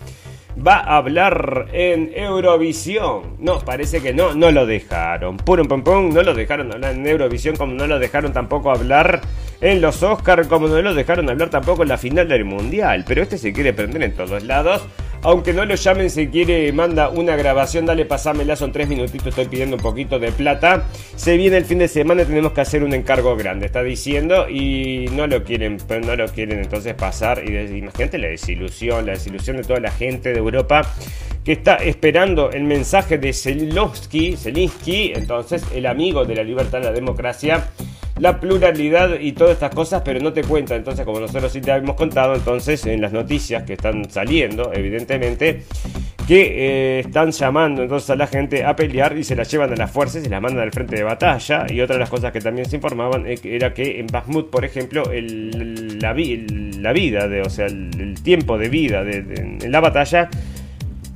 va 0.56 0.76
a 0.76 0.96
hablar 0.96 1.68
en 1.72 2.10
Eurovisión. 2.14 3.36
No, 3.38 3.60
parece 3.60 4.00
que 4.00 4.12
no, 4.12 4.34
no 4.34 4.50
lo 4.50 4.66
dejaron. 4.66 5.36
Purum 5.36 5.68
pum 5.68 5.82
pum, 5.82 6.12
no 6.12 6.22
lo 6.22 6.34
dejaron 6.34 6.72
hablar 6.72 6.94
en 6.94 7.06
Eurovisión 7.06 7.56
como 7.56 7.74
no 7.74 7.86
lo 7.86 7.98
dejaron 7.98 8.32
tampoco 8.32 8.70
hablar 8.70 9.20
en 9.60 9.80
los 9.80 10.02
Oscars, 10.02 10.48
como 10.48 10.68
no 10.68 10.80
lo 10.82 10.94
dejaron 10.94 11.28
hablar 11.30 11.50
tampoco 11.50 11.82
en 11.82 11.88
la 11.88 11.98
final 11.98 12.28
del 12.28 12.44
Mundial. 12.44 13.04
Pero 13.06 13.22
este 13.22 13.38
se 13.38 13.52
quiere 13.52 13.72
prender 13.72 14.02
en 14.02 14.14
todos 14.14 14.42
lados. 14.42 14.82
Aunque 15.24 15.52
no 15.52 15.64
lo 15.64 15.76
llamen, 15.76 16.10
si 16.10 16.26
quiere, 16.26 16.72
manda 16.72 17.08
una 17.08 17.36
grabación, 17.36 17.86
dale, 17.86 18.04
pasámela, 18.04 18.56
son 18.56 18.72
tres 18.72 18.88
minutitos, 18.88 19.28
estoy 19.28 19.46
pidiendo 19.46 19.76
un 19.76 19.82
poquito 19.82 20.18
de 20.18 20.32
plata. 20.32 20.88
Se 21.14 21.36
viene 21.36 21.58
el 21.58 21.64
fin 21.64 21.78
de 21.78 21.86
semana, 21.86 22.24
tenemos 22.24 22.52
que 22.52 22.60
hacer 22.60 22.82
un 22.82 22.92
encargo 22.92 23.36
grande, 23.36 23.66
está 23.66 23.84
diciendo, 23.84 24.48
y 24.48 25.06
no 25.12 25.28
lo 25.28 25.44
quieren, 25.44 25.78
no 26.04 26.16
lo 26.16 26.26
quieren 26.26 26.58
entonces 26.58 26.94
pasar. 26.94 27.40
Y 27.48 27.56
imagínate 27.78 28.18
la 28.18 28.28
desilusión, 28.28 29.06
la 29.06 29.12
desilusión 29.12 29.58
de 29.58 29.62
toda 29.62 29.78
la 29.78 29.92
gente 29.92 30.32
de 30.32 30.38
Europa 30.38 30.82
que 31.44 31.52
está 31.52 31.76
esperando 31.76 32.50
el 32.50 32.64
mensaje 32.64 33.18
de 33.18 33.32
Zelensky, 33.32 34.36
Zelensky, 34.36 35.12
entonces 35.14 35.64
el 35.72 35.86
amigo 35.86 36.24
de 36.24 36.36
la 36.36 36.42
libertad 36.42 36.80
y 36.80 36.84
la 36.84 36.92
democracia 36.92 37.68
la 38.18 38.38
pluralidad 38.40 39.18
y 39.18 39.32
todas 39.32 39.54
estas 39.54 39.74
cosas, 39.74 40.02
pero 40.04 40.20
no 40.20 40.32
te 40.32 40.42
cuenta. 40.42 40.76
Entonces, 40.76 41.04
como 41.04 41.20
nosotros 41.20 41.52
sí 41.52 41.60
te 41.60 41.72
habíamos 41.72 41.96
contado, 41.96 42.34
entonces 42.34 42.84
en 42.86 43.00
las 43.00 43.12
noticias 43.12 43.62
que 43.64 43.74
están 43.74 44.08
saliendo, 44.10 44.72
evidentemente, 44.72 45.62
que 46.26 46.40
eh, 46.40 47.00
están 47.00 47.32
llamando 47.32 47.82
entonces 47.82 48.10
a 48.10 48.16
la 48.16 48.26
gente 48.26 48.64
a 48.64 48.76
pelear 48.76 49.16
y 49.18 49.24
se 49.24 49.34
la 49.34 49.42
llevan 49.42 49.72
a 49.72 49.76
las 49.76 49.90
fuerzas 49.90 50.20
y 50.20 50.24
se 50.24 50.30
la 50.30 50.40
mandan 50.40 50.62
al 50.62 50.72
frente 50.72 50.96
de 50.96 51.02
batalla. 51.02 51.66
Y 51.68 51.80
otra 51.80 51.96
de 51.96 52.00
las 52.00 52.10
cosas 52.10 52.32
que 52.32 52.40
también 52.40 52.68
se 52.68 52.76
informaban 52.76 53.26
era 53.26 53.74
que 53.74 53.98
en 53.98 54.06
Bakhmut, 54.06 54.50
por 54.50 54.64
ejemplo, 54.64 55.02
la, 55.04 56.12
vida, 56.12 57.28
de, 57.28 57.40
o 57.40 57.50
sea, 57.50 57.66
el, 57.66 58.14
tiempo 58.22 58.56
de 58.56 58.68
vida 58.68 59.02
en 59.02 59.72
la 59.72 59.80
batalla 59.80 60.28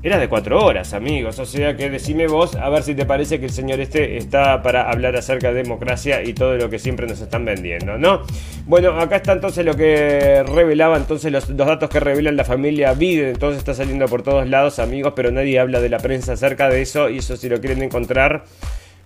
era 0.06 0.20
de 0.20 0.28
cuatro 0.28 0.64
horas, 0.64 0.92
amigos. 0.92 1.36
O 1.40 1.46
sea 1.46 1.76
que 1.76 1.90
decime 1.90 2.28
vos, 2.28 2.54
a 2.54 2.68
ver 2.68 2.84
si 2.84 2.94
te 2.94 3.04
parece 3.04 3.40
que 3.40 3.46
el 3.46 3.50
señor 3.50 3.80
este 3.80 4.16
está 4.16 4.62
para 4.62 4.88
hablar 4.88 5.16
acerca 5.16 5.48
de 5.52 5.64
democracia 5.64 6.22
y 6.22 6.32
todo 6.32 6.56
lo 6.56 6.70
que 6.70 6.78
siempre 6.78 7.08
nos 7.08 7.20
están 7.20 7.44
vendiendo, 7.44 7.98
¿no? 7.98 8.22
Bueno, 8.66 9.00
acá 9.00 9.16
está 9.16 9.32
entonces 9.32 9.64
lo 9.64 9.74
que 9.74 10.44
revelaba, 10.44 10.96
entonces 10.96 11.32
los, 11.32 11.56
datos 11.56 11.90
que 11.90 11.98
revelan 11.98 12.36
la 12.36 12.44
familia 12.44 12.92
Biden. 12.92 13.30
Entonces 13.30 13.58
está 13.58 13.74
saliendo 13.74 14.06
por 14.06 14.22
todos 14.22 14.48
lados, 14.48 14.78
amigos, 14.78 15.12
pero 15.16 15.32
nadie 15.32 15.58
habla 15.58 15.80
de 15.80 15.88
la 15.88 15.98
prensa 15.98 16.34
acerca 16.34 16.68
de 16.68 16.82
eso. 16.82 17.10
Y 17.10 17.18
eso 17.18 17.36
si 17.36 17.48
lo 17.48 17.60
quieren 17.60 17.82
encontrar. 17.82 18.44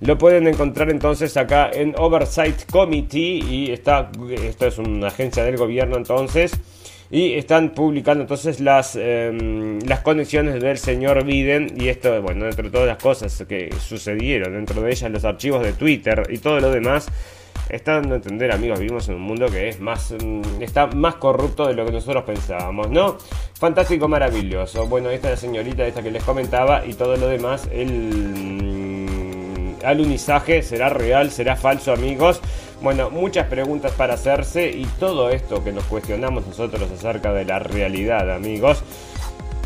Lo 0.00 0.18
pueden 0.18 0.46
encontrar 0.48 0.90
entonces 0.90 1.36
acá 1.38 1.70
en 1.72 1.94
Oversight 1.98 2.70
Committee 2.70 3.42
y 3.46 3.70
está, 3.70 4.10
esto 4.30 4.66
es 4.66 4.78
una 4.78 5.08
agencia 5.08 5.44
del 5.44 5.58
gobierno 5.58 5.98
entonces 5.98 6.58
y 7.10 7.34
están 7.34 7.70
publicando 7.70 8.22
entonces 8.22 8.60
las, 8.60 8.94
em, 8.94 9.80
las 9.80 10.00
conexiones 10.00 10.62
del 10.62 10.78
señor 10.78 11.24
Biden 11.24 11.74
y 11.76 11.88
esto, 11.88 12.22
bueno, 12.22 12.44
dentro 12.44 12.64
de 12.64 12.70
todas 12.70 12.86
las 12.86 12.98
cosas 12.98 13.44
que 13.48 13.74
sucedieron, 13.80 14.52
dentro 14.52 14.80
de 14.80 14.90
ellas 14.90 15.10
los 15.10 15.24
archivos 15.24 15.62
de 15.62 15.72
Twitter 15.72 16.22
y 16.30 16.38
todo 16.38 16.60
lo 16.60 16.70
demás, 16.70 17.08
están 17.68 18.02
dando 18.02 18.14
a 18.14 18.16
entender, 18.16 18.52
amigos, 18.52 18.78
vivimos 18.78 19.08
en 19.08 19.16
un 19.16 19.22
mundo 19.22 19.46
que 19.46 19.68
es 19.68 19.80
más, 19.80 20.12
mm, 20.12 20.62
está 20.62 20.86
más 20.88 21.16
corrupto 21.16 21.66
de 21.66 21.74
lo 21.74 21.84
que 21.84 21.92
nosotros 21.92 22.24
pensábamos, 22.24 22.90
¿no? 22.90 23.16
Fantástico, 23.54 24.08
maravilloso. 24.08 24.86
Bueno, 24.86 25.10
esta 25.10 25.28
es 25.28 25.34
la 25.34 25.48
señorita 25.48 25.86
esta 25.86 26.02
que 26.02 26.10
les 26.10 26.22
comentaba 26.22 26.84
y 26.86 26.94
todo 26.94 27.16
lo 27.16 27.28
demás, 27.28 27.68
el 27.72 27.92
mm, 27.92 29.84
alunizaje 29.84 30.62
será 30.62 30.88
real, 30.88 31.30
será 31.30 31.56
falso, 31.56 31.92
amigos. 31.92 32.40
Bueno, 32.82 33.10
muchas 33.10 33.46
preguntas 33.46 33.92
para 33.92 34.14
hacerse 34.14 34.70
y 34.70 34.86
todo 34.98 35.28
esto 35.28 35.62
que 35.62 35.70
nos 35.70 35.84
cuestionamos 35.84 36.46
nosotros 36.46 36.90
acerca 36.90 37.32
de 37.32 37.44
la 37.44 37.58
realidad, 37.58 38.30
amigos. 38.34 38.82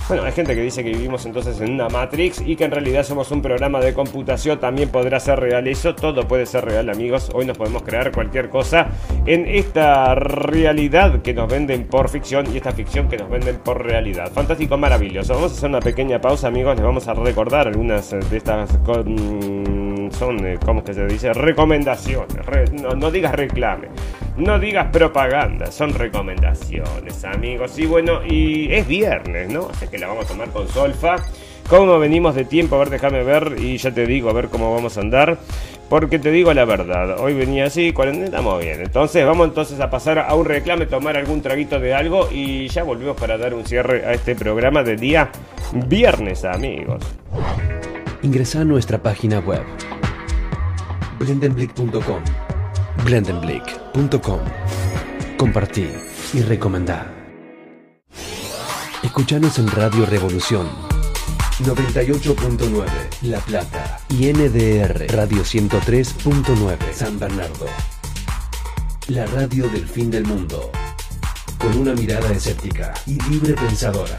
Bueno, 0.06 0.24
hay 0.24 0.32
gente 0.32 0.54
que 0.54 0.60
dice 0.60 0.84
que 0.84 0.90
vivimos 0.90 1.24
entonces 1.24 1.58
en 1.62 1.72
una 1.72 1.88
Matrix 1.88 2.42
y 2.44 2.56
que 2.56 2.64
en 2.64 2.72
realidad 2.72 3.04
somos 3.04 3.30
un 3.30 3.40
programa 3.40 3.80
de 3.80 3.94
computación. 3.94 4.60
También 4.60 4.90
podrá 4.90 5.18
ser 5.18 5.40
real 5.40 5.66
eso. 5.66 5.94
Todo 5.94 6.28
puede 6.28 6.44
ser 6.44 6.66
real, 6.66 6.90
amigos. 6.90 7.30
Hoy 7.32 7.46
nos 7.46 7.56
podemos 7.56 7.82
crear 7.84 8.12
cualquier 8.12 8.50
cosa 8.50 8.88
en 9.24 9.46
esta 9.46 10.14
realidad 10.14 11.22
que 11.22 11.32
nos 11.32 11.50
venden 11.50 11.86
por 11.86 12.10
ficción 12.10 12.52
y 12.52 12.58
esta 12.58 12.72
ficción 12.72 13.08
que 13.08 13.16
nos 13.16 13.30
venden 13.30 13.56
por 13.56 13.82
realidad. 13.82 14.30
Fantástico, 14.30 14.76
maravilloso. 14.76 15.34
Vamos 15.34 15.52
a 15.52 15.54
hacer 15.54 15.70
una 15.70 15.80
pequeña 15.80 16.20
pausa, 16.20 16.48
amigos. 16.48 16.76
Les 16.76 16.84
vamos 16.84 17.08
a 17.08 17.14
recordar 17.14 17.68
algunas 17.68 18.10
de 18.10 18.36
estas 18.36 18.76
son, 20.14 20.46
eh, 20.46 20.58
¿cómo 20.64 20.82
que 20.82 20.94
se 20.94 21.06
dice? 21.06 21.32
Recomendaciones. 21.32 22.36
no, 22.72 23.10
digas 23.10 23.34
reclame. 23.34 23.88
No 24.36 24.58
digas 24.58 24.88
propaganda. 24.90 25.70
Son 25.70 25.92
recomendaciones, 25.92 27.24
amigos. 27.24 27.78
Y 27.78 27.86
bueno, 27.86 28.24
y 28.24 28.72
es 28.72 28.86
viernes, 28.86 29.48
¿no? 29.50 29.68
Así 29.70 29.88
que 29.88 29.98
la 29.98 30.08
vamos 30.08 30.26
a 30.26 30.28
tomar 30.28 30.48
con 30.50 30.68
solfa. 30.68 31.16
¿Cómo 31.68 31.98
venimos 31.98 32.34
de 32.34 32.44
tiempo? 32.44 32.76
A 32.76 32.80
ver, 32.80 32.90
déjame 32.90 33.22
ver 33.24 33.56
y 33.58 33.76
ya 33.78 33.92
te 33.92 34.06
digo, 34.06 34.28
a 34.28 34.32
ver 34.32 34.48
cómo 34.48 34.74
vamos 34.74 34.98
a 34.98 35.00
andar. 35.00 35.38
Porque 35.88 36.18
te 36.18 36.30
digo 36.30 36.52
la 36.54 36.64
verdad, 36.64 37.20
hoy 37.20 37.34
venía 37.34 37.66
así, 37.66 37.92
cuarentena, 37.92 38.26
estamos 38.26 38.60
bien. 38.60 38.80
Entonces, 38.80 39.24
vamos 39.24 39.48
entonces 39.48 39.78
a 39.80 39.90
pasar 39.90 40.18
a 40.18 40.34
un 40.34 40.46
reclame, 40.46 40.86
tomar 40.86 41.16
algún 41.16 41.42
traguito 41.42 41.78
de 41.78 41.94
algo 41.94 42.28
y 42.32 42.68
ya 42.68 42.82
volvemos 42.82 43.16
para 43.18 43.36
dar 43.36 43.54
un 43.54 43.64
cierre 43.64 44.04
a 44.04 44.12
este 44.12 44.34
programa 44.34 44.82
de 44.82 44.96
día 44.96 45.30
viernes, 45.72 46.44
amigos. 46.44 47.02
Ingresa 48.22 48.62
a 48.62 48.64
nuestra 48.64 48.98
página 48.98 49.40
web 49.40 49.62
blendenblick.com. 51.18 52.22
blendenblick.com. 53.04 54.40
Compartir 55.36 55.90
y 56.32 56.42
recomendar. 56.42 57.12
Escuchanos 59.02 59.58
en 59.58 59.68
Radio 59.68 60.06
Revolución 60.06 60.66
98.9 61.62 62.86
La 63.22 63.38
Plata 63.38 64.00
y 64.08 64.32
NDR 64.32 65.06
Radio 65.14 65.42
103.9 65.42 66.92
San 66.92 67.18
Bernardo. 67.18 67.66
La 69.08 69.26
radio 69.26 69.68
del 69.68 69.86
fin 69.86 70.10
del 70.10 70.24
mundo. 70.24 70.72
Con 71.58 71.76
una 71.76 71.94
mirada 71.94 72.32
escéptica 72.32 72.92
y 73.06 73.20
libre 73.30 73.54
pensadora. 73.54 74.16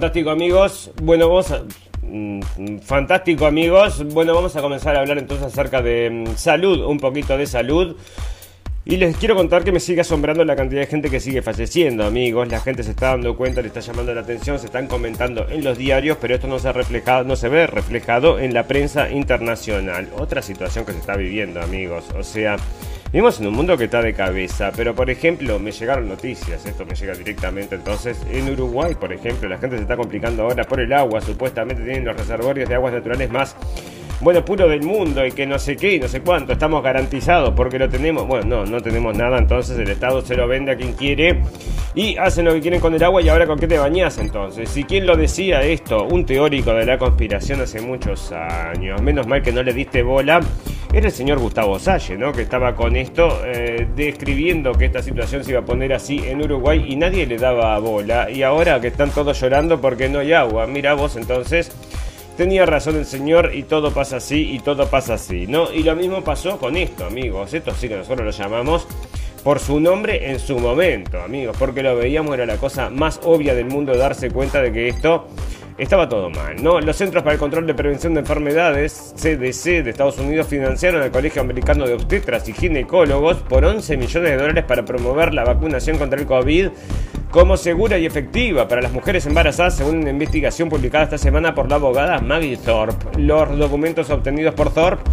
Fantástico 0.00 0.30
amigos, 0.30 0.90
bueno 1.02 1.28
vamos 1.28 1.50
a... 1.50 1.62
Mm, 2.02 2.78
fantástico 2.78 3.44
amigos, 3.44 4.02
bueno 4.14 4.34
vamos 4.34 4.56
a 4.56 4.62
comenzar 4.62 4.96
a 4.96 5.00
hablar 5.00 5.18
entonces 5.18 5.46
acerca 5.46 5.82
de 5.82 6.08
mm, 6.08 6.36
salud, 6.36 6.86
un 6.86 6.98
poquito 6.98 7.36
de 7.36 7.44
salud. 7.44 7.94
Y 8.86 8.96
les 8.96 9.14
quiero 9.18 9.36
contar 9.36 9.62
que 9.62 9.72
me 9.72 9.78
sigue 9.78 10.00
asombrando 10.00 10.42
la 10.42 10.56
cantidad 10.56 10.80
de 10.80 10.86
gente 10.86 11.10
que 11.10 11.20
sigue 11.20 11.42
falleciendo, 11.42 12.06
amigos. 12.06 12.48
La 12.48 12.60
gente 12.60 12.82
se 12.82 12.92
está 12.92 13.08
dando 13.08 13.36
cuenta, 13.36 13.60
le 13.60 13.68
está 13.68 13.80
llamando 13.80 14.14
la 14.14 14.22
atención, 14.22 14.58
se 14.58 14.66
están 14.66 14.86
comentando 14.86 15.46
en 15.50 15.62
los 15.62 15.76
diarios, 15.76 16.16
pero 16.18 16.34
esto 16.34 16.46
no 16.46 16.58
se, 16.58 16.68
ha 16.68 16.72
reflejado, 16.72 17.24
no 17.24 17.36
se 17.36 17.50
ve 17.50 17.66
reflejado 17.66 18.38
en 18.38 18.54
la 18.54 18.66
prensa 18.66 19.10
internacional. 19.10 20.08
Otra 20.16 20.40
situación 20.40 20.86
que 20.86 20.92
se 20.92 20.98
está 20.98 21.14
viviendo, 21.14 21.60
amigos. 21.60 22.06
O 22.18 22.22
sea, 22.22 22.56
Vivimos 23.12 23.40
en 23.40 23.48
un 23.48 23.54
mundo 23.54 23.76
que 23.76 23.84
está 23.86 24.00
de 24.02 24.14
cabeza, 24.14 24.70
pero 24.76 24.94
por 24.94 25.10
ejemplo, 25.10 25.58
me 25.58 25.72
llegaron 25.72 26.08
noticias, 26.08 26.64
esto 26.64 26.86
me 26.86 26.94
llega 26.94 27.12
directamente, 27.14 27.74
entonces. 27.74 28.16
En 28.30 28.48
Uruguay, 28.48 28.94
por 28.94 29.12
ejemplo, 29.12 29.48
la 29.48 29.58
gente 29.58 29.74
se 29.74 29.82
está 29.82 29.96
complicando 29.96 30.44
ahora 30.44 30.62
por 30.62 30.78
el 30.78 30.92
agua, 30.92 31.20
supuestamente 31.20 31.82
tienen 31.82 32.04
los 32.04 32.16
reservorios 32.16 32.68
de 32.68 32.76
aguas 32.76 32.92
naturales 32.92 33.28
más 33.28 33.56
bueno, 34.20 34.44
puro 34.44 34.68
del 34.68 34.82
mundo 34.82 35.24
y 35.24 35.32
que 35.32 35.46
no 35.46 35.58
sé 35.58 35.76
qué 35.76 35.94
y 35.94 35.98
no 35.98 36.06
sé 36.06 36.20
cuánto, 36.20 36.52
estamos 36.52 36.82
garantizados 36.82 37.54
porque 37.54 37.78
lo 37.78 37.88
tenemos. 37.88 38.26
Bueno, 38.26 38.46
no, 38.46 38.66
no 38.66 38.80
tenemos 38.80 39.16
nada, 39.16 39.38
entonces 39.38 39.78
el 39.78 39.88
Estado 39.88 40.20
se 40.20 40.36
lo 40.36 40.46
vende 40.46 40.72
a 40.72 40.76
quien 40.76 40.92
quiere 40.92 41.40
y 41.94 42.16
hacen 42.16 42.44
lo 42.44 42.52
que 42.52 42.60
quieren 42.60 42.80
con 42.80 42.94
el 42.94 43.02
agua 43.02 43.22
y 43.22 43.28
ahora 43.28 43.46
con 43.46 43.58
qué 43.58 43.66
te 43.66 43.78
bañas 43.78 44.18
entonces. 44.18 44.76
¿Y 44.76 44.84
quién 44.84 45.06
lo 45.06 45.16
decía 45.16 45.62
esto? 45.62 46.04
Un 46.04 46.26
teórico 46.26 46.72
de 46.74 46.84
la 46.84 46.98
conspiración 46.98 47.60
hace 47.62 47.80
muchos 47.80 48.30
años, 48.32 49.00
menos 49.00 49.26
mal 49.26 49.42
que 49.42 49.52
no 49.52 49.62
le 49.62 49.72
diste 49.72 50.02
bola. 50.02 50.40
Era 50.92 51.06
el 51.06 51.12
señor 51.12 51.38
Gustavo 51.38 51.78
Salle, 51.78 52.18
¿no? 52.18 52.32
Que 52.32 52.42
estaba 52.42 52.74
con 52.74 52.96
esto, 52.96 53.42
eh, 53.46 53.86
describiendo 53.94 54.72
que 54.72 54.86
esta 54.86 55.02
situación 55.02 55.44
se 55.44 55.52
iba 55.52 55.60
a 55.60 55.64
poner 55.64 55.92
así 55.92 56.20
en 56.26 56.42
Uruguay 56.42 56.84
y 56.88 56.96
nadie 56.96 57.26
le 57.26 57.38
daba 57.38 57.78
bola. 57.78 58.28
Y 58.28 58.42
ahora 58.42 58.80
que 58.80 58.88
están 58.88 59.10
todos 59.10 59.40
llorando 59.40 59.80
porque 59.80 60.08
no 60.08 60.18
hay 60.18 60.32
agua. 60.32 60.66
Mira 60.66 60.94
vos 60.94 61.16
entonces 61.16 61.72
Tenía 62.40 62.64
razón 62.64 62.96
el 62.96 63.04
señor 63.04 63.50
y 63.52 63.64
todo 63.64 63.92
pasa 63.92 64.16
así 64.16 64.54
y 64.54 64.60
todo 64.60 64.86
pasa 64.88 65.12
así, 65.12 65.46
¿no? 65.46 65.70
Y 65.70 65.82
lo 65.82 65.94
mismo 65.94 66.24
pasó 66.24 66.56
con 66.56 66.74
esto, 66.78 67.04
amigos. 67.04 67.52
Esto 67.52 67.74
sí 67.74 67.86
que 67.86 67.96
nosotros 67.96 68.24
lo 68.24 68.30
llamamos 68.30 68.86
por 69.44 69.58
su 69.60 69.78
nombre 69.78 70.30
en 70.30 70.38
su 70.38 70.58
momento, 70.58 71.20
amigos, 71.20 71.54
porque 71.58 71.82
lo 71.82 71.94
veíamos, 71.96 72.32
era 72.32 72.46
la 72.46 72.56
cosa 72.56 72.88
más 72.88 73.20
obvia 73.24 73.54
del 73.54 73.66
mundo 73.66 73.94
darse 73.94 74.30
cuenta 74.30 74.62
de 74.62 74.72
que 74.72 74.88
esto 74.88 75.28
estaba 75.82 76.08
todo 76.08 76.30
mal, 76.30 76.62
¿no? 76.62 76.80
Los 76.80 76.96
Centros 76.96 77.22
para 77.22 77.34
el 77.34 77.38
Control 77.38 77.66
de 77.66 77.74
Prevención 77.74 78.14
de 78.14 78.20
Enfermedades, 78.20 79.14
CDC 79.16 79.82
de 79.82 79.90
Estados 79.90 80.18
Unidos, 80.18 80.46
financiaron 80.46 81.02
al 81.02 81.10
Colegio 81.10 81.40
Americano 81.42 81.86
de 81.86 81.94
Obstetras 81.94 82.48
y 82.48 82.52
Ginecólogos 82.52 83.38
por 83.38 83.64
11 83.64 83.96
millones 83.96 84.30
de 84.30 84.36
dólares 84.36 84.64
para 84.64 84.84
promover 84.84 85.32
la 85.32 85.44
vacunación 85.44 85.98
contra 85.98 86.20
el 86.20 86.26
COVID 86.26 86.68
como 87.30 87.56
segura 87.56 87.96
y 87.96 88.06
efectiva 88.06 88.66
para 88.66 88.82
las 88.82 88.92
mujeres 88.92 89.24
embarazadas, 89.24 89.76
según 89.76 89.98
una 89.98 90.10
investigación 90.10 90.68
publicada 90.68 91.04
esta 91.04 91.18
semana 91.18 91.54
por 91.54 91.68
la 91.68 91.76
abogada 91.76 92.18
Maggie 92.18 92.56
Thorpe. 92.56 93.18
Los 93.18 93.56
documentos 93.56 94.10
obtenidos 94.10 94.54
por 94.54 94.74
Thorpe 94.74 95.08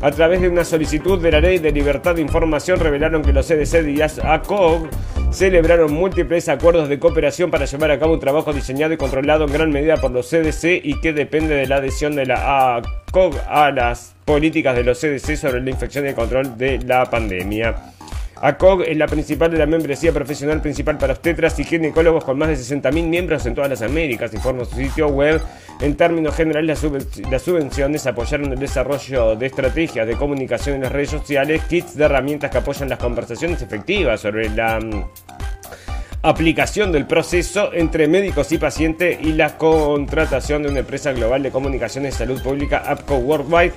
a 0.00 0.10
través 0.10 0.40
de 0.40 0.48
una 0.48 0.64
solicitud 0.64 1.20
de 1.20 1.30
la 1.30 1.40
Ley 1.40 1.58
de 1.58 1.72
Libertad 1.72 2.14
de 2.14 2.20
Información 2.20 2.80
revelaron 2.80 3.22
que 3.22 3.32
los 3.32 3.46
CDC 3.46 3.88
y 3.88 4.02
ACOG 4.02 4.88
celebraron 5.30 5.92
múltiples 5.92 6.48
acuerdos 6.48 6.88
de 6.88 6.98
cooperación 6.98 7.50
para 7.50 7.64
llevar 7.64 7.90
a 7.90 7.98
cabo 7.98 8.14
un 8.14 8.20
trabajo 8.20 8.52
diseñado 8.52 8.92
y 8.92 8.96
controlado 8.96 9.44
en 9.44 9.52
gran 9.52 9.70
medida 9.70 9.96
por 9.96 10.10
los 10.10 10.28
CDC 10.28 10.80
y 10.84 11.00
que 11.00 11.12
depende 11.12 11.54
de 11.54 11.66
la 11.66 11.76
adhesión 11.76 12.14
de 12.14 12.26
la 12.26 12.76
ACOG 12.76 13.34
a 13.48 13.70
las 13.70 14.14
políticas 14.24 14.76
de 14.76 14.84
los 14.84 15.00
CDC 15.00 15.36
sobre 15.36 15.60
la 15.60 15.70
infección 15.70 16.04
y 16.04 16.08
el 16.08 16.14
control 16.14 16.56
de 16.56 16.78
la 16.80 17.04
pandemia. 17.10 17.74
ACOG 18.40 18.82
es 18.82 18.96
la 18.96 19.06
principal 19.06 19.50
de 19.50 19.58
la 19.58 19.66
membresía 19.66 20.12
profesional 20.12 20.60
principal 20.60 20.98
para 20.98 21.14
obstetras 21.14 21.58
y 21.60 21.64
ginecólogos 21.64 22.24
con 22.24 22.36
más 22.36 22.48
de 22.48 22.56
60.000 22.56 23.06
miembros 23.06 23.46
en 23.46 23.54
todas 23.54 23.70
las 23.70 23.80
Américas, 23.82 24.34
informa 24.34 24.64
su 24.64 24.76
sitio 24.76 25.08
web. 25.08 25.40
En 25.80 25.96
términos 25.96 26.34
generales, 26.34 26.82
las, 27.30 27.42
subvenciones 27.42 28.06
apoyaron 28.06 28.52
el 28.52 28.58
desarrollo 28.58 29.36
de 29.36 29.46
estrategias 29.46 30.06
de 30.06 30.14
comunicación 30.16 30.76
en 30.76 30.82
las 30.82 30.92
redes 30.92 31.10
sociales, 31.10 31.62
kits 31.68 31.96
de 31.96 32.04
herramientas 32.04 32.50
que 32.50 32.58
apoyan 32.58 32.88
las 32.88 32.98
conversaciones 32.98 33.60
efectivas 33.60 34.20
sobre 34.20 34.48
la 34.50 34.78
mm, 34.80 35.04
aplicación 36.22 36.92
del 36.92 37.06
proceso 37.06 37.70
entre 37.72 38.06
médicos 38.08 38.52
y 38.52 38.58
pacientes 38.58 39.18
y 39.20 39.32
la 39.32 39.58
contratación 39.58 40.62
de 40.62 40.70
una 40.70 40.80
empresa 40.80 41.12
global 41.12 41.42
de 41.42 41.50
comunicaciones 41.50 42.14
y 42.14 42.18
salud 42.18 42.42
pública, 42.42 42.82
APCO 42.86 43.16
Worldwide 43.16 43.72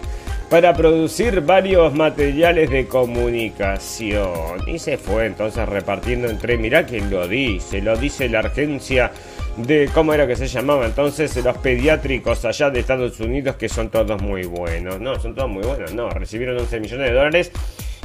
para 0.49 0.73
producir 0.73 1.41
varios 1.41 1.93
materiales 1.93 2.69
de 2.69 2.87
comunicación. 2.87 4.67
Y 4.67 4.79
se 4.79 4.97
fue 4.97 5.25
entonces 5.25 5.67
repartiendo 5.67 6.29
entre, 6.29 6.57
mirá 6.57 6.85
quién 6.85 7.09
lo 7.09 7.27
dice, 7.27 7.81
lo 7.81 7.97
dice 7.97 8.29
la 8.29 8.39
agencia 8.39 9.11
de, 9.57 9.89
¿cómo 9.93 10.13
era 10.13 10.27
que 10.27 10.35
se 10.35 10.47
llamaba 10.47 10.85
entonces? 10.85 11.35
Los 11.43 11.57
pediátricos 11.57 12.45
allá 12.45 12.69
de 12.69 12.79
Estados 12.79 13.19
Unidos 13.19 13.55
que 13.55 13.69
son 13.69 13.89
todos 13.89 14.21
muy 14.21 14.45
buenos. 14.45 14.99
No, 14.99 15.19
son 15.19 15.35
todos 15.35 15.49
muy 15.49 15.63
buenos, 15.63 15.93
no, 15.93 16.09
recibieron 16.09 16.57
11 16.57 16.79
millones 16.79 17.09
de 17.09 17.15
dólares. 17.15 17.51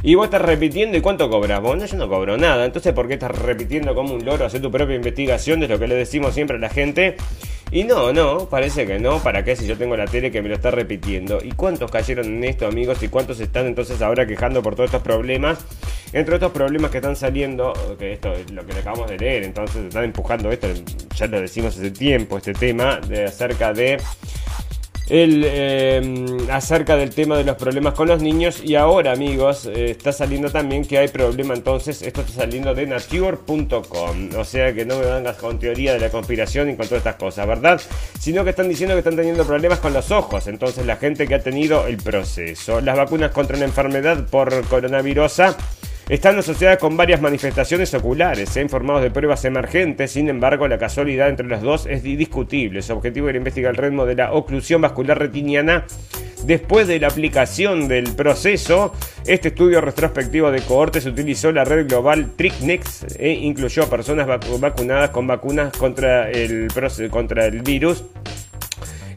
Y 0.05 0.15
vos 0.15 0.25
estás 0.25 0.41
repitiendo, 0.41 0.97
¿y 0.97 1.01
cuánto 1.01 1.29
cobras? 1.29 1.61
Bueno, 1.61 1.85
yo 1.85 1.95
no 1.95 2.09
cobro 2.09 2.37
nada. 2.37 2.65
Entonces, 2.65 2.91
¿por 2.91 3.07
qué 3.07 3.13
estás 3.13 3.31
repitiendo 3.31 3.95
como 3.95 4.13
un 4.13 4.25
loro? 4.25 4.45
Hacer 4.45 4.61
tu 4.61 4.69
propia 4.69 4.97
investigación, 4.97 5.63
es 5.63 5.69
lo 5.69 5.79
que 5.79 5.87
le 5.87 5.95
decimos 5.95 6.33
siempre 6.33 6.57
a 6.57 6.59
la 6.59 6.67
gente. 6.67 7.15
Y 7.71 7.85
no, 7.85 8.11
no, 8.11 8.49
parece 8.49 8.85
que 8.85 8.99
no. 8.99 9.19
¿Para 9.23 9.45
qué 9.45 9.55
si 9.55 9.65
yo 9.65 9.77
tengo 9.77 9.95
la 9.95 10.05
tele 10.05 10.29
que 10.29 10.41
me 10.41 10.49
lo 10.49 10.55
está 10.55 10.71
repitiendo? 10.71 11.39
¿Y 11.41 11.53
cuántos 11.53 11.89
cayeron 11.89 12.25
en 12.25 12.43
esto, 12.43 12.67
amigos? 12.67 13.01
¿Y 13.01 13.07
cuántos 13.07 13.39
están 13.39 13.65
entonces 13.65 14.01
ahora 14.01 14.27
quejando 14.27 14.61
por 14.61 14.75
todos 14.75 14.89
estos 14.89 15.01
problemas? 15.01 15.65
Entre 16.11 16.35
estos 16.35 16.51
problemas 16.51 16.91
que 16.91 16.97
están 16.97 17.15
saliendo, 17.15 17.71
que 17.97 18.11
esto 18.11 18.33
es 18.33 18.51
lo 18.51 18.65
que 18.65 18.73
acabamos 18.73 19.09
de 19.09 19.17
leer, 19.17 19.43
entonces 19.43 19.85
están 19.85 20.03
empujando 20.03 20.51
esto, 20.51 20.67
ya 21.15 21.27
lo 21.27 21.39
decimos 21.39 21.77
hace 21.77 21.89
tiempo, 21.89 22.37
este 22.37 22.53
tema 22.53 22.99
de 22.99 23.23
acerca 23.23 23.73
de 23.73 23.97
el, 25.13 25.45
em, 25.45 26.49
acerca 26.49 26.95
del 26.95 27.11
tema 27.11 27.37
de 27.37 27.43
los 27.43 27.55
problemas 27.55 27.93
con 27.93 28.07
los 28.07 28.19
niños. 28.19 28.63
Y 28.63 28.73
ahora 28.73 29.11
amigos 29.11 29.67
eh, 29.67 29.91
está 29.91 30.11
saliendo 30.11 30.49
también 30.49 30.83
que 30.85 30.97
hay 30.97 31.07
problema 31.07 31.53
entonces 31.53 32.01
esto 32.01 32.21
está 32.21 32.33
saliendo 32.33 32.73
de 32.73 32.87
nature.com 32.87 34.29
o 34.35 34.43
sea 34.43 34.73
que 34.73 34.85
no 34.85 34.97
me 34.97 35.05
vengas 35.05 35.37
con 35.37 35.59
teoría 35.59 35.93
de 35.93 35.99
la 35.99 36.09
conspiración 36.09 36.71
y 36.71 36.75
con 36.75 36.87
todas 36.87 37.01
estas 37.01 37.15
cosas 37.15 37.45
verdad 37.47 37.79
sino 38.19 38.43
que 38.43 38.49
están 38.49 38.67
diciendo 38.67 38.95
que 38.95 38.99
están 38.99 39.15
teniendo 39.15 39.45
problemas 39.45 39.79
con 39.79 39.93
los 39.93 40.09
ojos. 40.09 40.47
Entonces 40.47 40.83
la 40.85 40.95
gente 40.95 41.27
que 41.27 41.35
ha 41.35 41.43
tenido 41.43 41.85
el 41.85 41.97
proceso. 41.97 42.81
Las 42.81 42.97
vacunas 42.97 43.31
contra 43.31 43.55
una 43.55 43.65
enfermedad 43.65 44.25
por 44.25 44.65
coronavirus 44.67 45.39
están 46.09 46.37
asociadas 46.37 46.77
con 46.77 46.97
varias 46.97 47.21
manifestaciones 47.21 47.93
oculares. 47.93 48.49
Se 48.49 48.59
ha 48.59 48.63
informado 48.63 49.01
de 49.01 49.11
pruebas 49.11 49.45
emergentes, 49.45 50.11
sin 50.11 50.29
embargo, 50.29 50.67
la 50.67 50.77
casualidad 50.77 51.29
entre 51.29 51.47
las 51.47 51.61
dos 51.61 51.85
es 51.85 52.03
discutible. 52.03 52.81
Su 52.81 52.93
objetivo 52.93 53.29
era 53.29 53.37
investigar 53.37 53.71
el 53.71 53.77
ritmo 53.77 54.05
de 54.05 54.15
la 54.15 54.33
oclusión 54.33 54.81
vascular 54.81 55.19
retiniana 55.19 55.85
Después 56.45 56.89
de 56.89 56.99
la 56.99 57.07
aplicación 57.07 57.87
del 57.87 58.15
proceso, 58.15 58.93
este 59.25 59.47
estudio 59.47 59.79
retrospectivo 59.79 60.51
de 60.51 60.61
cohortes 60.61 61.05
utilizó 61.05 61.53
la 61.53 61.63
red 61.63 61.87
global 61.87 62.31
TRICNEX 62.35 63.15
e 63.17 63.31
incluyó 63.31 63.83
a 63.83 63.89
personas 63.89 64.27
vacunadas 64.27 65.11
con 65.11 65.25
vacunas 65.25 65.71
contra 65.77 66.29
el, 66.29 66.67
contra 67.09 67.45
el 67.45 67.61
virus 67.61 68.03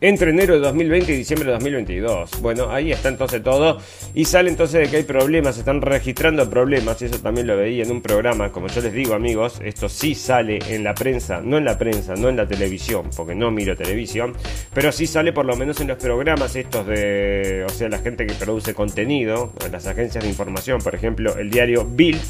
entre 0.00 0.30
enero 0.30 0.54
de 0.54 0.60
2020 0.60 1.12
y 1.12 1.16
diciembre 1.16 1.46
de 1.46 1.52
2022. 1.54 2.40
Bueno, 2.40 2.70
ahí 2.70 2.92
está 2.92 3.08
entonces 3.08 3.42
todo. 3.42 3.78
Y 4.14 4.24
sale 4.24 4.50
entonces 4.50 4.82
de 4.82 4.90
que 4.90 4.96
hay 4.96 5.02
problemas, 5.02 5.58
están 5.58 5.80
registrando 5.80 6.48
problemas. 6.48 7.00
Y 7.02 7.06
eso 7.06 7.18
también 7.20 7.46
lo 7.46 7.56
veía 7.56 7.84
en 7.84 7.90
un 7.90 8.02
programa. 8.02 8.52
Como 8.52 8.68
yo 8.68 8.80
les 8.80 8.92
digo, 8.92 9.14
amigos, 9.14 9.60
esto 9.64 9.88
sí 9.88 10.14
sale 10.14 10.58
en 10.68 10.84
la 10.84 10.94
prensa, 10.94 11.40
no 11.40 11.58
en 11.58 11.64
la 11.64 11.78
prensa, 11.78 12.14
no 12.14 12.28
en 12.28 12.36
la 12.36 12.46
televisión, 12.46 13.10
porque 13.16 13.34
no 13.34 13.50
miro 13.50 13.76
televisión. 13.76 14.34
Pero 14.74 14.92
sí 14.92 15.06
sale 15.06 15.32
por 15.32 15.46
lo 15.46 15.56
menos 15.56 15.80
en 15.80 15.88
los 15.88 15.98
programas 15.98 16.56
estos 16.56 16.86
de. 16.86 17.64
O 17.66 17.70
sea, 17.70 17.88
la 17.88 17.98
gente 17.98 18.26
que 18.26 18.34
produce 18.34 18.74
contenido, 18.74 19.52
las 19.70 19.86
agencias 19.86 20.24
de 20.24 20.30
información, 20.30 20.80
por 20.80 20.94
ejemplo, 20.94 21.36
el 21.36 21.50
diario 21.50 21.84
Bild 21.84 22.20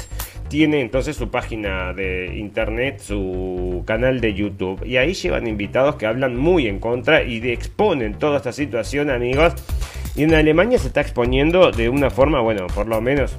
tiene 0.49 0.81
entonces 0.81 1.15
su 1.15 1.29
página 1.29 1.93
de 1.93 2.37
internet, 2.37 2.99
su 2.99 3.83
canal 3.85 4.21
de 4.21 4.33
YouTube. 4.33 4.85
Y 4.85 4.97
ahí 4.97 5.13
llevan 5.13 5.47
invitados 5.47 5.95
que 5.95 6.05
hablan 6.05 6.37
muy 6.37 6.67
en 6.67 6.79
contra 6.79 7.23
y 7.23 7.37
exponen 7.49 8.15
toda 8.15 8.37
esta 8.37 8.51
situación, 8.51 9.09
amigos. 9.09 9.53
Y 10.15 10.23
en 10.23 10.33
Alemania 10.33 10.79
se 10.79 10.87
está 10.87 11.01
exponiendo 11.01 11.71
de 11.71 11.89
una 11.89 12.09
forma, 12.09 12.39
bueno, 12.41 12.67
por 12.67 12.87
lo 12.87 12.99
menos 13.01 13.37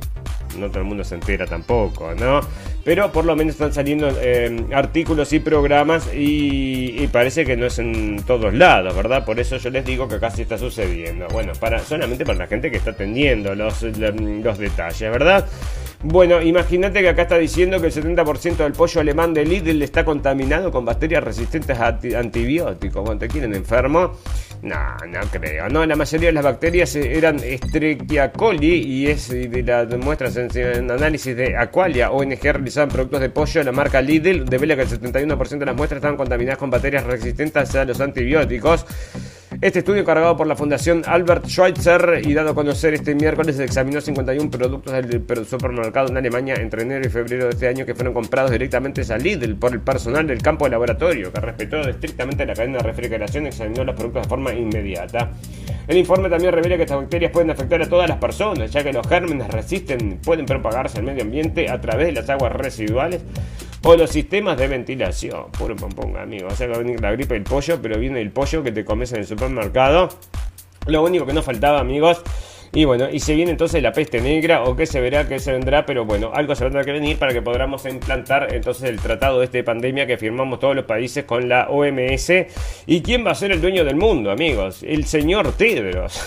no 0.59 0.69
todo 0.69 0.81
el 0.81 0.85
mundo 0.85 1.05
se 1.05 1.15
entera 1.15 1.47
tampoco, 1.47 2.15
¿no? 2.15 2.41
Pero 2.85 3.13
por 3.13 3.25
lo 3.25 3.37
menos 3.37 3.55
están 3.55 3.73
saliendo 3.73 4.09
eh, 4.21 4.65
artículos 4.73 5.33
y 5.33 5.41
programas 5.41 6.09
y, 6.15 7.07
parece 7.13 7.45
que 7.45 7.57
no 7.57 7.67
es 7.67 7.79
en 7.79 8.23
todos 8.27 8.55
lados, 8.55 8.95
¿verdad? 8.95 9.25
Por 9.25 9.41
eso 9.41 9.57
yo 9.57 9.71
les 9.71 9.85
digo 9.85 10.09
que 10.09 10.17
acá 10.17 10.31
sí 10.31 10.43
está 10.43 10.59
sucediendo. 10.59 11.27
Bueno, 11.29 11.53
para, 11.59 11.81
solamente 11.81 12.25
para 12.25 12.39
la 12.39 12.47
gente 12.47 12.71
que 12.71 12.77
está 12.77 12.91
atendiendo 12.91 13.55
los, 13.55 13.83
los 13.83 14.59
detalles, 14.59 15.11
¿verdad? 15.11 15.47
Bueno, 16.03 16.41
imagínate 16.41 17.01
que 17.01 17.09
acá 17.09 17.23
está 17.23 17.39
diciendo 17.39 17.81
que 17.81 17.89
el 17.89 17.93
70% 17.93 18.59
del 18.59 18.73
pollo 18.73 19.01
alemán 19.01 19.35
de 19.35 19.45
Lidl 19.45 19.83
está 19.83 20.05
contaminado 20.05 20.71
con 20.71 20.85
bacterias 20.85 21.25
resistentes 21.25 21.77
a 21.77 21.89
antibióticos. 21.89 23.05
Bueno, 23.05 23.19
¿te 23.19 23.27
quieren 23.27 23.53
enfermo? 23.53 24.13
No, 24.63 24.77
no 25.09 25.21
creo. 25.33 25.69
No, 25.69 25.85
la 25.85 25.97
mayoría 25.97 26.29
de 26.29 26.33
las 26.33 26.45
bacterias 26.45 26.95
eran 26.95 27.41
Escherichia 27.43 28.31
coli 28.31 28.77
y 28.77 29.07
es 29.09 29.29
de 29.29 29.63
las 29.65 29.89
muestras 29.99 30.37
en, 30.37 30.89
análisis 30.89 31.37
de 31.37 31.57
Aqualia, 31.57 32.13
ONG 32.13 32.43
realizaban 32.43 32.91
productos 32.91 33.21
de 33.21 33.31
pollo 33.31 33.61
de 33.61 33.65
la 33.65 33.73
marca 33.73 34.01
Lidl, 34.01 34.45
devela 34.45 34.77
que 34.77 34.83
el 34.83 34.89
71% 34.89 35.59
de 35.59 35.67
las 35.67 35.77
muestras 35.77 35.99
estaban 35.99 36.17
contaminadas 36.17 36.59
con 36.59 36.71
bacterias 36.71 37.05
resistentes 37.05 37.75
a 37.75 37.85
los 37.85 38.01
antibióticos. 38.01 38.87
Este 39.61 39.81
estudio 39.81 40.05
cargado 40.05 40.37
por 40.37 40.47
la 40.47 40.55
Fundación 40.55 41.03
Albert 41.05 41.49
Schweitzer 41.49 42.23
y 42.25 42.33
dado 42.33 42.51
a 42.51 42.55
conocer 42.55 42.95
este 42.95 43.17
miércoles 43.17 43.59
examinó 43.59 44.01
51 44.01 44.53
productos 44.53 44.93
del 44.93 45.47
supermercado 45.47 46.11
en 46.11 46.17
Alemania 46.17 46.55
entre 46.61 46.83
enero 46.83 47.05
y 47.05 47.11
febrero 47.11 47.47
de 47.47 47.51
este 47.51 47.67
año 47.67 47.85
que 47.85 47.93
fueron 47.93 48.15
comprados 48.15 48.53
directamente 48.53 49.03
a 49.13 49.19
Lidl 49.19 49.57
por 49.57 49.73
el 49.73 49.81
personal 49.81 50.29
del 50.29 50.41
campo 50.43 50.67
de 50.67 50.71
laboratorio 50.71 51.33
que 51.33 51.41
respetó 51.41 51.81
estrictamente 51.81 52.47
la 52.47 52.55
cadena 52.55 52.79
de 52.79 52.85
refrigeración 52.85 53.47
y 53.47 53.49
examinó 53.49 53.83
los 53.83 53.97
productos 53.97 54.23
de 54.23 54.29
forma 54.29 54.53
inmediata. 54.53 55.33
El 55.89 55.97
informe 55.97 56.31
también 56.31 56.53
revela 56.53 56.77
que 56.77 56.83
estas 56.83 56.99
bacterias 56.99 57.33
pueden 57.33 57.51
afectar 57.51 57.83
a 57.83 57.89
todas 57.89 58.09
las 58.09 58.19
personas, 58.19 58.71
ya 58.71 58.85
que 58.85 58.93
los 58.93 59.05
gérmenes 59.09 59.49
resisten, 59.49 60.21
pueden 60.23 60.47
propagarse 60.47 60.99
al 60.99 61.05
medio 61.05 61.25
ambiente 61.25 61.69
a 61.69 61.81
través 61.81 62.07
de 62.07 62.13
las 62.13 62.31
aguas 62.31 62.53
residuales 62.53 63.23
o 63.83 63.97
los 63.97 64.11
sistemas 64.11 64.57
de 64.59 64.69
ventilación. 64.69 65.51
Puro 65.53 65.77
pompón, 65.77 66.17
amigo. 66.17 66.49
O 66.49 66.55
sea, 66.55 66.67
va 66.67 66.77
a 66.77 66.79
venir 66.79 67.01
la 67.01 67.13
gripe 67.13 67.35
del 67.35 67.45
pollo, 67.45 67.79
pero 67.81 67.99
viene 67.99 68.21
el 68.21 68.31
pollo 68.31 68.63
que 68.63 68.73
te 68.73 68.85
comes 68.85 69.13
en 69.13 69.21
el 69.21 69.27
supermercado. 69.27 70.09
Lo 70.87 71.03
único 71.03 71.27
que 71.27 71.33
nos 71.33 71.45
faltaba, 71.45 71.81
amigos. 71.81 72.23
Y 72.73 72.85
bueno, 72.85 73.09
y 73.11 73.21
se 73.21 73.35
viene 73.35 73.51
entonces 73.51 73.83
la 73.83 73.93
peste 73.93 74.21
negra, 74.21 74.65
o 74.65 74.77
qué 74.77 74.85
se 74.85 75.01
verá, 75.01 75.27
qué 75.27 75.39
se 75.39 75.53
vendrá, 75.53 75.87
pero 75.87 76.05
bueno, 76.05 76.33
algo 76.35 76.55
se 76.55 76.65
tendrá 76.65 76.85
que 76.85 76.93
venir 76.93 77.19
para 77.19 77.33
que 77.33 77.41
podamos 77.41 77.87
implantar 77.87 78.55
entonces 78.55 78.91
el 78.91 79.01
tratado 79.01 79.39
de 79.39 79.47
esta 79.47 79.63
pandemia 79.65 80.07
que 80.07 80.19
firmamos 80.19 80.59
todos 80.59 80.77
los 80.77 80.85
países 80.85 81.25
con 81.25 81.49
la 81.49 81.69
OMS. 81.71 82.31
¿Y 82.87 83.01
quién 83.01 83.27
va 83.27 83.31
a 83.31 83.35
ser 83.35 83.53
el 83.53 83.61
dueño 83.61 83.85
del 83.85 83.97
mundo, 83.97 84.31
amigos? 84.31 84.83
El 84.83 85.07
señor 85.07 85.53
Tedros. 85.53 86.21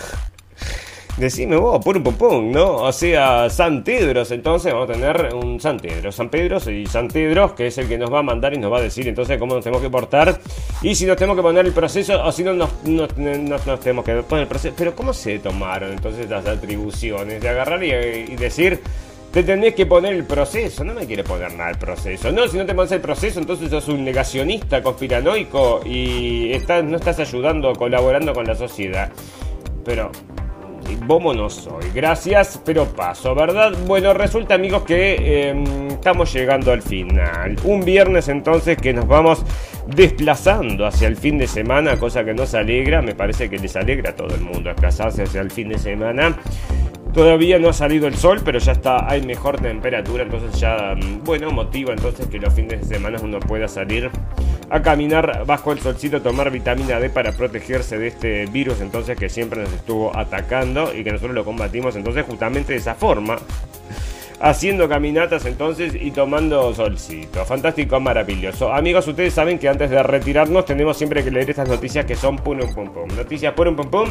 Decime 1.21 1.55
vos, 1.55 1.79
pum 1.85 2.01
pum 2.01 2.15
pum, 2.15 2.51
¿no? 2.51 2.77
O 2.77 2.91
sea, 2.91 3.47
San 3.47 3.83
Tedros, 3.83 4.31
entonces 4.31 4.73
vamos 4.73 4.89
a 4.89 4.93
tener 4.93 5.35
un 5.35 5.61
San 5.61 5.77
Tedros, 5.79 6.15
San 6.15 6.29
Pedro 6.29 6.57
y 6.71 6.87
San 6.87 7.09
Tedros, 7.09 7.51
que 7.51 7.67
es 7.67 7.77
el 7.77 7.87
que 7.87 7.95
nos 7.99 8.11
va 8.11 8.19
a 8.19 8.23
mandar 8.23 8.55
y 8.55 8.57
nos 8.57 8.73
va 8.73 8.79
a 8.79 8.81
decir 8.81 9.07
entonces 9.07 9.37
cómo 9.37 9.53
nos 9.53 9.63
tenemos 9.63 9.83
que 9.83 9.91
portar 9.91 10.39
y 10.81 10.95
si 10.95 11.05
nos 11.05 11.17
tenemos 11.17 11.35
que 11.35 11.43
poner 11.43 11.67
el 11.67 11.73
proceso 11.73 12.19
o 12.23 12.31
si 12.31 12.43
no 12.43 12.55
nos, 12.55 12.71
tenemos 13.13 14.03
que 14.03 14.15
poner 14.23 14.41
el 14.41 14.47
proceso. 14.47 14.73
Pero 14.75 14.95
¿cómo 14.95 15.13
se 15.13 15.37
tomaron 15.37 15.91
entonces 15.91 16.27
las 16.27 16.47
atribuciones 16.47 17.39
de 17.39 17.49
agarrar 17.49 17.83
y, 17.83 18.35
decir 18.35 18.79
te 19.31 19.43
tenés 19.43 19.75
que 19.75 19.85
poner 19.85 20.15
el 20.15 20.25
proceso. 20.25 20.83
No 20.83 20.95
me 20.95 21.05
quiere 21.05 21.23
poner 21.23 21.53
nada 21.53 21.69
el 21.69 21.77
proceso. 21.77 22.31
No, 22.31 22.47
si 22.47 22.57
no 22.57 22.65
te 22.65 22.73
pones 22.73 22.93
el 22.93 23.01
proceso, 23.01 23.39
entonces 23.39 23.69
sos 23.69 23.89
un 23.89 24.03
negacionista 24.03 24.81
conspiranoico 24.81 25.81
y 25.85 26.51
estás, 26.51 26.83
no 26.83 26.97
estás 26.97 27.19
ayudando, 27.19 27.73
colaborando 27.73 28.33
con 28.33 28.47
la 28.47 28.55
sociedad. 28.55 29.11
Pero 29.85 30.11
Bomo 31.05 31.33
no 31.33 31.49
soy. 31.49 31.91
Gracias, 31.93 32.61
pero 32.63 32.85
paso, 32.85 33.33
¿verdad? 33.35 33.73
Bueno, 33.85 34.13
resulta 34.13 34.55
amigos 34.55 34.83
que 34.83 35.49
em, 35.49 35.87
estamos 35.87 36.31
llegando 36.33 36.71
al 36.71 36.81
final. 36.81 37.55
Un 37.63 37.83
viernes 37.83 38.27
entonces 38.27 38.77
que 38.77 38.93
nos 38.93 39.07
vamos 39.07 39.43
desplazando 39.87 40.85
hacia 40.85 41.07
el 41.07 41.17
fin 41.17 41.37
de 41.37 41.47
semana, 41.47 41.97
cosa 41.97 42.23
que 42.23 42.33
nos 42.33 42.53
alegra, 42.53 43.01
me 43.01 43.15
parece 43.15 43.49
que 43.49 43.57
les 43.57 43.75
alegra 43.75 44.11
a 44.11 44.15
todo 44.15 44.33
el 44.35 44.41
mundo 44.41 44.69
desplazarse 44.69 45.23
hacia 45.23 45.41
el 45.41 45.51
fin 45.51 45.69
de 45.69 45.77
semana. 45.77 46.37
Todavía 47.13 47.59
no 47.59 47.69
ha 47.69 47.73
salido 47.73 48.07
el 48.07 48.15
sol, 48.15 48.41
pero 48.43 48.57
ya 48.59 48.71
está, 48.71 49.09
hay 49.09 49.21
mejor 49.21 49.59
temperatura, 49.59 50.23
entonces 50.23 50.57
ya, 50.59 50.95
mm, 50.95 51.23
bueno, 51.25 51.51
motiva 51.51 51.91
entonces 51.91 52.27
que 52.27 52.39
los 52.39 52.53
fines 52.53 52.87
de 52.87 52.95
semana 52.95 53.19
uno 53.21 53.39
pueda 53.39 53.67
salir 53.67 54.09
a 54.69 54.81
caminar 54.81 55.43
bajo 55.45 55.73
el 55.73 55.79
solcito, 55.79 56.21
tomar 56.21 56.49
vitamina 56.51 57.01
D 57.01 57.09
para 57.09 57.33
protegerse 57.33 57.97
de 57.97 58.07
este 58.07 58.45
virus 58.45 58.79
entonces 58.79 59.17
que 59.17 59.27
siempre 59.27 59.61
nos 59.61 59.73
estuvo 59.73 60.15
atacando 60.17 60.95
y 60.95 61.03
que 61.03 61.11
nosotros 61.11 61.35
lo 61.35 61.43
combatimos 61.43 61.97
entonces 61.97 62.25
justamente 62.25 62.71
de 62.71 62.79
esa 62.79 62.95
forma 62.95 63.35
haciendo 64.39 64.89
caminatas 64.89 65.45
entonces 65.45 65.93
y 65.93 66.11
tomando 66.11 66.73
solcito. 66.73 67.45
Fantástico, 67.45 67.99
maravilloso. 67.99 68.73
Amigos, 68.73 69.07
ustedes 69.07 69.33
saben 69.33 69.59
que 69.59 69.69
antes 69.69 69.89
de 69.89 70.01
retirarnos 70.01 70.65
tenemos 70.65 70.97
siempre 70.97 71.23
que 71.23 71.31
leer 71.31 71.49
estas 71.49 71.67
noticias 71.67 72.05
que 72.05 72.15
son 72.15 72.37
pum 72.37 72.59
pum 72.73 72.89
pum. 72.89 73.07
Noticias 73.15 73.53
pum 73.53 73.75
pum 73.75 73.89
pum. 73.89 74.09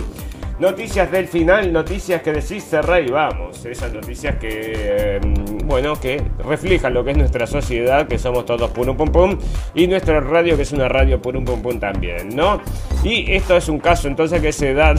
Noticias 0.60 1.10
del 1.10 1.26
final, 1.26 1.72
noticias 1.72 2.20
que 2.20 2.34
decís 2.34 2.62
cerrar 2.64 3.02
y 3.02 3.10
vamos. 3.10 3.64
Esas 3.64 3.94
noticias 3.94 4.36
que, 4.36 5.16
em, 5.16 5.34
bueno, 5.64 5.98
que 5.98 6.22
reflejan 6.46 6.92
lo 6.92 7.02
que 7.02 7.12
es 7.12 7.16
nuestra 7.16 7.46
sociedad, 7.46 8.06
que 8.06 8.18
somos 8.18 8.44
todos 8.44 8.70
pum 8.70 8.94
pum 8.94 9.10
pum. 9.10 9.38
Y 9.74 9.86
nuestra 9.86 10.20
radio, 10.20 10.56
que 10.56 10.62
es 10.64 10.72
una 10.72 10.86
radio 10.86 11.20
pum 11.22 11.46
pum 11.46 11.62
pum 11.62 11.80
también, 11.80 12.36
¿no? 12.36 12.60
Y 13.02 13.32
esto 13.32 13.56
es 13.56 13.70
un 13.70 13.78
caso 13.78 14.06
entonces 14.06 14.42
que 14.42 14.52
se 14.52 14.74
da 14.74 14.92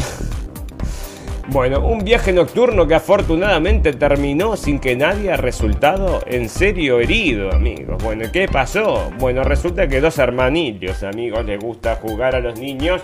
bueno, 1.49 1.85
un 1.85 1.99
viaje 2.03 2.33
nocturno 2.33 2.87
que 2.87 2.95
afortunadamente 2.95 3.93
terminó 3.93 4.57
sin 4.57 4.79
que 4.79 4.95
nadie 4.95 5.29
haya 5.29 5.37
resultado 5.37 6.23
en 6.25 6.49
serio 6.49 6.99
herido, 6.99 7.51
amigos. 7.51 8.03
Bueno, 8.03 8.25
¿qué 8.33 8.47
pasó? 8.47 9.11
Bueno, 9.19 9.43
resulta 9.43 9.87
que 9.87 10.01
dos 10.01 10.17
hermanillos, 10.17 11.03
amigos, 11.03 11.45
les 11.45 11.59
gusta 11.59 11.97
jugar 11.97 12.33
a 12.33 12.39
los 12.39 12.59
niños 12.59 13.03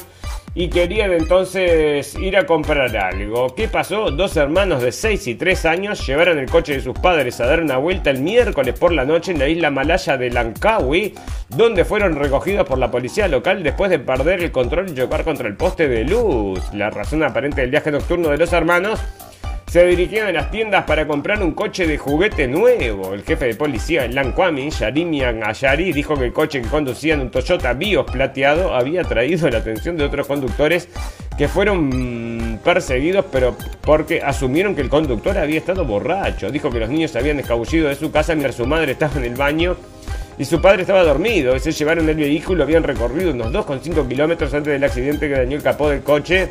y 0.59 0.69
querían 0.69 1.13
entonces 1.13 2.15
ir 2.15 2.35
a 2.35 2.47
comprar 2.47 2.97
algo. 2.97 3.53
¿Qué 3.53 3.67
pasó? 3.67 4.09
Dos 4.09 4.35
hermanos 4.37 4.81
de 4.81 4.91
6 4.91 5.27
y 5.27 5.35
3 5.35 5.65
años 5.65 6.07
llevaron 6.07 6.39
el 6.39 6.49
coche 6.49 6.73
de 6.73 6.81
sus 6.81 6.97
padres 6.97 7.39
a 7.39 7.45
dar 7.45 7.61
una 7.61 7.77
vuelta 7.77 8.09
el 8.09 8.21
miércoles 8.21 8.73
por 8.73 8.91
la 8.91 9.05
noche 9.05 9.31
en 9.31 9.37
la 9.37 9.47
isla 9.47 9.69
malaya 9.69 10.17
de 10.17 10.31
Langkawi, 10.31 11.13
donde 11.49 11.85
fueron 11.85 12.15
recogidos 12.15 12.65
por 12.65 12.79
la 12.79 12.89
policía 12.89 13.27
local 13.27 13.61
después 13.61 13.91
de 13.91 13.99
perder 13.99 14.41
el 14.41 14.51
control 14.51 14.89
y 14.89 14.95
chocar 14.95 15.23
contra 15.23 15.47
el 15.47 15.55
poste 15.55 15.87
de 15.87 16.03
luz. 16.05 16.59
La 16.73 16.89
razón 16.89 17.21
aparente 17.21 17.61
del 17.61 17.69
viaje 17.69 17.91
nocturno 17.91 18.29
de 18.29 18.39
los 18.39 18.51
hermanos 18.51 18.99
se 19.67 19.85
dirigían 19.85 20.27
a 20.27 20.31
las 20.31 20.49
tiendas 20.49 20.85
para 20.85 21.05
comprar 21.05 21.43
un 21.43 21.51
coche 21.51 21.85
de 21.85 21.97
juguete 21.97 22.47
nuevo. 22.47 23.13
El 23.13 23.23
jefe 23.23 23.47
de 23.47 23.55
policía 23.55 24.05
en 24.05 24.15
Lankwami, 24.15 24.69
Yarimian 24.69 25.43
Ayari, 25.43 25.91
dijo 25.91 26.15
que 26.15 26.25
el 26.25 26.33
coche 26.33 26.61
que 26.61 26.69
conducían, 26.69 27.19
un 27.19 27.31
Toyota 27.31 27.73
Bios 27.73 28.09
plateado, 28.09 28.73
había 28.73 29.01
atraído 29.01 29.49
la 29.49 29.57
atención 29.57 29.97
de 29.97 30.05
otros 30.05 30.25
conductores 30.25 30.87
que 31.37 31.49
fueron 31.49 32.59
perseguidos, 32.63 33.25
pero 33.29 33.57
porque 33.81 34.21
asumieron 34.21 34.73
que 34.73 34.81
el 34.81 34.89
conductor 34.89 35.37
había 35.37 35.57
estado 35.57 35.83
borracho. 35.83 36.49
Dijo 36.49 36.71
que 36.71 36.79
los 36.79 36.89
niños 36.89 37.11
se 37.11 37.19
habían 37.19 37.37
escabullido 37.39 37.89
de 37.89 37.95
su 37.95 38.09
casa 38.09 38.33
mientras 38.35 38.55
su 38.55 38.65
madre 38.65 38.93
estaba 38.93 39.17
en 39.17 39.25
el 39.25 39.35
baño 39.35 39.75
y 40.37 40.45
su 40.45 40.61
padre 40.61 40.83
estaba 40.83 41.03
dormido. 41.03 41.59
Se 41.59 41.73
llevaron 41.73 42.07
el 42.07 42.15
vehículo, 42.15 42.63
habían 42.63 42.83
recorrido 42.83 43.31
unos 43.31 43.51
2,5 43.51 44.07
kilómetros 44.07 44.53
antes 44.53 44.71
del 44.71 44.83
accidente 44.85 45.27
que 45.27 45.35
dañó 45.35 45.57
el 45.57 45.63
capó 45.63 45.89
del 45.89 46.03
coche 46.03 46.49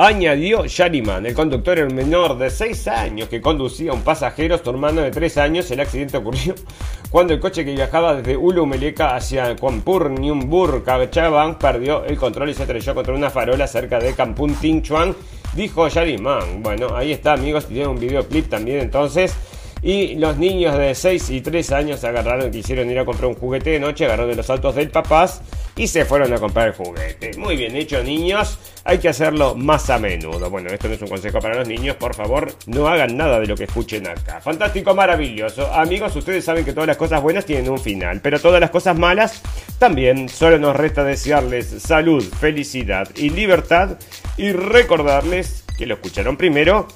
añadió 0.00 0.64
Shariman. 0.66 1.26
El 1.26 1.34
conductor 1.34 1.78
era 1.78 1.90
menor 1.90 2.38
de 2.38 2.48
6 2.48 2.88
años 2.88 3.28
que 3.28 3.42
conducía 3.42 3.90
a 3.90 3.94
un 3.94 4.00
pasajero, 4.00 4.56
su 4.56 4.70
hermano 4.70 5.02
de 5.02 5.10
3 5.10 5.36
años. 5.36 5.70
El 5.70 5.80
accidente 5.80 6.16
ocurrió 6.16 6.54
cuando 7.10 7.34
el 7.34 7.40
coche 7.40 7.66
que 7.66 7.74
viajaba 7.74 8.14
desde 8.14 8.34
Ulumeleka 8.34 9.14
hacia 9.14 9.54
Kuampur, 9.56 10.10
Nyumbur, 10.10 10.82
Chabang 11.10 11.58
perdió 11.58 12.02
el 12.06 12.16
control 12.16 12.48
y 12.48 12.54
se 12.54 12.62
estrelló 12.62 12.94
contra 12.94 13.14
una 13.14 13.28
farola 13.28 13.66
cerca 13.66 13.98
de 13.98 14.14
Kampung 14.14 14.54
Chuan, 14.80 15.14
dijo 15.54 15.86
Shariman. 15.86 16.62
Bueno, 16.62 16.96
ahí 16.96 17.12
está, 17.12 17.34
amigos. 17.34 17.66
Tiene 17.66 17.88
un 17.88 18.00
videoclip 18.00 18.48
también 18.48 18.80
entonces. 18.80 19.36
Y 19.82 20.16
los 20.16 20.36
niños 20.36 20.76
de 20.76 20.94
6 20.94 21.30
y 21.30 21.40
3 21.40 21.72
años 21.72 22.04
agarraron, 22.04 22.50
quisieron 22.50 22.90
ir 22.90 22.98
a 22.98 23.04
comprar 23.04 23.30
un 23.30 23.34
juguete 23.34 23.70
de 23.70 23.80
noche, 23.80 24.04
agarraron 24.04 24.30
de 24.30 24.36
los 24.36 24.50
autos 24.50 24.74
del 24.74 24.90
papás 24.90 25.42
y 25.76 25.86
se 25.86 26.04
fueron 26.04 26.32
a 26.34 26.38
comprar 26.38 26.68
el 26.68 26.74
juguete. 26.74 27.30
Muy 27.38 27.56
bien 27.56 27.74
hecho, 27.76 28.02
niños. 28.02 28.58
Hay 28.84 28.98
que 28.98 29.08
hacerlo 29.08 29.54
más 29.54 29.88
a 29.88 29.98
menudo. 29.98 30.50
Bueno, 30.50 30.68
esto 30.70 30.88
no 30.88 30.94
es 30.94 31.02
un 31.02 31.08
consejo 31.08 31.38
para 31.38 31.56
los 31.56 31.68
niños. 31.68 31.96
Por 31.96 32.14
favor, 32.14 32.52
no 32.66 32.88
hagan 32.88 33.16
nada 33.16 33.40
de 33.40 33.46
lo 33.46 33.56
que 33.56 33.64
escuchen 33.64 34.06
acá. 34.06 34.40
Fantástico, 34.40 34.94
maravilloso. 34.94 35.72
Amigos, 35.72 36.14
ustedes 36.16 36.44
saben 36.44 36.64
que 36.64 36.72
todas 36.72 36.86
las 36.86 36.96
cosas 36.98 37.22
buenas 37.22 37.46
tienen 37.46 37.70
un 37.70 37.78
final, 37.78 38.20
pero 38.20 38.38
todas 38.38 38.60
las 38.60 38.70
cosas 38.70 38.98
malas 38.98 39.42
también. 39.78 40.28
Solo 40.28 40.58
nos 40.58 40.76
resta 40.76 41.04
desearles 41.04 41.66
salud, 41.66 42.22
felicidad 42.22 43.08
y 43.16 43.30
libertad 43.30 43.98
y 44.36 44.52
recordarles 44.52 45.64
que 45.80 45.86
lo 45.86 45.94
escucharon 45.94 46.36
primero 46.36 46.86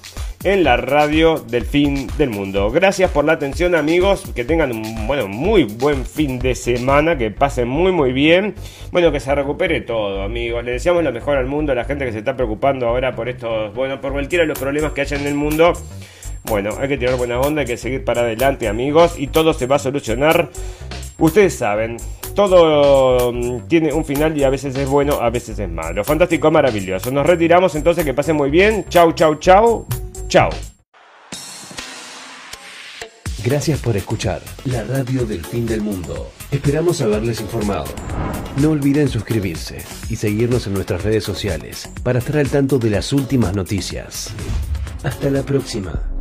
en 0.45 0.63
la 0.63 0.77
radio 0.77 1.39
del 1.39 1.65
fin 1.65 2.07
del 2.19 2.29
mundo. 2.29 2.71
Gracias 2.71 3.11
por 3.11 3.25
la 3.25 3.33
atención 3.33 3.75
amigos, 3.75 4.25
que 4.35 4.45
tengan 4.45 4.73
un 4.73 5.07
bueno, 5.07 5.27
muy 5.27 5.65
buen 5.65 6.05
fin 6.05 6.39
de 6.39 6.55
semana, 6.55 7.17
que 7.17 7.31
pasen 7.31 7.67
muy 7.67 7.93
muy 7.93 8.13
bien, 8.13 8.55
bueno, 8.93 9.11
que 9.11 9.21
se 9.21 9.35
recupere 9.35 9.81
todo 9.81 10.23
amigos, 10.23 10.63
le 10.65 10.73
deseamos 10.73 11.03
lo 11.03 11.13
mejor 11.13 11.39
al 11.39 11.47
mundo, 11.47 11.73
a 11.73 11.75
la 11.75 11.87
gente 11.87 12.05
que 12.05 12.13
se 12.13 12.19
está 12.19 12.37
preocupando 12.37 12.87
ahora 12.87 13.17
por 13.17 13.31
estos, 13.31 13.75
bueno, 13.75 14.03
por 14.03 14.13
cualquiera 14.13 14.43
de 14.43 14.49
los 14.49 14.59
problemas 14.59 14.93
que 14.93 15.01
haya 15.01 15.17
en 15.17 15.27
el 15.27 15.35
mundo. 15.35 15.73
Bueno, 16.45 16.75
hay 16.79 16.89
que 16.89 16.99
tirar 16.99 17.17
buena 17.17 17.41
onda, 17.41 17.63
hay 17.63 17.67
que 17.67 17.79
seguir 17.79 18.05
para 18.05 18.21
adelante 18.21 18.69
amigos 18.69 19.19
y 19.19 19.29
todo 19.29 19.55
se 19.55 19.67
va 19.67 19.77
a 19.77 19.79
solucionar. 19.79 20.51
Ustedes 21.19 21.55
saben, 21.55 21.97
todo 22.35 23.33
mm, 23.33 23.69
tiene 23.69 23.93
un 23.93 24.05
final 24.05 24.37
y 24.37 24.45
a 24.45 24.51
veces 24.51 24.77
es 24.77 24.89
bueno, 24.89 25.15
a 25.21 25.31
veces 25.31 25.59
es 25.59 25.69
malo. 25.69 26.05
Fantástico, 26.05 26.51
maravilloso. 26.51 27.11
Nos 27.11 27.27
retiramos 27.27 27.75
entonces, 27.75 28.05
que 28.05 28.15
pasen 28.15 28.37
muy 28.37 28.51
bien. 28.51 28.85
Chau, 28.89 29.13
chau, 29.13 29.37
chau. 29.37 29.87
Chao. 30.29 30.51
Gracias 33.45 33.79
por 33.81 33.95
escuchar 33.95 34.41
la 34.65 34.85
radio 34.85 35.27
del 35.27 35.45
fin 35.45 35.67
del 35.67 35.83
mundo. 35.83 36.31
Esperamos 36.51 37.03
haberles 37.03 37.43
informado. 37.43 37.85
No 38.57 38.71
olviden 38.71 39.09
suscribirse 39.09 39.85
y 40.09 40.17
seguirnos 40.17 40.67
en 40.67 40.73
nuestras 40.73 41.05
redes 41.05 41.25
sociales 41.25 41.91
para 42.03 42.21
estar 42.21 42.39
al 42.39 42.49
tanto 42.49 42.79
de 42.79 42.89
las 42.89 43.13
últimas 43.13 43.55
noticias. 43.55 44.33
Hasta 45.03 45.29
la 45.29 45.43
próxima. 45.43 46.14